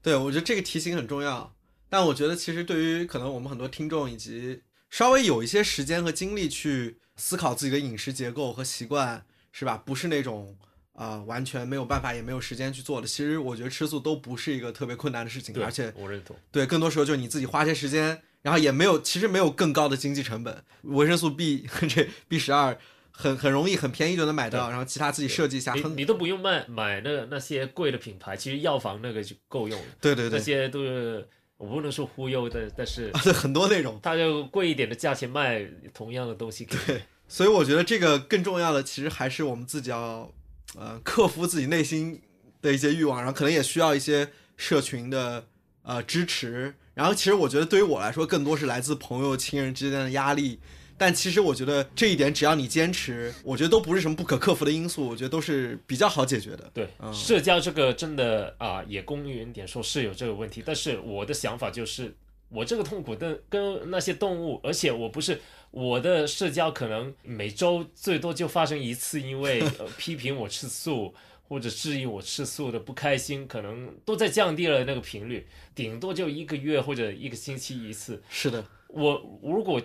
[0.03, 1.51] 对，我觉得这个提醒很重要。
[1.93, 9.77] 但我觉得其实对于可能我们很多听众以及稍微有一些时间和精力去思考自己的饮食结构和习惯，是吧？
[9.77, 10.57] 不是那种
[10.95, 13.07] 啊、呃完全没有办法也没有时间去做的。
[13.07, 16.35] 其实我觉得吃素都不是一个特别困难的事情，而且我认同。
[16.51, 20.65] 对，更多时候就是你自己花些时间，然后也没有，其实没有更高的经济成本。
[20.85, 22.79] 维生素 B 这 B 十二
[23.11, 29.87] 很很容易、很便宜就能买到，然后其他自己设计一下，你你都不用买买那那些贵的品牌，其实药房那个就够用了。
[30.01, 31.29] 对对对，那些都是
[31.63, 34.01] 我不能说忽悠的，但是啊对很多那种。
[34.03, 35.65] 他就贵一点的价钱卖
[35.95, 37.01] 同样的东西给你。
[37.29, 40.29] 所以我觉得这个更重要的，其实还是我们自己要，
[40.77, 42.21] 呃，克服自己内心
[42.61, 45.47] 的一些欲望，然后可能也需要一些社群的
[45.85, 46.75] 呃支持。
[46.95, 50.59] 然后其实我觉得对于我来说，更多是来自朋友、亲人之间的压力。
[51.05, 56.71] 但其实我觉得这一点，只要你坚持，我觉得都不是什么不可克服的因素，我觉得都是比较好解决的。
[56.73, 62.15] 对，嗯社交这个真的啊，也公允点说是有这个问题，但是我的想法就是，
[62.51, 65.41] 我这个痛苦的跟那些动物，而且我不是
[65.73, 71.13] 我的社交可能每周最多就发生一次，因为、呃、批评我吃素。
[71.49, 78.23] 或者质疑我吃素的不开心，可能都在降低了那个频率，顶多就一个月或者一个星期一次。
[78.31, 79.83] 是的，我如果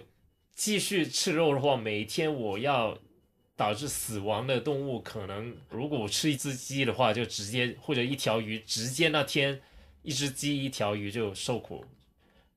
[0.57, 2.97] 继续吃肉的话，每天我要
[3.55, 9.61] 导致死亡的动物，可能如果我吃一只鸡的话，就直接或者一条鱼，直接那天
[10.01, 11.85] 一只鸡一条鱼就受苦。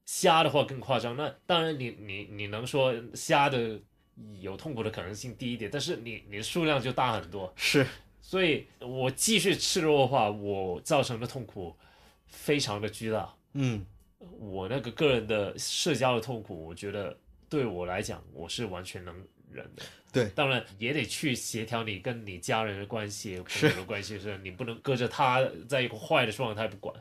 [0.06, 3.78] 虾的话更夸张，那当然你你你能说虾的
[4.40, 7.52] 有痛苦的可能性低一点，但是你你的数量就大很多。
[7.54, 7.86] 是
[8.22, 11.76] 所以我继续吃肉的话，我造成的痛苦
[12.26, 13.34] 非常的巨大。
[13.52, 13.84] 嗯
[14.38, 17.16] 我那个个人的社交的痛苦，我觉得
[17.50, 19.14] 对我来讲，我是完全能
[19.50, 19.82] 忍的。
[20.12, 26.92] 对当然也得去协调你跟你家人的关系、朋是友的关系，是你不能搁着他在一个坏的状态不管。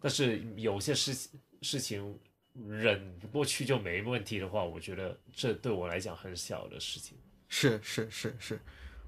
[0.00, 1.28] 但是有些事
[1.60, 2.18] 事情
[2.54, 7.18] 忍过去就没问题的话，我觉得这对我来讲很小的事情。
[7.48, 8.60] 是是是是，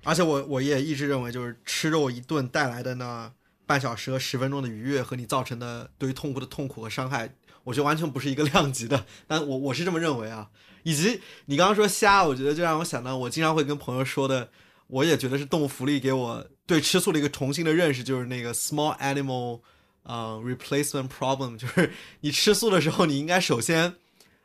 [0.05, 3.33] 而且我我也一直认为，就是吃肉一顿带来的那
[3.65, 7.35] 半小时和十分钟的愉悦，和你造成的对于痛苦的痛苦和伤害，
[7.65, 9.07] 我觉得完全不是一个量级的。
[9.27, 10.51] 但我我是这么认为啊。
[10.83, 14.49] 以及你刚刚说虾，我觉得就让我想到我经常会跟朋友说的，
[14.87, 19.61] 我也觉得是动物福利给我对吃素的一个重新的认识，就是那个 small animal
[20.03, 23.95] 呃 replacement problem，就是你吃素的时候，你应该首先。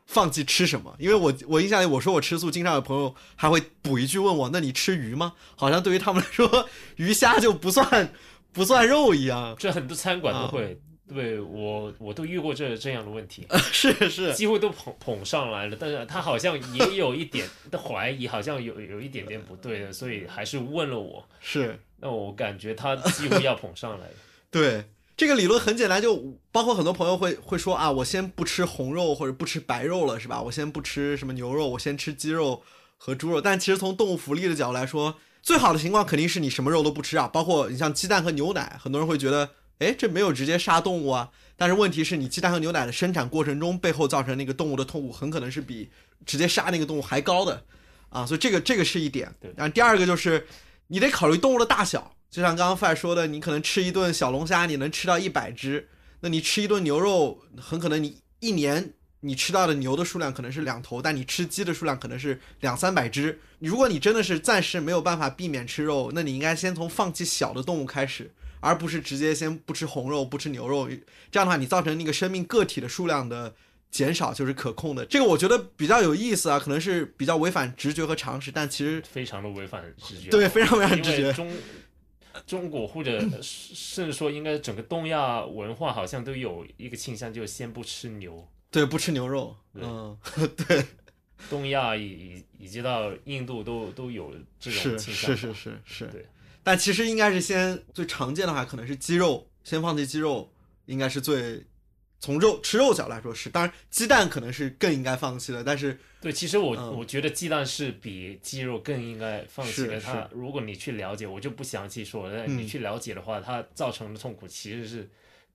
[0.07, 0.95] 放弃吃什么？
[0.99, 8.13] 因为我我印象里我说我吃素，经常有朋友还会补一句问我：“那你吃鱼吗？”好像对于他们来说，鱼虾就不算
[8.53, 9.55] 不算肉一样。
[9.57, 13.47] 这很多餐馆啊都会，对我我都遇过这这样的问题。
[13.71, 21.27] 是是，几乎都捧捧上来了，但是他好像也有一点 的怀疑，好像有有一点点不对的，所以还是问了我。
[21.39, 24.13] 是那我感觉他几乎要捧上来了。
[24.49, 24.85] 对
[25.17, 30.41] 这个理论很简单，就包括很多朋友会会说啊，我先不吃红肉或者不吃白肉了，是吧？
[30.41, 32.61] 我先不吃什么牛肉，我先吃鸡肉
[32.97, 33.39] 和猪肉。
[33.39, 41.29] 但其实从动物福利的角度来说，最好的情况肯定是你什么肉都不吃啊，包括你像鸡蛋和牛奶，很多人会觉得，哎，这没有直接杀动物啊。
[41.57, 45.89] 但是问题是你鸡蛋和牛奶的生产过程中，背后造成那个动物的痛苦，很可能是比
[46.25, 47.63] 直接杀那个动物还高的
[48.09, 48.25] 啊。
[48.25, 49.33] 所以这个这个是一点。
[49.39, 50.45] 对然后第二个就是
[50.87, 55.87] 你得考虑动物的大小，就像刚刚范说的，你可能吃一顿小龙虾，你能吃到一百只，
[56.19, 63.39] 那你吃一顿牛肉，很可能你一年你吃到的牛的数量可能是两头，但你吃鸡的数量可能是两三百只。
[63.59, 68.31] 如果你真的是暂时没有办法避免吃肉，那你应该先从放弃小的动物开始，
[68.65, 70.89] 而不是直接先不吃红肉、不吃牛肉。
[71.31, 73.53] 这样的话，你造成那个生命个体的数量的
[73.91, 75.05] 减少就是可控的。
[75.05, 80.29] 这个我觉得比较有意思啊，可能是比较违反直觉和常识，但其实非常的违反直觉。
[80.31, 81.31] 对非常违反直觉。
[81.33, 81.51] 中
[82.45, 88.45] 中国或者甚至说应该整个东亚文化好像都有一个倾向，就是先不吃牛。
[88.71, 89.55] 对，不吃牛肉。
[89.73, 90.17] 嗯
[90.67, 90.87] 对嗯，
[91.49, 95.37] 东亚以以以及到印度都都有这种是倾向。
[95.37, 96.25] 是是是是，对
[96.65, 100.51] 但其实应该是先最常见的话，可能是鸡肉，先放弃鸡肉，
[100.87, 101.63] 应该是最
[102.19, 103.51] 从肉吃肉角来说是。
[103.51, 109.99] 当然，鸡蛋可能是更应该放弃的，但是对，其实我、嗯我觉得鸡蛋是比鸡肉更应该放弃的。
[109.99, 112.47] 是它如果你去了解，我就不详细说了。
[112.47, 115.07] 你去了解的话，它造成的痛苦其实是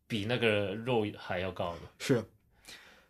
[0.06, 1.80] 比那个肉还要高的。
[1.98, 2.24] 是。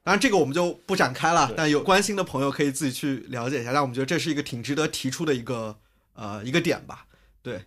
[0.03, 3.75] 当然，这个我们就不展开了，但有关心的朋友可以自己去了解一下。
[3.75, 5.79] 但我们觉得这是一个挺值得提出的一个
[6.15, 7.05] 呃一个点吧。
[7.43, 7.63] 对。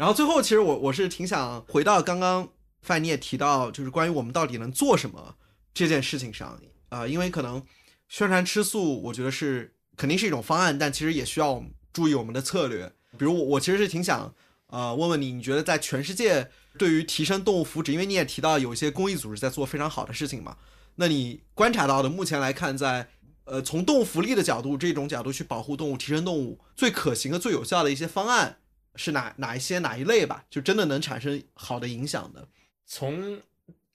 [0.00, 2.48] 然后最后，其实我我是挺想回到刚刚
[2.80, 5.36] 范你也提到，就是关于我们到底能做什么
[5.74, 6.58] 这件事情上，
[6.88, 7.62] 啊、因为可能
[8.08, 11.62] 宣传吃素，我觉得是肯定是一种方案，但其实也需要
[11.92, 12.90] 注意我们的策略。
[13.18, 14.34] 比如我我其实是挺想
[14.68, 20.56] 呃问问你，你觉得在全世界对于提升动物福祉，因为你也提到有一些公益组织在做非常好的事情嘛，
[20.94, 23.10] 那你观察到的目前来看在，
[23.44, 28.60] 呃从动物福利的角度这种角度去保护动物、提升动物最可行和、最有效的一些方案
[29.00, 30.44] 是哪哪一些哪一类吧？
[30.50, 32.46] 就真的能产生好的影响的。
[32.84, 33.40] 从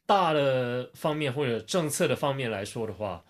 [0.07, 3.23] 大的方面或者政策的方面来说的话，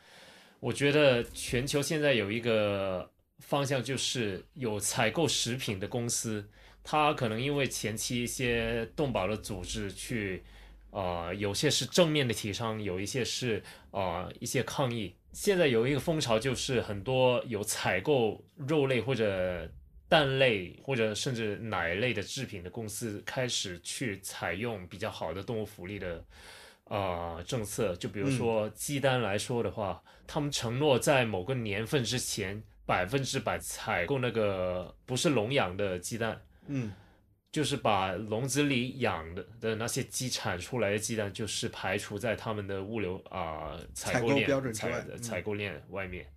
[0.61, 6.49] 我觉得全球现在有一个方向，就是有采购食品的公司，
[6.81, 10.43] 它可能因为前期一些动保的组织去，
[10.91, 13.61] 呃，有些是正面的提倡，有一些是
[13.91, 15.14] 呃一些抗议。
[15.34, 19.69] 现在有一个风潮，就是很多有采购肉类或者
[20.07, 26.23] 蛋类或者甚至奶类的制品的公司开始去采用比较好的动物福利的
[26.86, 36.91] 呃政策，就比如说鸡蛋来说的话，他们承诺在某个年份之前百分之百采购那个不是笼养的鸡蛋，嗯。
[37.52, 46.27] 就是把笼子里养的的那些鸡产出来的鸡蛋，就是排除在他们的物流啊、采采购购链采购链外面。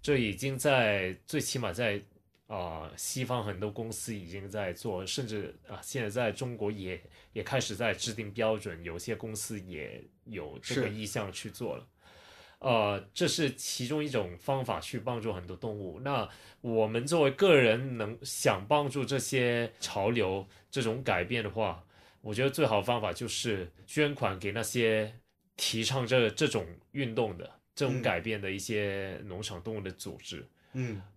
[0.00, 2.00] 这已经在最起码在
[2.46, 7.02] 啊、西方很多公司已经在做，甚至啊、现在在中国也
[7.32, 11.86] 也开始在制定标准，有些公司也有这个意向去做了。
[12.60, 16.00] 呃，这是其中一种方法去帮助很多动物。
[16.00, 16.28] 那
[16.60, 21.84] 我们作为个人能想帮助这些潮流这种改变的话，
[22.20, 25.12] 我觉得最好的方法就是捐款给那些
[25.56, 30.38] 提倡这这种运动的、这种嗯改变的一些农场动物的组织。
[30.38, 30.48] 嗯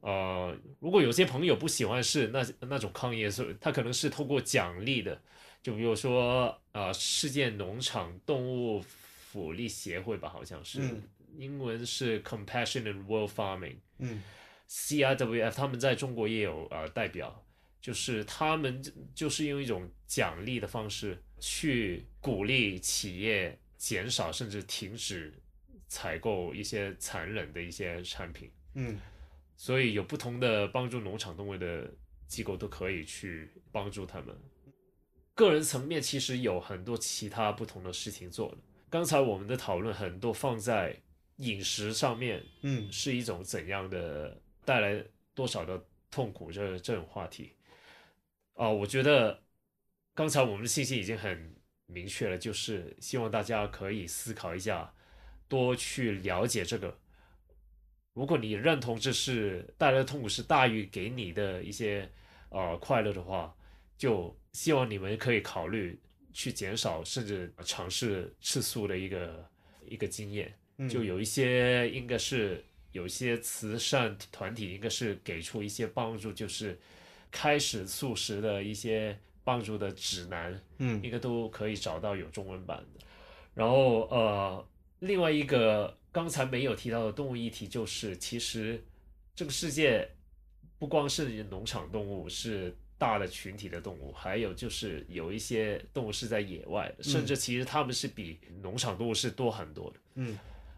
[0.01, 5.21] 呃，如果有些朋友不喜欢是那那种抗议，是他可能是透过奖励的，
[5.61, 11.03] 就比如说呃，世界农场动物福利协会吧，好像是，嗯。
[11.37, 13.75] 英文是 Compassionate World Farming。
[13.99, 14.23] 嗯
[14.67, 17.45] ，CRWF 他们在中国也有呃代表，
[17.79, 18.81] 就是他们
[19.13, 25.31] 就是用一种奖励的方式去鼓励企业减少甚至停止
[25.87, 28.99] 采购一些残忍的一些产品，嗯
[29.61, 31.93] 所以有不同的帮助农场动物的
[32.27, 34.33] 机构都可以去帮助他们。
[35.35, 38.57] 个人层面其实有很多其他不同的事情做的。
[38.89, 40.97] 刚才我们的讨论很多放在
[41.35, 45.03] 饮食上面，嗯是一种怎样的带来
[45.35, 47.53] 多少的痛苦这这种话题
[48.53, 49.43] 啊、我觉得
[50.13, 51.53] 刚才我们的信息已经很
[51.85, 54.93] 明确了，就是希望大家可以思考一下，
[55.49, 56.97] 多去了解这个。
[58.19, 62.05] 如果你认同这是带来的痛苦是大于给你的一些
[62.49, 63.55] 呃快乐的话，
[63.97, 65.97] 就希望你们可以考虑
[66.33, 69.49] 去减少甚至尝试吃素的一个
[69.87, 70.53] 一个经验。
[70.75, 76.77] 嗯，就有一些应该是有一些慈善团体应该是给出一些帮助，就是
[77.31, 83.05] 开始素食的一些帮助的指南，嗯应该都可以找到有中文版的。
[83.53, 84.67] 然后呃，
[84.99, 88.83] 另外一个刚才没有提到的动物议题就是，其实
[89.35, 90.09] 这个世界
[90.77, 99.99] 不光是农场动物是大的群体的动物，还有就是有一些动物是在野外的，甚至其实它们是比农场动物是多很多的。
[100.15, 100.37] 嗯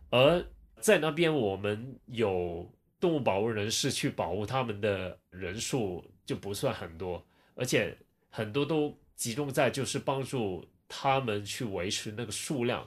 [0.10, 0.46] 而
[0.80, 7.26] 在那边，我们有动物保护人士去保护它们的人数就不算很多，
[7.56, 7.96] 而且
[8.30, 12.86] 很多都集中在就是帮助他们去维持那个数量，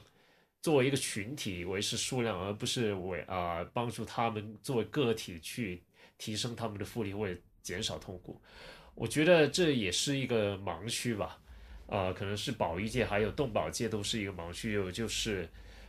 [0.65, 5.83] 作为一个群体维持数量，而不是为啊、帮助他们作为个体去
[6.17, 8.41] 提升他们的福利或者减少痛苦。
[8.95, 11.39] 我觉得这也是一个盲区吧，
[11.87, 15.47] 啊、可能是保育界还有动保界都是一个盲区，就是。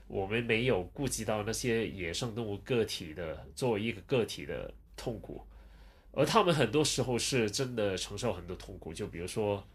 [0.08, 5.42] 我们没有顾及到那些野生动物个体的作为一个个体的痛苦，
[6.12, 8.94] 而他们很多时候是真的承受很多痛苦。
[8.94, 9.68] 就比如说，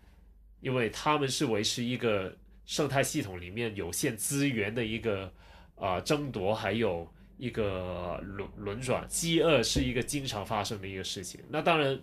[0.61, 2.33] 因为他们是维持一个
[2.71, 5.33] 生态系统里面有限资源的一个
[5.75, 11.41] 啊、争夺，还有一个轮轮转，饥饿是一个经常发生的一个事情。
[11.49, 12.01] 那当然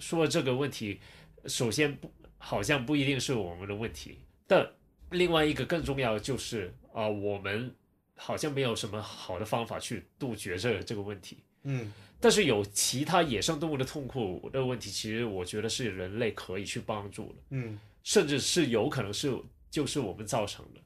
[0.00, 0.98] 说这个问题，
[1.46, 4.18] 首先不好像不一定是我们的问题。
[4.44, 4.68] 但
[5.10, 7.72] 另外一个更重要的就是啊、我们
[8.16, 11.44] 好像没有什么好的方法去杜绝这这个问题。
[11.62, 17.38] 嗯但是有其他野生动物的痛苦的问题，其实我觉得是人类可以去帮助的。
[17.50, 19.32] 嗯甚至是有可能是
[19.70, 20.80] 就是我们造成的。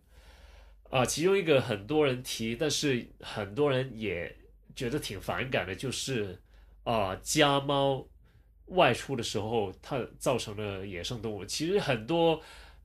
[0.91, 4.35] 啊、其中一个很多人提，但是很多人也
[4.77, 6.41] 觉得挺反感的，就是
[6.85, 8.07] 啊、家猫
[8.67, 12.41] 外出的时候，它造成的野生动物，其实很多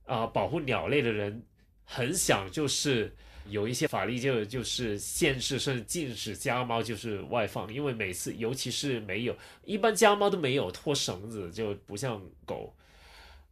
[0.06, 1.42] 啊、保护鸟类的人
[1.84, 3.14] 很想就是。
[3.50, 9.34] 有一些法律就就是限制甚至禁止家猫就是外放，因为每次尤其是没有
[9.64, 12.76] 一般家猫都没有拖绳子，就不像狗，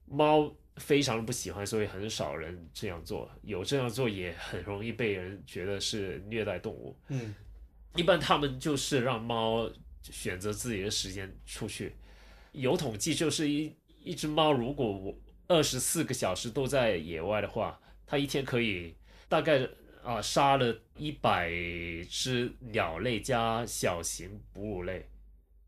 [0.05, 3.31] 猫非常不喜欢，所以很少人这样做。
[3.43, 6.97] 有这样做也很容易被人觉得是虐待动物。
[7.09, 7.35] 嗯
[7.95, 9.71] 一般他们就是让猫
[10.03, 11.95] 选择自己的时间出去。
[12.53, 18.95] 有统计，就是一一只猫如果我二十四个小时都在野外的话，它一天可以
[19.29, 19.67] 大概
[20.03, 21.51] 啊、杀了一百
[22.09, 25.09] 只鸟类加小型哺乳类，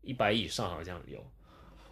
[0.01, 1.25] 一百以上好像有。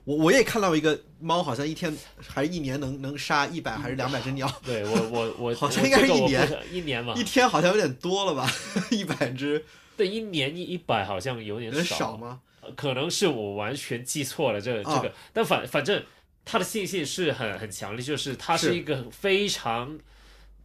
[0.08, 1.94] 我我也看到一个猫，好像一天
[2.26, 8.50] 还是一年能能杀一百还是两百只鸟，对我我我 好像应该是一年一年嘛一，天好像有点多了吧？
[8.90, 9.66] 一百只
[9.98, 12.40] 对，一年一一百好像有点少，少吗？
[12.62, 16.02] 呃可能是我完全记错了这啊这个，但反反正
[16.46, 20.00] 它的信息是很很强烈，就是它是是一个非常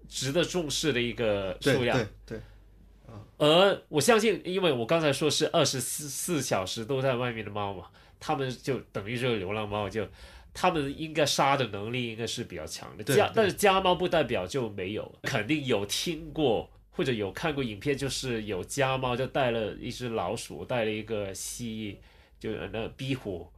[0.09, 1.99] 值得重视的一个数量。
[2.25, 2.41] 对对，
[3.39, 7.87] 而我相信，因为我刚才说是二十四四小时都在外面的猫嘛，
[8.25, 10.07] 它们就等于就是流浪猫，就
[10.55, 13.03] 他们应该杀的能力应该是比较强的。
[13.03, 21.97] 家但是家猫不代表就没有，肯定有听过或者有看过影片，就是有家猫就带了一只老鼠，带了一个蜥蜴，
[22.39, 23.51] 就那壁虎，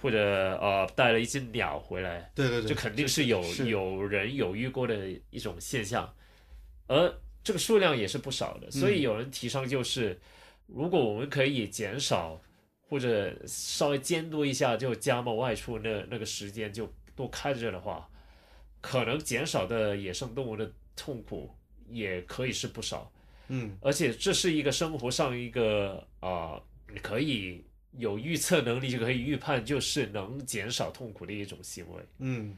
[0.00, 0.18] 或者
[0.60, 3.68] 呃带了一只鸟回来，对对对，就肯定是有是。
[3.68, 6.14] 有人有遇过的一种现象，
[6.86, 7.12] 而
[7.42, 10.20] 这个数量也是不少的，所以有人提倡就是，
[10.66, 12.40] 如果我们可以减少
[12.88, 18.08] 或者稍微监督一下，就家猫外出那那个时间就多开着的话，
[18.80, 21.50] 可能减少的野生动物的痛苦
[21.88, 23.10] 也可以是不少，
[23.48, 26.60] 嗯而且这是一个生活上一个啊、
[26.92, 27.64] 你可以
[27.96, 32.02] 有预测能力就可以预判，就是能减少痛苦的一种行为。
[32.18, 32.56] 嗯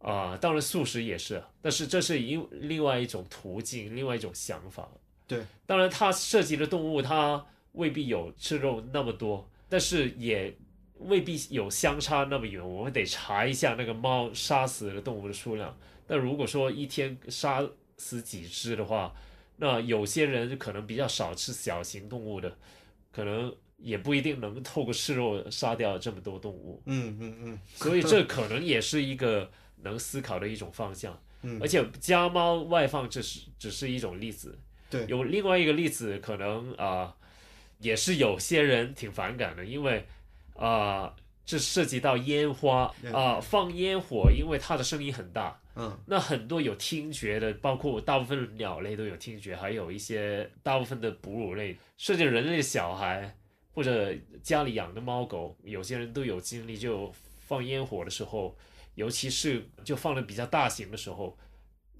[0.00, 4.88] 啊、当然素食也是，但是这是一另外一种途径，另外一种想法。
[5.26, 10.56] 对，当然它涉及的动物它未必有吃肉那么多，但是也
[10.98, 12.66] 未必有相差那么远。
[12.66, 15.76] 我们得查一下那个猫杀死的动物的数量。
[16.06, 17.62] 那如果说一天杀
[17.96, 19.14] 死几只的话，
[19.56, 22.56] 那有些人可能比较少吃小型动物的，
[23.12, 26.82] 可能也不一定能透过吃肉杀掉这么多动物。
[26.86, 29.50] 嗯嗯嗯所以这可能也是一个
[29.82, 31.20] 能思考的一种方向。
[31.42, 34.58] 嗯而且家猫外放这是只是一种例子，
[34.90, 37.14] 对有另外一个例子可能啊、
[37.78, 40.04] 也是有些人挺反感的，因为
[40.56, 41.14] 啊、
[41.44, 45.96] 这涉及到烟花啊、放烟火，因为它的声音很大，嗯。
[46.06, 53.36] 那很多有听觉的，包括大部分鸟类都有听觉，还有一些大部分的哺乳类，甚至人类的小孩
[53.72, 58.56] 或者家里养的猫狗，有些人都有经历，就放烟火的时候，
[58.96, 61.38] 尤其是就放的比较大型的时候，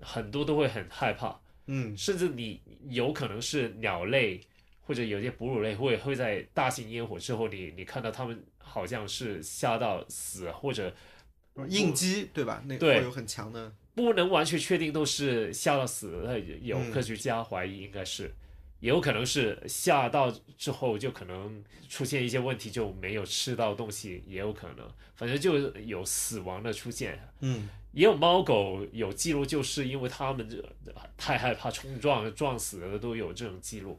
[0.00, 1.96] 很多都会很害怕，嗯。
[1.96, 2.60] 甚至你
[2.90, 4.40] 有可能是鸟类
[4.88, 10.90] 或者有些哺乳类会会在大型烟火之后，你你看到它们好像是吓到死或者
[11.68, 12.62] 应激对吧？
[12.66, 18.34] 那会有很强的不能完全确定都是吓到死了，有嗯科学家怀疑应该是，
[18.80, 27.20] 也有可能是吓到之后就可能出现一些问题，就没有吃到东西，也有可能，反正就有死亡的出现。
[27.40, 30.62] 嗯也有猫狗有记录，就是因为它们这
[31.16, 33.98] 太害怕冲撞撞死了都有这种记录。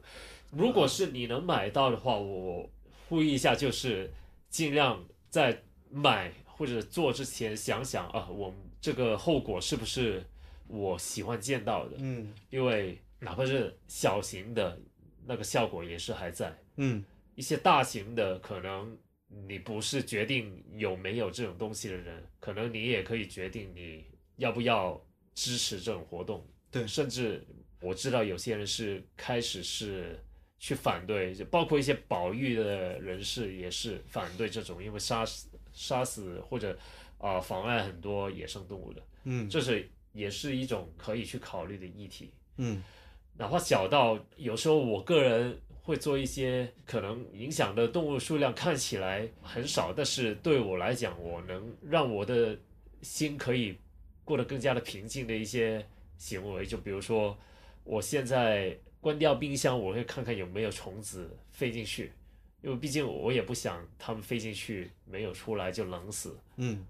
[0.50, 2.68] 如果是你能买到的话，我
[3.08, 4.10] 呼吁一下，就是
[4.48, 10.24] 尽量在买或者做之前想想啊，我们这个后果是不是
[10.66, 11.96] 我喜欢见到的？
[11.98, 14.80] 嗯因为哪怕是小型的，
[15.26, 16.56] 那个效果也是还在。
[16.76, 17.04] 嗯
[17.34, 18.96] 一些大型的，可能
[19.46, 24.04] 你不是决定有没有这种东西的人，可能你也可以决定你
[24.36, 25.00] 要不要
[25.34, 26.46] 支持这种活动。
[26.70, 27.46] 对甚至
[27.80, 30.22] 我知道有些人是开始是
[30.60, 36.78] 去反对，就包括一些保育的人士也是反对这种，因为杀死杀死或者
[37.18, 42.30] 啊、妨碍很多野生动物的，嗯这是也是一种可以去考虑的议题。
[42.58, 42.82] 嗯
[43.38, 52.58] 哪怕小到有时候我个人会做一些可能影响的动物数量看起来很少，但是对我来讲，我能让我的
[53.00, 53.78] 心可以
[54.26, 55.82] 过得更加的平静的一些
[56.18, 57.34] 行为，就比如说
[57.82, 62.12] 我现在关掉冰箱，我会看看有没有虫子飞进去，
[62.62, 66.38] 因为毕竟我也不想它们飞进去没有出来就冷死。
[66.56, 66.86] 嗯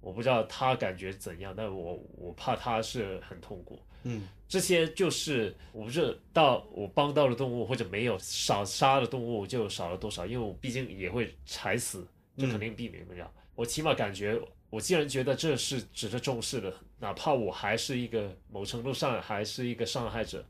[0.00, 3.78] 我不知道他感觉怎样，但我我怕他是很痛苦。
[4.04, 12.06] 嗯这些就是我不是到我帮到了动物或者没有少杀的动物就少了多少，因为我毕竟也会踩死，
[12.36, 13.30] 这肯定避免不了。
[13.54, 20.42] 我起码感觉，我既然觉得这是值得重视的，哪怕我还是一个某程度上还是一个伤害者，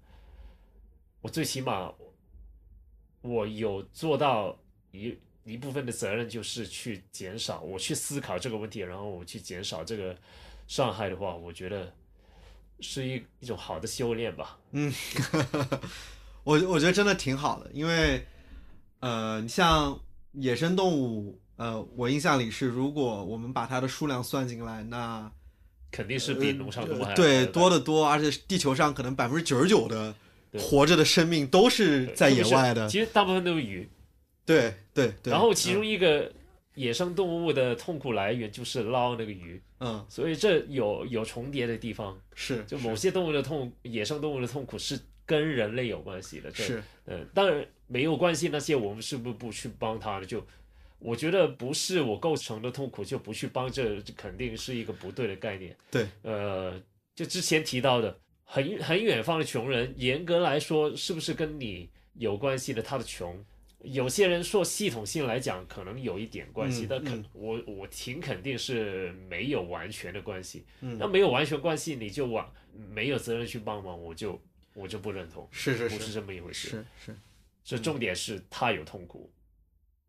[1.21, 1.93] 我最起码
[3.21, 4.59] 我有做到
[4.93, 10.17] 一一部分的责任，就是去减少，我去思考这个问题，然后我去减少这个
[10.67, 11.93] 伤害的话，我觉得
[12.81, 14.59] 是一一种好的修炼吧。
[14.73, 14.93] 嗯，
[16.45, 18.27] 我我觉得真的挺好的，因为
[19.01, 19.99] 呃，你像
[20.33, 25.31] 野生动物，呃，我印象里是，如果我们把它的数量算进来，那
[25.91, 30.15] 肯定是比农场动物还呃对多多得多，而且地球上可能百分之九十九的对
[30.59, 32.89] 活着的生命都是在野外的。
[32.89, 33.89] 其实大部分都是鱼，
[34.45, 35.31] 对对对。
[35.31, 36.33] 然后其中嗯一个
[36.75, 42.19] 野生动物的痛苦来源就是捞那个鱼，嗯所以这有有重叠的地方。
[42.35, 46.51] 是就某些动物的痛，野生动物的痛苦是跟人类有关系的。
[46.51, 50.25] 这是嗯，当然没有关系，那些我们是不是不去帮他呢？
[50.25, 50.45] 就
[50.99, 55.77] 我觉得不是我构成的痛苦就不去帮这，这肯定是一个不对的概念。
[55.91, 56.81] 对，呃，
[57.15, 58.19] 就之前提到的
[58.53, 62.83] 很很远方的穷人，严格来说是不是跟你有关系的？
[62.83, 63.45] 他的穷，
[63.85, 70.67] 有些人说系统性来讲可能有一点关系，嗯但肯、嗯我我挺肯定是没有完全的关系。
[70.81, 74.41] 嗯那没有完全关系，你就往没有责任去帮忙，我就
[74.75, 76.71] 我就不认同，是是不是这么一回事。
[76.71, 77.17] 是是，
[77.63, 79.33] 这重点是他有痛苦，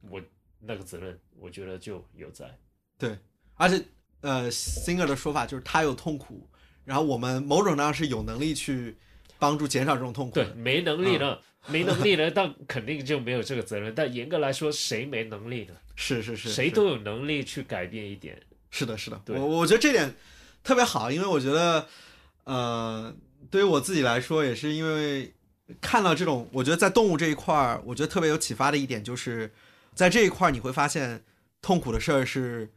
[0.10, 0.20] 我
[0.60, 2.50] 那个责任我觉得就有在。
[2.98, 3.16] 对，
[3.54, 3.80] 而且
[4.22, 6.50] 呃，Singer 的说法就是他有痛苦，
[6.86, 8.96] 然后我们某种上是有能力去
[9.38, 11.38] 帮助减少这种痛苦对，没能力嗯，
[11.68, 13.94] 没能力呢，但肯定就没有这个责任。
[13.96, 15.74] 但严格来说，谁没能力呢？
[15.96, 18.40] 是是是，是谁都有能力去改变一点。
[18.72, 20.14] 是的，是的，我我觉得这点
[20.64, 21.88] 特别好，因为我觉得，
[22.46, 23.14] 呃，
[23.50, 25.34] 对于我自己来说，也是因为
[25.80, 29.52] 看到这种，我觉得在动物这一块儿，我觉得特别有启发的一点，就是
[29.94, 31.24] 在这一块儿你会发现
[31.62, 32.70] 痛苦的事儿是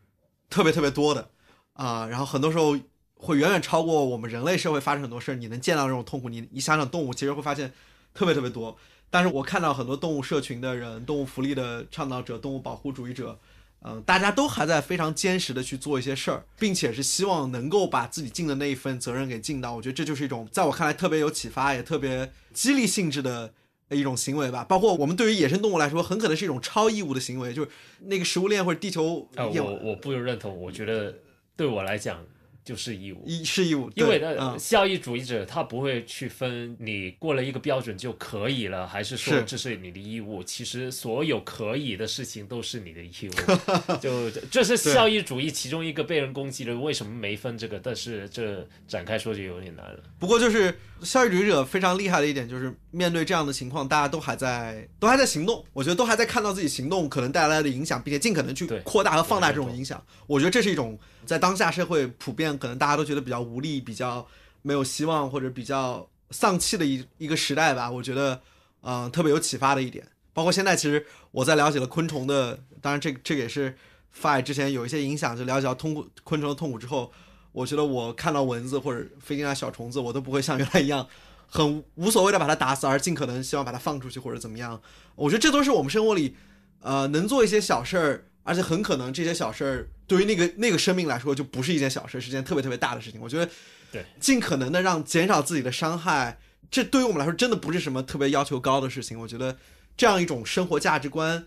[0.51, 1.31] 特别特别多的
[1.75, 2.79] 啊、然后很多时候
[3.25, 7.73] 会远远超过我们人类社会发生很多事儿，你能见到这种痛苦，你你想想动物，其实会发现
[8.13, 8.77] 特别特别多。
[9.11, 13.39] 但是我看到很多动物社群的人、动物福利的倡导者、动物保护主义者，
[13.83, 19.75] 嗯，大家都还在非常坚实的去做一些事儿，并且是希望能够把自己尽的那一份责任给尽到。
[19.75, 23.53] 我觉得这就是一种在我看来特别有启发，也特别激励性质的
[23.91, 24.65] 一种行为吧。
[24.65, 27.69] 包括我们对于野生动物来说，很可能是一种超义务的行为，就是
[28.01, 31.15] 那个食物链或者地球啊、业我我不认同，我觉得
[31.55, 32.25] 对我来讲
[32.65, 33.23] 就是义务。
[33.27, 40.43] 一是义务，因为呢，嗯效益主义者他不会去分你过了一个标准就可以了，还是说这是你的义务。
[40.43, 43.33] 其实所有可以的事情都是你的义务，
[44.01, 46.75] 就这是效益主义其中一个被人攻击的。
[46.75, 47.79] 为什么没分这个？
[47.79, 50.01] 但是这展开说就有点难了。
[50.19, 60.03] 不过就是效益主义者非常厉害的一点，就是面对这样的情况，大家都还在都还在行动，我觉得都还在看到自己行动可能带来的影响，并且尽可能去对扩大和放大这种影响。
[60.27, 64.27] 我觉得这是一种在当下社会普遍可能大家都觉得比较无力、比较
[64.63, 67.91] 没有希望或者比较丧气的一一个时代吧。
[67.91, 68.41] 我觉得，
[68.83, 70.07] 嗯、特别有启发的一点。
[70.33, 73.77] 包括现在，其实我在了解了昆虫的，当然这这个也是
[74.21, 77.13] Fi 之前有一些影响，就了解到通过昆虫的痛苦之后，
[77.53, 81.07] 我觉得我看到蚊子或者飞进来小虫子，我都不会像原来一样
[81.47, 84.83] 很无所谓的把它打死，而尽可能希望把它放出去或者怎么样。
[85.15, 86.37] 我觉得这都是我们生活里，
[86.81, 93.21] 呃，能做一些小事儿，而且很可能这些小事儿对于那个那个生命来说就不是一件小事，是件特别特别大的事情。
[93.21, 93.51] 我觉得，
[93.93, 96.39] 对，尽可能的让减少自己的伤害，
[96.71, 99.19] 这对于我们来说真的不是什么特别要求高的事情。
[99.21, 99.57] 我觉得
[99.97, 101.47] 这样一种生活价值观。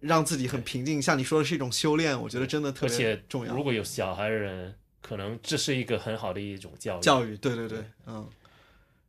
[0.00, 3.52] 让自己很平静，像你说的是一种修炼，我觉得真的特别重要。
[3.52, 4.72] 如果有小孩的人，
[5.02, 7.00] 可能这是一个很好的一种教育。
[7.00, 8.24] 教育，对对对，嗯，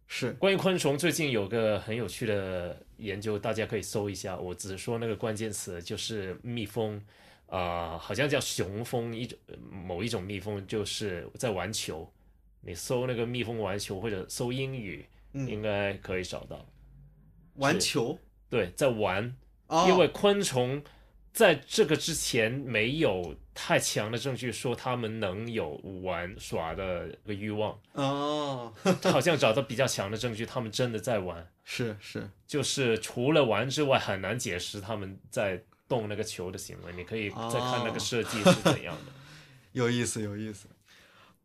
[0.07, 4.35] 是，关于昆虫，最近有个很有趣的研究，大家可以搜一下。
[4.35, 6.99] 我只说那个关键词，就是蜜蜂，
[7.49, 9.37] 啊、好像叫雄蜂一种
[9.71, 12.11] 某一种蜜蜂，就是在玩球。
[12.61, 16.63] 你搜那个蜜蜂玩球，或者搜英语，嗯，应该可以找到。
[17.55, 18.19] 玩球，
[18.49, 19.35] 对，在玩，
[19.67, 20.83] 哦，因为昆虫
[21.31, 25.69] 在这个之前没有太强的证据说它们能有
[26.03, 28.73] 玩耍的个欲望，哦，
[29.03, 31.49] 好像找到比较强的证据，它们真的在玩。
[31.63, 36.93] 是是，就是除了玩之外，很难解释他们在动那个球的行为。
[36.95, 39.11] 你可以再看那个设计是怎样的。
[39.73, 40.67] 有意思有意思。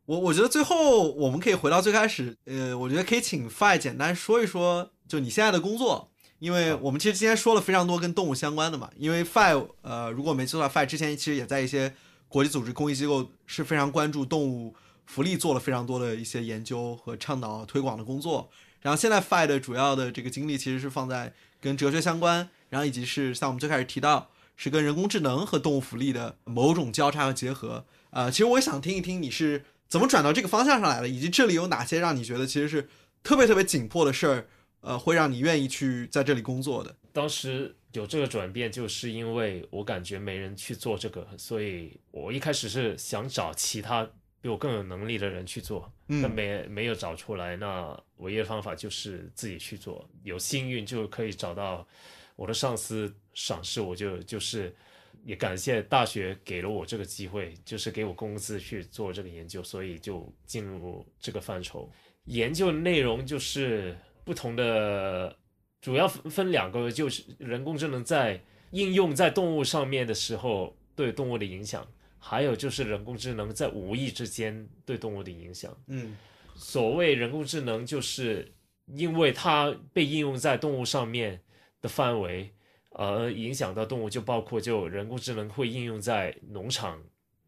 [0.05, 8.89] 我我觉得最后我们可以回到最开始，呃，我觉得可以请 Fi 简单说一说，就你现在的工作，因为我们其实今天说了非常多跟动物相关的嘛。
[8.97, 11.95] 因为 Fi，呃，如果没记错，Fi 之前其实也在一些
[12.27, 14.75] 国际组织、公益机构是非常关注动物
[15.07, 18.51] 福利，做了非常多的一些研究和倡导推广的工作。
[18.81, 27.85] 然后现在 Fi 的主要的这个精力其实是放在跟哲学相关，然后以及是像我们最开始提到是跟人工智能和动物福利的某种交叉和结合。
[28.11, 32.87] 呃，其实我也想听一听你是怎么转到这个方向上来的，以及这里有哪些让你觉得其实是
[33.23, 34.47] 特别特别紧迫的事儿，
[34.81, 36.95] 呃，会让你愿意去在这里工作的。
[37.11, 44.07] 当时有这个转变，就是因为我感觉没人去做这个，所以我一开始是想找其他
[44.41, 47.55] 比我更有能力的人去做，但没没有找出来。
[47.55, 51.87] 那唯一的方法就是自己去做，有幸运就可以找到
[52.35, 54.75] 我的上司赏识，我就就是
[55.23, 61.89] 也感谢大学给了我这个机会，就是给我工资去做这个研究，所以就进入这个范畴。
[62.25, 65.37] 研究内容就是不同的，
[65.81, 68.41] 主要分分两个，就是人工智能在
[68.71, 71.87] 应用在动物上面的时候对动物的影响。
[72.17, 75.71] 还有就是人工智能在无意之间对动物的影响。
[75.85, 76.17] 嗯，
[76.55, 78.51] 所谓人工智能，就是
[78.87, 81.39] 因为它被应用在动物上面
[81.85, 82.51] 的范围，
[82.89, 86.99] 而影响到动物，就包括就人工智能会应用在农场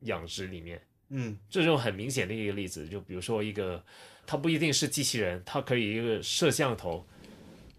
[0.01, 0.79] 养殖里面。
[1.09, 3.83] 嗯，这种很明显的一个例子，就比如说一个，
[4.27, 7.03] 它不一定是机器人，它可以一个摄像头，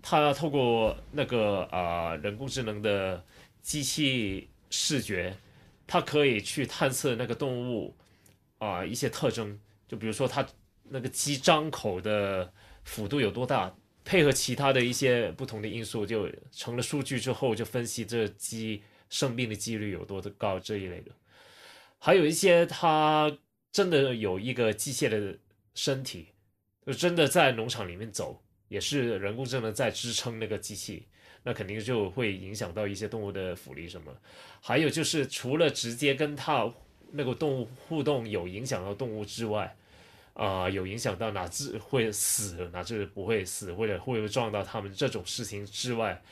[0.03, 3.25] 它透过那个啊人工智能的
[3.63, 5.37] 机器视觉。
[5.91, 7.97] 它可以去探测那个动物
[8.59, 9.59] 啊一些特征，
[9.89, 10.47] 就比如说它
[10.83, 12.53] 那个鸡张口的
[12.85, 13.75] 幅度有多大，
[14.09, 21.11] 配合其他的一些不同的因素，就成了数据之后，就分析这鸡生病的几率有多高这一类的。
[21.99, 23.31] 还有一些它
[23.71, 25.37] 真的有一个机械的
[25.75, 26.29] 身体，
[26.87, 31.05] 就真的在农场里面走，也是人工智能在支撑那个机器。
[31.43, 34.11] 那肯定就会影响到一些动物的福利什么，
[34.63, 36.73] 还有就是除了直接跟它
[37.13, 39.77] 那个动物互动有影响到动物之外，
[40.39, 46.23] 啊，有影响到哪只会死，哪只不会死，或者会不会撞到它们这种事情之外，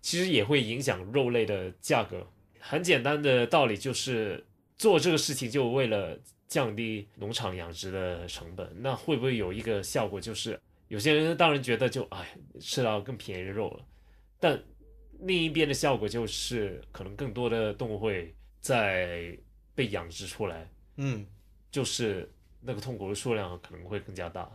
[0.00, 2.26] 其实也会影响肉类的价格。
[2.58, 4.44] 很简单的道理就是
[4.76, 6.18] 做这个事情就为了
[6.48, 10.58] 降低农场养殖的成本，那会不会有一个效果就是
[10.88, 13.84] 有些人当然觉得就哎吃到更便宜的肉了。
[14.40, 14.60] 但
[15.20, 19.38] 另一边的效果就是，可能更多的动物会在
[19.72, 21.24] 被养殖出来，嗯，
[21.70, 22.28] 就是
[22.62, 24.50] 那个痛苦的数量可能会更加大，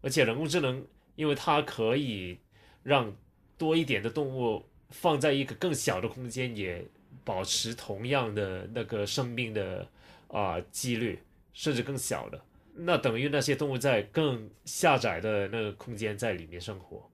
[0.00, 0.84] 而且人工智能，
[1.16, 2.38] 因为它可以
[2.82, 3.14] 让
[3.56, 6.84] 多一点的动物放在一个更小的空间，也
[7.24, 9.88] 保持同样的那个生命的
[10.28, 11.20] 啊几率，
[11.52, 12.44] 甚至更小的，
[12.74, 17.08] 那等于那些动物在更狭窄的那个空间在里面生活。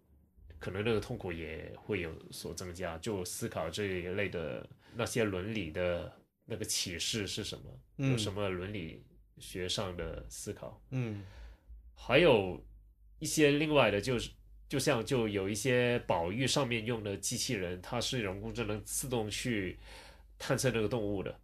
[0.59, 6.13] 可能那个痛苦也会有所增加，就思考这一类的那些伦理的
[6.45, 8.09] 那个启示是什么？
[8.11, 9.03] 有什么伦理
[9.41, 10.81] 学上的思考？
[10.91, 11.25] 嗯，
[11.95, 12.63] 还有
[13.19, 14.31] 一些另外的，就是
[14.69, 19.79] 就像就有一些保育上面用的机器人，它是人工智能自动去
[20.39, 21.35] 探测这个动物的，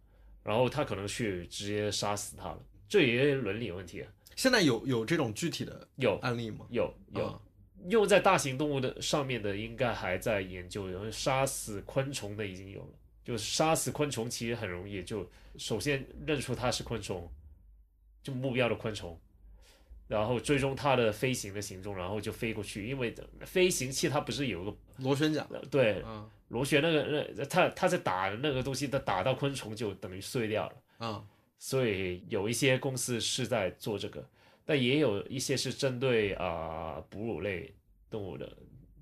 [0.43, 4.11] 然后它可能去直接杀死它了，这也有伦理问题啊。
[4.35, 6.65] 现在有有这种具体的有案例吗？
[6.69, 7.41] 有有。
[7.89, 10.89] 用在大型动物的上面的，应该还在研究。
[10.89, 12.89] 然后杀死昆虫的已经有了，
[13.23, 17.31] 就是杀死昆虫其实很容易，就首先认出它是昆虫，
[18.27, 19.17] 就目标的昆虫，
[20.09, 22.85] 然后追踪它的飞行的行踪，然后就飞过去。
[22.85, 25.47] 因为飞行器它不是有个螺旋桨？
[25.71, 26.03] 对，
[26.49, 31.07] 螺旋那个那它它在打那个东西，它打到昆虫就等于碎掉了。
[31.07, 31.23] 啊，
[31.57, 34.27] 所以有一些公司是在做这个。
[34.65, 37.73] 但也有一些是针对啊哺乳类
[38.09, 38.51] 动物的，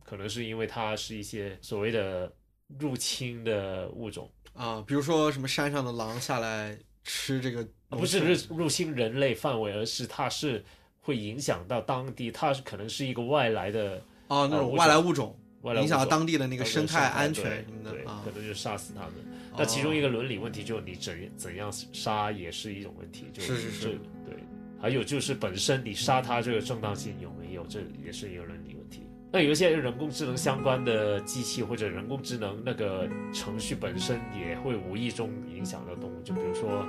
[0.03, 2.31] 可能是因为它是一些所谓的
[2.79, 10.63] 入侵的物种啊，比如说什么山上的狼下来吃这个，不是入入侵人类范围，而是它是
[11.01, 19.13] 会影响到当地，它是可能是一个外来的哦那种外来物种，影响到当地的那个生态安全什么的，对，可能就杀死它们。
[19.57, 23.87] 那其中一个伦理问题，就你怎怎样杀也是一种问题，是是是，
[24.25, 24.35] 对。
[24.81, 29.01] 还有就是本身你杀它这个正当性有没有，这也是一个伦理问题。
[29.31, 36.85] 那有一些人工智能相关的机器或者人工智能那个程序本身也会无意中影响到动物，就比如说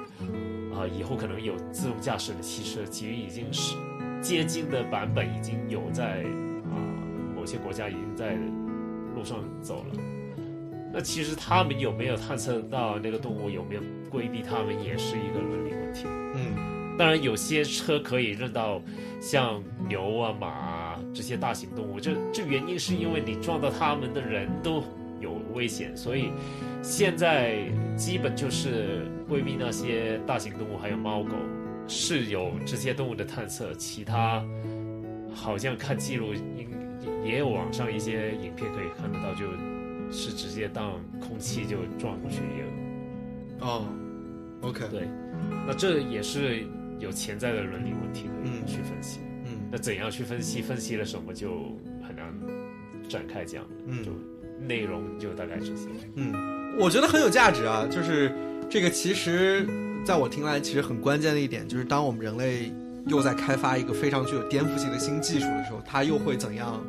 [0.78, 3.76] 啊，以后可能有自动驾驶的汽车，其实已经是
[4.20, 6.22] 接近的版本已经有在
[6.64, 6.76] 啊
[7.34, 8.36] 某些国家已经在
[9.14, 10.00] 路上走了。
[10.92, 13.80] 那其实他们有没有探测到那个动物有没有
[14.10, 16.04] 规避他们，也是一个伦理问题。
[16.06, 16.96] 嗯。
[16.98, 18.80] 当然，有些车可以认到
[19.20, 24.84] 像牛啊、马啊这些大型动物，这这原因是因为你撞到他们的人都有
[25.56, 26.30] 危险，所以
[26.82, 27.64] 现在
[27.96, 31.34] 基本就是规避那些大型动物，还有猫狗
[31.88, 34.44] 是有这些动物的探测，其他
[35.34, 36.68] 好像看记录应
[37.24, 39.46] 也有网上一些影片可以看得到，就
[40.12, 43.66] 是直接当空气就撞过去也有。
[43.66, 43.86] 哦
[44.60, 45.08] ，OK，对，
[45.66, 46.64] 那这也是
[47.00, 49.20] 有潜在的伦理问题可以嗯去分析。
[49.44, 50.62] 嗯那怎样去分析？
[50.62, 51.76] 分析了什么就
[52.06, 52.32] 很难
[53.08, 54.12] 展开讲，嗯就
[54.60, 55.88] 内容就大概这些。
[56.14, 56.32] 嗯，
[56.78, 57.86] 我觉得很有价值啊。
[57.90, 58.32] 就是
[58.70, 59.66] 这个，其实
[60.04, 62.72] 在我听来，其实很关键的一点就是，当我们人类
[63.06, 66.82] 又在开发一个非常具有颠覆性的新技术的时候，它又会怎样，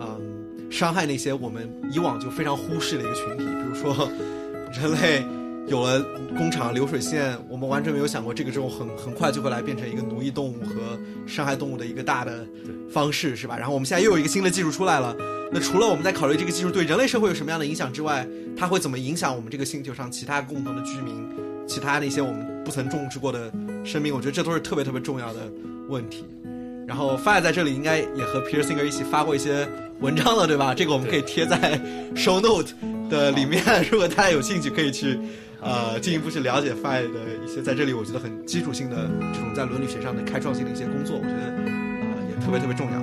[0.00, 4.08] 嗯，伤害那些我们以往就非常忽视的一个群体，比如说
[4.72, 5.24] 人类。
[5.66, 6.02] 有了
[6.36, 12.46] 工厂流水线，我们完全没有想过这个之后很很快就会来变成一个奴役动物和伤害动物的一个大的
[12.90, 13.56] 方式，是吧？
[13.56, 15.16] 然后我们现在又有一个新的技术出来了，
[15.50, 18.26] 那除了我们在考虑这个技术对人类社会有什么样的影响之外，
[18.56, 21.26] 它会怎么影响我们这个星球上其他共同的居民，
[21.66, 23.50] 其他那些我们不曾种植过的
[23.84, 24.14] 生命？
[24.14, 25.40] 我觉得这都是特别特别重要的
[25.88, 26.26] 问题。
[26.86, 29.66] 然后 Fire 在这里应该也和 Peter Singer 一起发过一些
[30.00, 30.74] 文章了，对吧？
[30.74, 31.80] 这个我们可以贴在
[32.14, 32.74] Show Note
[33.08, 35.18] 的里面，如果大家有兴趣可以去
[35.64, 42.98] 呃进一步去了解 Fire 的一些在这里我觉得很基础性的这种在伦理学上的开创性的一些工作，我觉得呃也特别特别重要。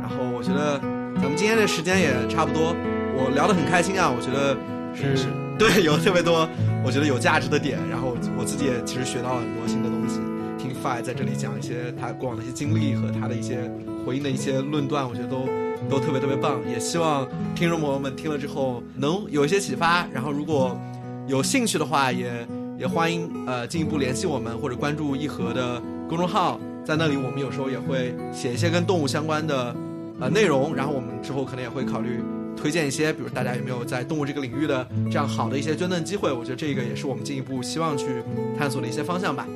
[0.00, 0.78] 然后我觉得
[1.16, 2.74] 咱们今天的时间也差不多，
[3.16, 4.56] 我聊得很开心啊，我觉得
[4.94, 5.26] 是
[5.58, 6.48] 对有特别多
[6.84, 10.20] 我觉得有价值的点，然后我自己也其实学到了很多新的东西。
[10.56, 13.70] 听 Fi 在这里讲一些他过往的一些经历和他的一些
[14.06, 15.48] 回应的一些论断，我觉得都
[15.90, 16.60] 都特别特别棒。
[16.70, 20.78] 也希望听众朋友们听了之后能有一些启发，然后如果
[21.26, 22.46] 有兴趣的话，也
[22.78, 29.74] 也欢迎呃进一步联系我们或者关注一和的公众号，在那里我们有时候也会写一些跟动物相关的
[30.20, 32.20] 呃内容，然后我们之后可能也会考虑
[32.56, 38.22] 推荐一些，比如大家有没有在动物这个领域的这样好的一些捐赠机会，我觉得这个也是我们进一步希望去
[38.58, 39.46] 探索的一些方向吧。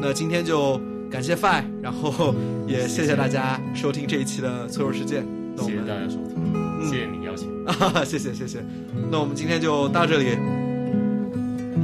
[0.00, 0.80] 那今天就
[1.10, 2.34] 感谢 Fi，然后
[2.68, 5.22] 也谢谢大家收听这一期的脆弱世界。
[5.56, 7.48] 谢谢们大家收听，嗯谢谢你邀请。
[7.66, 8.64] 啊， 谢谢谢谢。
[9.10, 10.38] 那我们今天就到这里，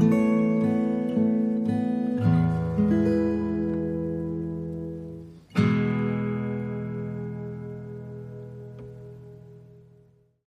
[0.01, 0.24] thank you